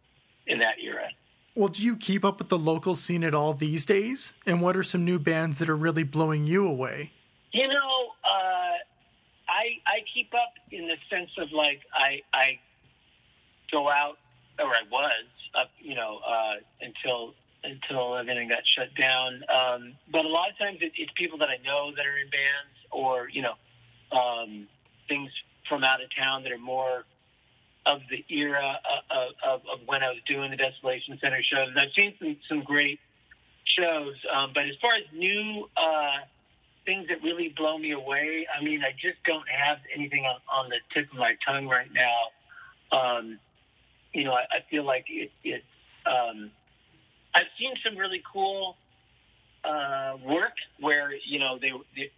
in 0.46 0.58
that 0.58 0.74
era. 0.82 1.08
Well, 1.54 1.68
do 1.68 1.82
you 1.82 1.96
keep 1.96 2.24
up 2.24 2.38
with 2.38 2.48
the 2.48 2.58
local 2.58 2.94
scene 2.94 3.24
at 3.24 3.34
all 3.34 3.52
these 3.52 3.84
days? 3.84 4.32
And 4.46 4.62
what 4.62 4.76
are 4.76 4.82
some 4.82 5.04
new 5.04 5.18
bands 5.18 5.58
that 5.58 5.68
are 5.68 5.76
really 5.76 6.02
blowing 6.02 6.46
you 6.46 6.66
away? 6.66 7.12
You 7.52 7.68
know, 7.68 8.08
uh, 8.24 8.72
I 9.52 9.78
I 9.86 10.00
keep 10.12 10.32
up 10.34 10.54
in 10.70 10.88
the 10.88 10.96
sense 11.10 11.30
of 11.36 11.52
like 11.52 11.80
I 11.92 12.22
I 12.32 12.58
go 13.70 13.88
out 13.88 14.18
or 14.58 14.66
I 14.66 14.82
was 14.90 15.26
up 15.54 15.70
you 15.78 15.94
know 15.94 16.20
uh, 16.26 16.54
until 16.80 17.34
until 17.64 18.16
everything 18.16 18.48
got 18.48 18.66
shut 18.66 18.88
down. 18.98 19.44
Um, 19.48 19.92
but 20.10 20.24
a 20.24 20.28
lot 20.28 20.50
of 20.50 20.58
times 20.58 20.78
it, 20.80 20.92
it's 20.96 21.12
people 21.16 21.38
that 21.38 21.48
I 21.48 21.58
know 21.64 21.92
that 21.94 22.06
are 22.06 22.18
in 22.18 22.30
bands 22.30 22.74
or 22.90 23.28
you 23.28 23.42
know 23.42 23.54
um, 24.18 24.66
things 25.08 25.30
from 25.68 25.84
out 25.84 26.02
of 26.02 26.08
town 26.16 26.42
that 26.44 26.52
are 26.52 26.58
more 26.58 27.04
of 27.84 28.00
the 28.10 28.24
era 28.28 28.78
of, 29.10 29.32
of, 29.44 29.60
of 29.72 29.80
when 29.86 30.02
I 30.02 30.08
was 30.08 30.18
doing 30.28 30.50
the 30.50 30.56
Desolation 30.56 31.18
Center 31.20 31.42
shows. 31.42 31.68
And 31.68 31.78
I've 31.78 31.92
seen 31.96 32.14
some 32.18 32.36
some 32.48 32.62
great 32.62 33.00
shows, 33.64 34.14
um, 34.32 34.52
but 34.54 34.64
as 34.64 34.76
far 34.80 34.92
as 34.94 35.02
new 35.12 35.68
uh, 35.76 36.18
things 36.84 37.08
that 37.08 37.22
really 37.22 37.48
blow 37.56 37.78
me 37.78 37.92
away. 37.92 38.46
I 38.58 38.62
mean, 38.62 38.82
I 38.82 38.92
just 38.92 39.22
don't 39.24 39.48
have 39.48 39.78
anything 39.94 40.24
on, 40.24 40.36
on 40.52 40.68
the 40.68 40.76
tip 40.92 41.10
of 41.12 41.18
my 41.18 41.36
tongue 41.46 41.68
right 41.68 41.88
now. 41.92 42.98
Um, 42.98 43.38
you 44.12 44.24
know, 44.24 44.32
I, 44.32 44.42
I 44.50 44.64
feel 44.70 44.84
like 44.84 45.06
it. 45.08 45.30
it 45.44 45.62
um, 46.06 46.50
I've 47.34 47.46
seen 47.58 47.72
some 47.84 47.96
really 47.96 48.22
cool 48.30 48.76
uh, 49.64 50.16
work 50.24 50.52
where 50.80 51.12
you 51.26 51.38
know 51.38 51.58
they, 51.60 51.72
they 51.96 52.10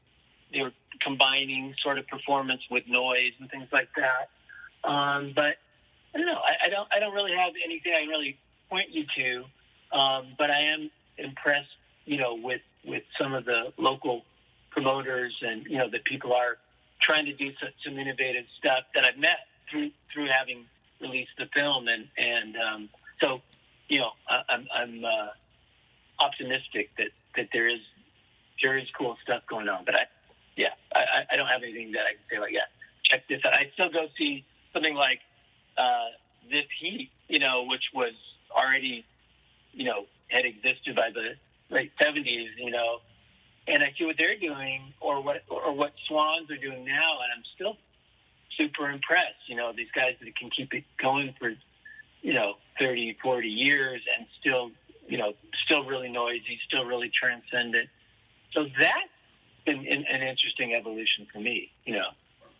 they 0.52 0.62
were 0.62 0.72
combining 1.00 1.74
sort 1.82 1.98
of 1.98 2.06
performance 2.08 2.62
with 2.70 2.84
noise 2.88 3.32
and 3.38 3.50
things 3.50 3.68
like 3.72 3.88
that. 3.96 4.30
Um, 4.88 5.32
but 5.34 5.56
I 6.14 6.18
don't 6.18 6.26
know. 6.26 6.40
I, 6.44 6.66
I, 6.66 6.68
don't. 6.68 6.88
I 6.94 7.00
don't 7.00 7.14
really 7.14 7.36
have 7.36 7.52
anything 7.64 7.92
I 7.94 8.00
can 8.00 8.08
really 8.08 8.38
point 8.70 8.90
you 8.90 9.04
to. 9.16 9.44
Um, 9.96 10.34
but 10.38 10.50
I 10.50 10.60
am 10.60 10.90
impressed, 11.18 11.68
you 12.04 12.16
know, 12.18 12.34
with 12.34 12.62
with 12.84 13.02
some 13.18 13.34
of 13.34 13.44
the 13.44 13.72
local 13.78 14.24
promoters 14.74 15.32
and 15.40 15.64
you 15.66 15.78
know 15.78 15.88
that 15.88 16.04
people 16.04 16.32
are 16.32 16.58
trying 17.00 17.24
to 17.26 17.32
do 17.32 17.50
some, 17.60 17.70
some 17.84 17.98
innovative 17.98 18.44
stuff 18.58 18.84
that 18.94 19.04
I've 19.04 19.18
met 19.18 19.38
through 19.70 19.90
through 20.12 20.28
having 20.28 20.64
released 21.00 21.32
the 21.38 21.46
film, 21.54 21.88
and 21.88 22.08
and 22.18 22.56
um, 22.56 22.88
so 23.22 23.40
you 23.88 24.00
know 24.00 24.10
I, 24.28 24.42
I'm 24.48 24.66
I'm 24.74 25.04
uh, 25.04 25.28
optimistic 26.18 26.90
that 26.98 27.08
that 27.36 27.48
there 27.52 27.68
is 27.68 27.80
there 28.62 28.76
is 28.76 28.86
cool 28.98 29.16
stuff 29.22 29.42
going 29.48 29.68
on. 29.68 29.84
But 29.84 29.94
I 29.94 30.06
yeah 30.56 30.74
I, 30.94 31.24
I 31.32 31.36
don't 31.36 31.48
have 31.48 31.62
anything 31.62 31.92
that 31.92 32.02
I 32.02 32.12
can 32.14 32.22
say 32.30 32.38
like 32.40 32.52
yeah 32.52 32.66
check 33.04 33.26
this 33.28 33.40
out. 33.44 33.54
I 33.54 33.70
still 33.74 33.90
go 33.90 34.08
see 34.18 34.44
something 34.72 34.94
like 34.94 35.20
uh, 35.78 36.08
this 36.50 36.64
Heat, 36.80 37.10
you 37.28 37.38
know, 37.38 37.64
which 37.64 37.84
was 37.94 38.14
already 38.50 39.04
you 39.72 39.84
know 39.84 40.06
had 40.28 40.44
existed 40.44 40.96
by 40.96 41.10
the 41.10 41.34
late 41.70 41.92
seventies, 42.00 42.50
you 42.58 42.70
know, 42.70 42.98
and 43.66 43.82
I 43.82 43.92
see 43.98 44.04
what 44.04 44.16
they're 44.18 44.38
doing 44.38 44.92
or 45.00 45.22
what 45.22 45.42
or 45.48 45.72
what 45.72 45.92
Swans 46.06 46.50
are 46.50 46.56
doing 46.56 46.84
now, 46.84 47.18
and 47.22 47.32
I'm 47.36 47.44
still 47.54 47.76
super 48.56 48.90
impressed. 48.90 49.48
You 49.48 49.56
know, 49.56 49.72
these 49.74 49.90
guys 49.94 50.14
that 50.20 50.36
can 50.36 50.50
keep 50.50 50.74
it 50.74 50.84
going 51.00 51.34
for 51.38 51.52
you 52.22 52.34
know 52.34 52.54
30, 52.78 53.18
40 53.22 53.48
years 53.48 54.02
and 54.16 54.26
still 54.40 54.70
you 55.08 55.18
know 55.18 55.32
still 55.64 55.84
really 55.84 56.10
noisy, 56.10 56.58
still 56.66 56.84
really 56.84 57.10
transcendent. 57.10 57.88
So 58.52 58.66
that's 58.78 58.98
been 59.64 59.78
an, 59.78 60.04
an 60.08 60.22
interesting 60.22 60.74
evolution 60.74 61.26
for 61.32 61.40
me. 61.40 61.70
You 61.84 61.94
know. 61.94 62.08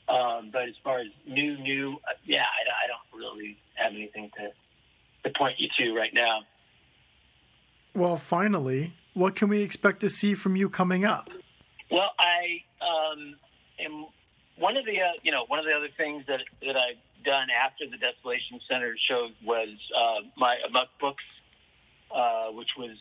Um, 0.07 0.51
but 0.53 0.69
as 0.69 0.75
far 0.85 0.99
as 0.99 1.07
new, 1.27 1.57
new, 1.57 1.95
uh, 2.07 2.13
yeah, 2.27 2.43
I, 2.43 2.85
I 2.85 2.89
don't 2.89 3.19
really 3.19 3.57
have 3.75 3.93
anything 3.95 4.31
to, 4.37 4.51
to 5.23 5.39
point 5.39 5.59
you 5.59 5.69
to 5.79 5.97
right 5.97 6.13
now. 6.13 6.43
Well, 7.95 8.19
finally, 8.19 8.93
what 9.15 9.35
can 9.37 9.49
we 9.49 9.63
expect 9.63 10.01
to 10.01 10.11
see 10.11 10.35
from 10.35 10.57
you 10.57 10.69
coming 10.69 11.05
up? 11.05 11.31
Well, 11.91 12.11
I 12.19 12.63
um, 12.81 13.37
am 13.79 14.07
one 14.59 14.77
of 14.77 14.85
the 14.85 15.01
uh, 15.01 15.13
you 15.23 15.33
know 15.33 15.45
one 15.49 15.59
of 15.59 15.65
the 15.65 15.73
other 15.73 15.89
things 15.97 16.25
that 16.27 16.41
that 16.67 16.77
I've 16.77 17.25
done 17.25 17.49
after 17.51 17.87
the 17.87 17.97
Desolation 17.97 18.61
Center 18.69 18.95
show 19.09 19.29
was 19.45 19.69
uh, 19.97 20.21
my 20.37 20.59
Amok 20.67 20.89
Books, 21.01 21.25
uh, 22.15 22.49
which 22.49 22.71
was 22.77 22.97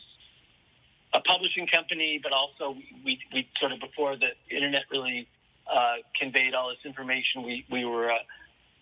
a 1.12 1.20
publishing 1.20 1.66
company, 1.66 2.18
but 2.22 2.32
also 2.32 2.76
we, 3.04 3.18
we 3.32 3.48
sort 3.60 3.72
of 3.72 3.80
before 3.80 4.16
the 4.16 4.30
internet 4.50 4.82
really 4.90 5.28
uh, 5.72 5.96
conveyed 6.18 6.54
all 6.54 6.68
this 6.68 6.78
information, 6.84 7.42
we 7.42 7.64
we 7.70 7.84
were 7.84 8.08
a 8.08 8.18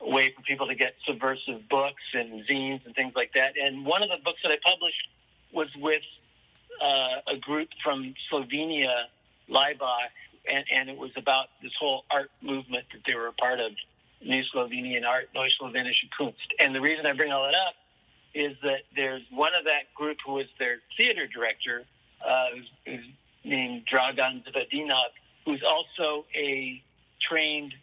way 0.00 0.32
for 0.34 0.42
people 0.42 0.66
to 0.66 0.74
get 0.74 0.94
subversive 1.06 1.68
books 1.68 2.02
and 2.14 2.44
zines 2.46 2.84
and 2.84 2.94
things 2.94 3.12
like 3.14 3.32
that. 3.34 3.54
And 3.62 3.86
one 3.86 4.02
of 4.02 4.08
the 4.08 4.18
books 4.24 4.40
that 4.42 4.50
I 4.50 4.58
published 4.64 5.08
was 5.52 5.68
with 5.76 6.02
uh, 6.82 7.20
a 7.28 7.36
group 7.62 7.68
from 7.82 8.14
Slovenia, 8.30 9.04
Laibach, 9.48 10.10
and, 10.50 10.64
and 10.74 10.88
it 10.88 10.98
was 10.98 11.10
about 11.16 11.46
this 11.62 11.72
whole 11.78 12.04
art 12.10 12.30
movement 12.40 12.84
that 12.92 13.02
they 13.06 13.14
were 13.14 13.28
a 13.28 13.32
part 13.32 13.60
of, 13.60 13.72
New 14.24 14.42
Slovenian 14.54 15.04
Art, 15.04 15.28
Neue 15.34 15.48
Slowenische 15.60 16.08
Kunst. 16.16 16.36
And 16.60 16.72
the 16.72 16.80
reason 16.80 17.06
I 17.06 17.12
bring 17.12 17.32
all 17.32 17.42
that 17.42 17.56
up 17.56 17.74
is 18.34 18.56
that 18.62 18.82
there's 18.94 19.22
one 19.30 19.52
of 19.52 19.64
that 19.64 19.92
group 19.96 20.18
who 20.24 20.34
was 20.34 20.46
their 20.60 20.76
theater 20.96 21.26
director, 21.26 21.82
uh, 22.24 22.46
who's 22.86 23.00
named 23.44 23.82
Dragan 23.92 24.44
Živadinov, 24.44 25.10
who's 25.44 25.64
also 25.66 26.24
a 26.36 26.80
trained 27.20 27.74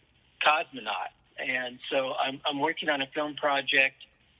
cosmonaut. 0.42 1.12
And 1.38 1.78
so 1.90 2.14
I'm, 2.14 2.40
I'm 2.46 2.58
working 2.58 2.88
on 2.88 3.02
a 3.02 3.06
film 3.14 3.34
project 3.34 3.96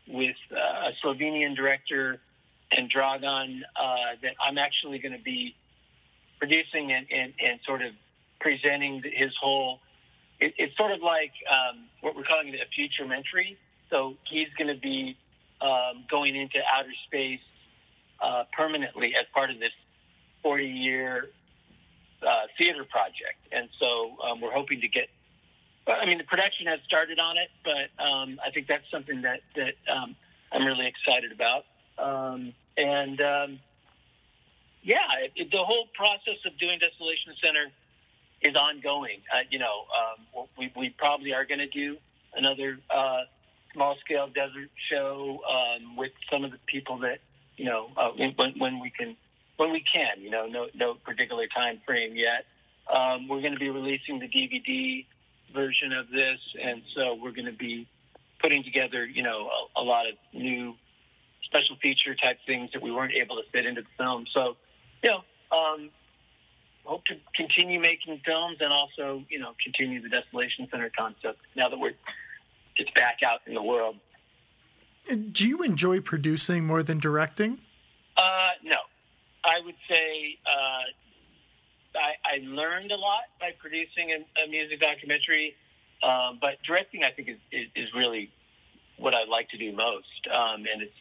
with 0.08 0.36
uh, 0.52 0.88
a 0.88 0.92
Slovenian 1.04 1.54
director 1.54 2.18
and 2.90 3.22
Dragan 3.22 3.60
uh, 3.76 4.16
that 4.22 4.34
I'm 4.40 4.58
actually 4.58 4.98
going 4.98 5.16
to 5.16 5.22
be 5.22 5.54
producing 6.38 6.92
and, 6.92 7.06
and, 7.10 7.32
and, 7.44 7.60
sort 7.66 7.82
of 7.82 7.92
presenting 8.40 9.02
his 9.04 9.32
whole. 9.40 9.80
It, 10.40 10.54
it's 10.56 10.76
sort 10.76 10.92
of 10.92 11.02
like 11.02 11.32
um, 11.50 11.84
what 12.00 12.16
we're 12.16 12.24
calling 12.24 12.48
a 12.54 12.66
future 12.74 13.06
mentary. 13.06 13.58
So 13.90 14.14
he's 14.24 14.48
going 14.56 14.68
to 14.68 14.80
be 14.80 15.16
um, 15.60 16.04
going 16.10 16.36
into 16.36 16.58
outer 16.72 16.92
space 17.06 17.40
uh, 18.22 18.44
permanently 18.56 19.14
as 19.14 19.26
part 19.34 19.50
of 19.50 19.58
this 19.58 19.72
40 20.42 20.64
year 20.64 21.30
uh, 22.26 22.42
theater 22.56 22.84
project. 22.84 23.38
And 23.52 23.68
so 23.78 24.16
um, 24.24 24.40
we're 24.40 24.52
hoping 24.52 24.80
to 24.80 24.88
get. 24.88 25.08
I 25.86 26.06
mean, 26.06 26.18
the 26.18 26.24
production 26.24 26.66
has 26.66 26.78
started 26.86 27.18
on 27.18 27.36
it, 27.36 27.48
but 27.64 28.02
um, 28.02 28.38
I 28.46 28.50
think 28.50 28.68
that's 28.68 28.88
something 28.90 29.22
that 29.22 29.40
that 29.56 29.74
um, 29.92 30.14
I'm 30.52 30.64
really 30.64 30.86
excited 30.86 31.32
about. 31.32 31.64
And 32.76 33.20
um, 33.20 33.60
yeah, 34.82 35.06
it, 35.36 35.50
the 35.50 35.58
whole 35.58 35.86
process 35.94 36.38
of 36.46 36.58
doing 36.58 36.78
Desolation 36.78 37.34
Center 37.42 37.66
is 38.40 38.54
ongoing. 38.54 39.20
Uh, 39.32 39.40
you 39.50 39.58
know, 39.58 39.84
um, 39.98 40.46
we, 40.58 40.72
we 40.76 40.90
probably 40.90 41.34
are 41.34 41.44
going 41.44 41.58
to 41.58 41.68
do 41.68 41.96
another 42.34 42.78
uh, 42.88 43.22
small 43.72 43.96
scale 44.04 44.28
desert 44.28 44.70
show 44.90 45.40
um, 45.48 45.96
with 45.96 46.12
some 46.30 46.44
of 46.44 46.50
the 46.50 46.58
people 46.66 46.98
that 46.98 47.18
you 47.56 47.64
know 47.64 47.88
uh, 47.96 48.10
when, 48.10 48.54
when 48.58 48.80
we 48.80 48.90
can 48.90 49.16
when 49.56 49.72
we 49.72 49.84
can. 49.92 50.20
You 50.20 50.30
know, 50.30 50.46
no 50.46 50.68
no 50.74 50.94
particular 50.94 51.46
time 51.46 51.80
frame 51.86 52.16
yet. 52.16 52.46
Um, 52.92 53.28
we're 53.28 53.40
going 53.40 53.52
to 53.52 53.58
be 53.58 53.70
releasing 53.70 54.18
the 54.18 54.28
DVD 54.28 55.04
version 55.52 55.92
of 55.92 56.10
this, 56.10 56.38
and 56.60 56.82
so 56.94 57.14
we're 57.14 57.32
going 57.32 57.46
to 57.46 57.52
be 57.52 57.86
putting 58.40 58.64
together 58.64 59.04
you 59.04 59.22
know 59.22 59.50
a, 59.76 59.82
a 59.82 59.84
lot 59.84 60.06
of 60.06 60.14
new 60.32 60.74
special 61.50 61.76
feature 61.82 62.14
type 62.14 62.38
things 62.46 62.70
that 62.72 62.80
we 62.80 62.92
weren't 62.92 63.14
able 63.14 63.36
to 63.36 63.42
fit 63.50 63.66
into 63.66 63.82
the 63.82 63.88
film. 63.98 64.24
So, 64.32 64.56
you 65.02 65.10
know, 65.10 65.24
um, 65.56 65.90
hope 66.84 67.04
to 67.06 67.16
continue 67.34 67.80
making 67.80 68.20
films 68.24 68.58
and 68.60 68.72
also, 68.72 69.24
you 69.28 69.38
know, 69.38 69.52
continue 69.62 70.00
the 70.00 70.08
Desolation 70.08 70.68
Center 70.70 70.90
concept 70.96 71.40
now 71.56 71.68
that 71.68 71.78
we're 71.78 71.94
it's 72.76 72.90
back 72.92 73.18
out 73.24 73.40
in 73.46 73.54
the 73.54 73.62
world. 73.62 73.96
Do 75.32 75.46
you 75.46 75.62
enjoy 75.62 76.00
producing 76.00 76.64
more 76.64 76.82
than 76.82 76.98
directing? 76.98 77.58
Uh, 78.16 78.50
no, 78.62 78.76
I 79.44 79.60
would 79.64 79.74
say 79.88 80.38
uh, 80.46 81.98
I, 81.98 82.36
I, 82.36 82.38
learned 82.44 82.92
a 82.92 82.96
lot 82.96 83.22
by 83.40 83.52
producing 83.58 84.12
a, 84.12 84.44
a 84.44 84.48
music 84.48 84.80
documentary, 84.80 85.56
um, 86.02 86.38
but 86.40 86.62
directing 86.66 87.02
I 87.02 87.10
think 87.10 87.28
is, 87.28 87.36
is, 87.50 87.66
is, 87.74 87.94
really 87.94 88.30
what 88.98 89.14
I 89.14 89.24
like 89.24 89.48
to 89.50 89.58
do 89.58 89.72
most, 89.72 90.28
um, 90.32 90.66
and 90.72 90.82
it's 90.82 90.92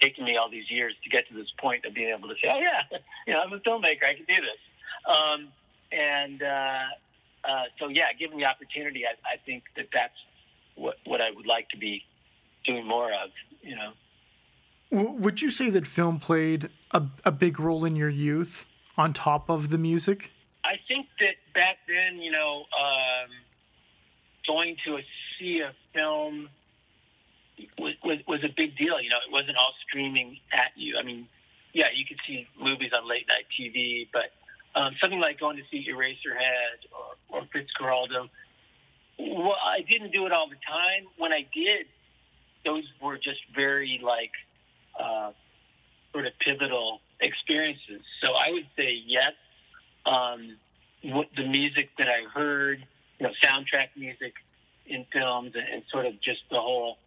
taken 0.00 0.24
me 0.24 0.36
all 0.36 0.50
these 0.50 0.70
years 0.70 0.94
to 1.04 1.10
get 1.10 1.28
to 1.28 1.34
this 1.34 1.50
point 1.58 1.84
of 1.84 1.94
being 1.94 2.14
able 2.16 2.28
to 2.28 2.34
say, 2.42 2.48
oh 2.50 2.58
yeah, 2.58 2.82
you 3.26 3.32
know, 3.32 3.40
I'm 3.40 3.52
a 3.52 3.60
filmmaker, 3.60 4.04
I 4.04 4.14
can 4.14 4.24
do 4.28 4.36
this. 4.36 4.58
Um, 5.06 5.48
and 5.92 6.42
uh, 6.42 6.84
uh, 7.44 7.64
so 7.78 7.88
yeah, 7.88 8.12
given 8.18 8.38
the 8.38 8.44
opportunity, 8.44 9.04
I, 9.06 9.34
I 9.34 9.36
think 9.44 9.64
that 9.76 9.86
that's 9.92 10.14
what 10.74 10.96
what 11.04 11.20
I 11.20 11.30
would 11.30 11.46
like 11.46 11.68
to 11.70 11.78
be 11.78 12.02
doing 12.64 12.86
more 12.86 13.12
of. 13.12 13.30
You 13.62 13.76
know. 13.76 13.92
Would 14.90 15.42
you 15.42 15.50
say 15.50 15.68
that 15.70 15.86
film 15.86 16.18
played 16.18 16.70
a, 16.92 17.02
a 17.24 17.30
big 17.30 17.60
role 17.60 17.84
in 17.84 17.94
your 17.94 18.08
youth 18.08 18.64
on 18.96 19.12
top 19.12 19.50
of 19.50 19.68
the 19.68 19.78
music? 19.78 20.30
I 20.64 20.76
think 20.88 21.06
that 21.20 21.34
back 21.54 21.78
then, 21.86 22.18
you 22.18 22.30
know, 22.30 22.64
um, 22.78 23.30
going 24.46 24.76
to 24.86 24.96
a, 24.96 25.00
see 25.38 25.60
a 25.60 25.72
film 25.94 26.48
was, 27.78 28.18
was, 28.26 28.44
a 28.44 28.48
big 28.56 28.76
deal. 28.76 29.00
You 29.00 29.10
know, 29.10 29.18
it 29.26 29.32
wasn't 29.32 29.56
all 29.58 29.74
streaming 29.86 30.38
at 30.52 30.70
you. 30.76 30.96
I 30.98 31.02
mean, 31.02 31.28
yeah, 31.72 31.88
you 31.94 32.04
could 32.06 32.18
see 32.26 32.46
movies 32.60 32.90
on 32.96 33.08
late 33.08 33.26
night 33.28 33.46
TV, 33.58 34.08
but 34.12 34.32
um, 34.74 34.94
something 35.00 35.20
like 35.20 35.40
going 35.40 35.56
to 35.56 35.62
see 35.70 35.86
Eraserhead 35.90 36.86
or, 37.30 37.40
or 37.40 37.42
Fitzcarraldo, 37.54 38.28
well, 39.18 39.56
I 39.64 39.80
didn't 39.88 40.12
do 40.12 40.26
it 40.26 40.32
all 40.32 40.48
the 40.48 40.56
time. 40.66 41.06
When 41.16 41.32
I 41.32 41.46
did, 41.54 41.86
those 42.64 42.84
were 43.02 43.16
just 43.16 43.40
very 43.54 44.00
like 44.02 44.30
uh, 44.98 45.32
sort 46.12 46.26
of 46.26 46.32
pivotal 46.40 47.00
experiences. 47.20 48.02
So 48.22 48.32
I 48.32 48.50
would 48.50 48.66
say 48.76 49.02
yes. 49.06 49.32
Um, 50.06 50.56
what 51.02 51.28
the 51.36 51.46
music 51.46 51.90
that 51.98 52.08
I 52.08 52.22
heard, 52.32 52.84
you 53.18 53.26
know, 53.26 53.32
soundtrack 53.42 53.88
music 53.96 54.34
in 54.86 55.04
films, 55.12 55.52
and, 55.54 55.64
and 55.68 55.82
sort 55.90 56.06
of 56.06 56.20
just 56.20 56.40
the 56.50 56.60
whole 56.60 56.98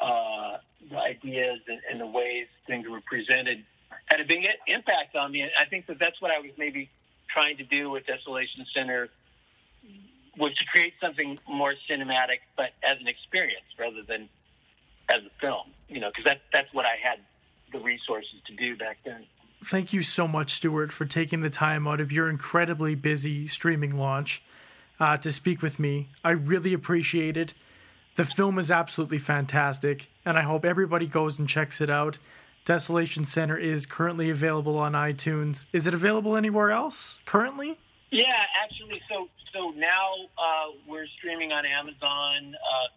uh, 0.00 0.58
the 0.90 0.98
ideas 0.98 1.60
and, 1.66 1.80
and, 1.90 2.00
the 2.00 2.06
ways 2.06 2.46
things 2.66 2.86
were 2.88 3.00
presented 3.00 3.64
had 4.06 4.20
a 4.20 4.24
big 4.24 4.46
impact 4.66 5.16
on 5.16 5.32
me. 5.32 5.48
I 5.58 5.64
think 5.64 5.86
that 5.86 5.98
that's 5.98 6.20
what 6.20 6.30
I 6.30 6.38
was 6.38 6.50
maybe 6.56 6.88
trying 7.28 7.56
to 7.58 7.64
do 7.64 7.90
with 7.90 8.06
Desolation 8.06 8.64
Center 8.74 9.08
was 10.38 10.54
to 10.54 10.64
create 10.66 10.94
something 11.00 11.38
more 11.48 11.74
cinematic, 11.90 12.38
but 12.56 12.70
as 12.82 12.98
an 13.00 13.08
experience 13.08 13.66
rather 13.78 14.02
than 14.06 14.28
as 15.08 15.18
a 15.18 15.40
film. 15.40 15.72
You 15.88 16.00
know, 16.00 16.08
because 16.08 16.24
that 16.24 16.40
that's 16.52 16.72
what 16.72 16.86
I 16.86 16.96
had 17.02 17.18
the 17.72 17.80
resources 17.80 18.40
to 18.46 18.54
do 18.54 18.76
back 18.76 18.98
then. 19.04 19.24
Thank 19.64 19.92
you 19.92 20.02
so 20.02 20.28
much, 20.28 20.54
Stuart, 20.54 20.92
for 20.92 21.04
taking 21.04 21.40
the 21.40 21.50
time 21.50 21.88
out 21.88 22.00
of 22.00 22.12
your 22.12 22.30
incredibly 22.30 22.94
busy 22.94 23.48
streaming 23.48 23.98
launch 23.98 24.42
uh, 25.00 25.16
to 25.18 25.32
speak 25.32 25.62
with 25.62 25.78
me. 25.78 26.08
I 26.22 26.30
really 26.30 26.72
appreciate 26.72 27.36
it. 27.36 27.54
The 28.18 28.24
film 28.24 28.58
is 28.58 28.68
absolutely 28.68 29.20
fantastic, 29.20 30.08
and 30.24 30.36
I 30.36 30.42
hope 30.42 30.64
everybody 30.64 31.06
goes 31.06 31.38
and 31.38 31.48
checks 31.48 31.80
it 31.80 31.88
out. 31.88 32.18
Desolation 32.64 33.24
Center 33.24 33.56
is 33.56 33.86
currently 33.86 34.28
available 34.28 34.76
on 34.76 34.94
iTunes. 34.94 35.66
Is 35.72 35.86
it 35.86 35.94
available 35.94 36.36
anywhere 36.36 36.72
else 36.72 37.18
currently? 37.26 37.78
Yeah, 38.10 38.44
actually, 38.60 39.00
so 39.08 39.28
so 39.54 39.70
now 39.70 40.14
uh, 40.36 40.72
we're 40.88 41.06
streaming 41.16 41.52
on 41.52 41.64
Amazon. 41.64 42.56
Uh, 42.56 42.88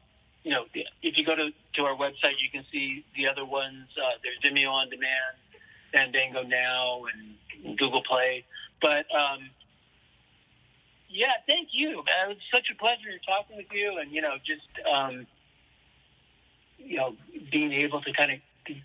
you 0.43 0.49
know, 0.53 0.65
if 1.03 1.15
you 1.15 1.23
go 1.23 1.35
to, 1.35 1.51
to 1.75 1.83
our 1.83 1.95
website, 1.95 2.39
you 2.41 2.49
can 2.51 2.65
see 2.71 3.05
the 3.15 3.27
other 3.27 3.45
ones. 3.45 3.89
Uh, 3.95 4.17
there's 4.23 4.39
Vimeo 4.43 4.71
on 4.71 4.89
demand, 4.89 5.37
Fandango 5.93 6.41
now, 6.41 7.03
and 7.13 7.77
Google 7.77 8.01
Play. 8.01 8.43
But 8.81 9.05
um, 9.15 9.51
yeah, 11.11 11.33
thank 11.47 11.69
you. 11.71 11.97
Man. 11.97 12.05
It 12.25 12.27
was 12.29 12.37
such 12.53 12.67
a 12.71 12.75
pleasure 12.75 13.09
talking 13.25 13.57
with 13.57 13.71
you, 13.71 13.97
and 13.99 14.11
you 14.11 14.21
know, 14.21 14.35
just 14.45 14.67
um, 14.91 15.27
you 16.77 16.97
know, 16.97 17.15
being 17.51 17.73
able 17.73 18.01
to 18.01 18.13
kind 18.13 18.31
of 18.31 18.37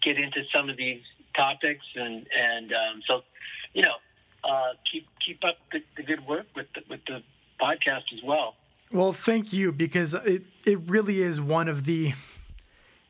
get 0.03 0.19
into 0.19 0.43
some 0.55 0.69
of 0.69 0.77
these 0.77 1.03
topics, 1.37 1.85
and 1.95 2.27
and 2.37 2.73
um, 2.73 3.03
so 3.07 3.23
you 3.73 3.83
know, 3.83 3.95
uh, 4.45 4.73
keep 4.91 5.07
keep 5.25 5.45
up 5.45 5.57
the, 5.73 5.83
the 5.97 6.03
good 6.03 6.27
work 6.27 6.47
with 6.55 6.67
the, 6.75 6.83
with 6.89 7.01
the 7.07 7.23
podcast 7.61 8.05
as 8.13 8.23
well. 8.25 8.55
Well, 8.93 9.13
thank 9.13 9.53
you 9.53 9.73
because 9.73 10.15
it 10.15 10.45
it 10.65 10.79
really 10.87 11.23
is 11.23 11.41
one 11.41 11.69
of 11.69 11.85
the 11.85 12.15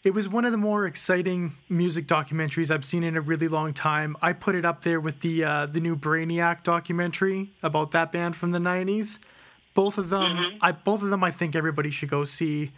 it 0.07 0.15
was 0.15 0.29
one 0.29 0.45
of 0.45 0.53
the 0.53 0.57
more 0.57 0.87
exciting 0.87 1.57
music 1.69 2.07
documentaries 2.07 2.71
I've 2.71 2.85
seen 2.85 3.03
in 3.03 3.17
a 3.17 3.21
really 3.21 3.49
long 3.49 3.75
time. 3.75 4.17
I 4.23 4.35
put 4.35 4.55
it 4.55 4.65
up 4.65 4.85
there 4.85 5.01
with 5.01 5.19
the 5.19 5.43
uh, 5.43 5.67
the 5.67 5.81
new 5.81 5.97
Brainiac 5.97 6.63
documentary 6.63 7.51
about 7.61 7.91
that 7.91 8.13
band 8.13 8.37
from 8.37 8.53
the 8.53 8.61
'90s. 8.61 9.19
Both 9.75 9.99
of 9.99 10.09
them, 10.09 10.23
mm-hmm. 10.23 10.59
I 10.61 10.71
both 10.71 11.03
of 11.03 11.11
them, 11.11 11.25
I 11.25 11.33
think 11.33 11.57
everybody 11.57 11.91
should 11.91 12.09
go 12.09 12.25
see. 12.25 12.71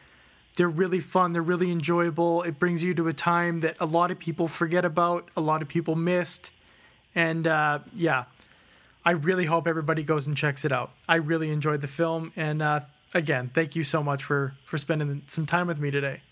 They're 0.57 0.71
really 0.71 1.01
fun. 1.01 1.33
They're 1.33 1.43
really 1.43 1.71
enjoyable. 1.71 2.45
It 2.45 2.59
brings 2.59 2.83
you 2.83 2.95
to 2.95 3.09
a 3.09 3.13
time 3.13 3.61
that 3.61 3.77
a 3.79 3.85
lot 3.85 4.11
of 4.11 4.19
people 4.19 4.49
forget 4.49 4.87
about, 4.87 5.29
a 5.37 5.43
lot 5.43 5.61
of 5.61 5.69
people 5.69 5.97
missed, 5.97 6.49
and 7.15 7.47
uh, 7.47 7.81
yeah, 7.95 8.25
I 9.05 9.11
really 9.11 9.45
hope 9.45 9.69
everybody 9.69 10.03
goes 10.03 10.27
and 10.27 10.35
checks 10.35 10.65
it 10.65 10.73
out. 10.73 10.93
I 11.07 11.17
really 11.17 11.51
enjoyed 11.51 11.83
the 11.83 11.89
film, 11.89 12.33
and 12.37 12.63
uh, 12.63 12.81
again, 13.13 13.51
thank 13.55 13.77
you 13.77 13.85
so 13.85 14.03
much 14.03 14.25
for 14.25 14.55
for 14.65 14.79
spending 14.79 15.25
some 15.29 15.45
time 15.45 15.67
with 15.67 15.79
me 15.79 15.91
today. 15.91 16.23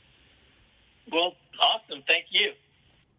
Well, 1.10 1.34
awesome. 1.60 2.02
Thank 2.06 2.26
you. 2.30 2.52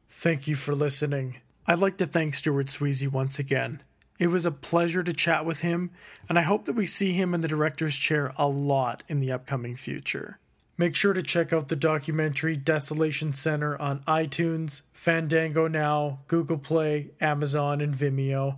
Thank 0.10 0.48
you 0.48 0.56
for 0.56 0.76
listening. 0.76 1.42
I'd 1.66 1.80
like 1.80 1.98
to 1.98 2.06
thank 2.06 2.36
Stuart 2.36 2.68
Swezey 2.68 3.12
once 3.12 3.40
again. 3.40 3.82
It 4.20 4.28
was 4.28 4.46
a 4.46 4.52
pleasure 4.52 5.04
to 5.04 5.14
chat 5.14 5.46
with 5.46 5.60
him, 5.60 5.92
and 6.28 6.40
I 6.40 6.42
hope 6.42 6.66
that 6.66 6.76
we 6.76 6.88
see 6.88 7.14
him 7.14 7.34
in 7.34 7.42
the 7.42 7.48
director's 7.48 7.96
chair 7.96 8.34
a 8.38 8.48
lot 8.48 9.04
in 9.08 9.20
the 9.20 9.32
upcoming 9.32 9.76
future. 9.76 10.40
Make 10.80 10.96
sure 10.96 11.14
to 11.14 11.24
check 11.24 11.52
out 11.52 11.68
the 11.68 11.76
documentary 11.76 12.56
Desolation 12.56 13.34
Center 13.34 13.80
on 13.82 14.04
iTunes, 14.08 14.84
Fandango 14.94 15.68
Now, 15.68 16.20
Google 16.28 16.58
Play, 16.58 17.12
Amazon, 17.20 17.82
and 17.82 17.94
Vimeo. 17.94 18.58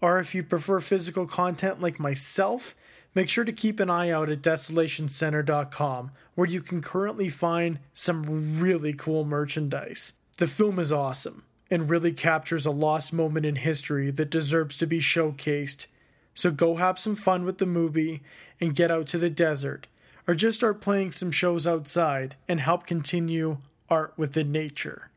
Or 0.00 0.18
if 0.18 0.34
you 0.34 0.42
prefer 0.42 0.80
physical 0.80 1.26
content 1.26 1.80
like 1.80 1.98
myself, 1.98 2.76
make 3.14 3.28
sure 3.28 3.44
to 3.44 3.52
keep 3.52 3.80
an 3.80 3.90
eye 3.90 4.10
out 4.10 4.28
at 4.28 4.42
desolationcenter.com, 4.42 6.10
where 6.34 6.48
you 6.48 6.60
can 6.60 6.82
currently 6.82 7.28
find 7.28 7.78
some 7.94 8.60
really 8.60 8.92
cool 8.92 9.24
merchandise. 9.24 10.12
The 10.38 10.46
film 10.46 10.78
is 10.78 10.92
awesome 10.92 11.44
and 11.70 11.88
really 11.88 12.12
captures 12.12 12.66
a 12.66 12.70
lost 12.70 13.12
moment 13.12 13.46
in 13.46 13.56
history 13.56 14.10
that 14.10 14.30
deserves 14.30 14.76
to 14.76 14.86
be 14.86 15.00
showcased. 15.00 15.86
So 16.34 16.50
go 16.50 16.76
have 16.76 16.98
some 16.98 17.16
fun 17.16 17.44
with 17.44 17.58
the 17.58 17.66
movie 17.66 18.22
and 18.60 18.74
get 18.74 18.90
out 18.90 19.06
to 19.08 19.18
the 19.18 19.30
desert, 19.30 19.86
or 20.26 20.34
just 20.34 20.58
start 20.58 20.80
playing 20.80 21.12
some 21.12 21.30
shows 21.30 21.66
outside 21.66 22.36
and 22.48 22.60
help 22.60 22.86
continue 22.86 23.58
art 23.88 24.14
within 24.16 24.50
nature. 24.50 25.10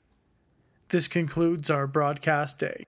This 0.90 1.08
concludes 1.08 1.70
our 1.70 1.88
broadcast 1.88 2.60
day. 2.60 2.84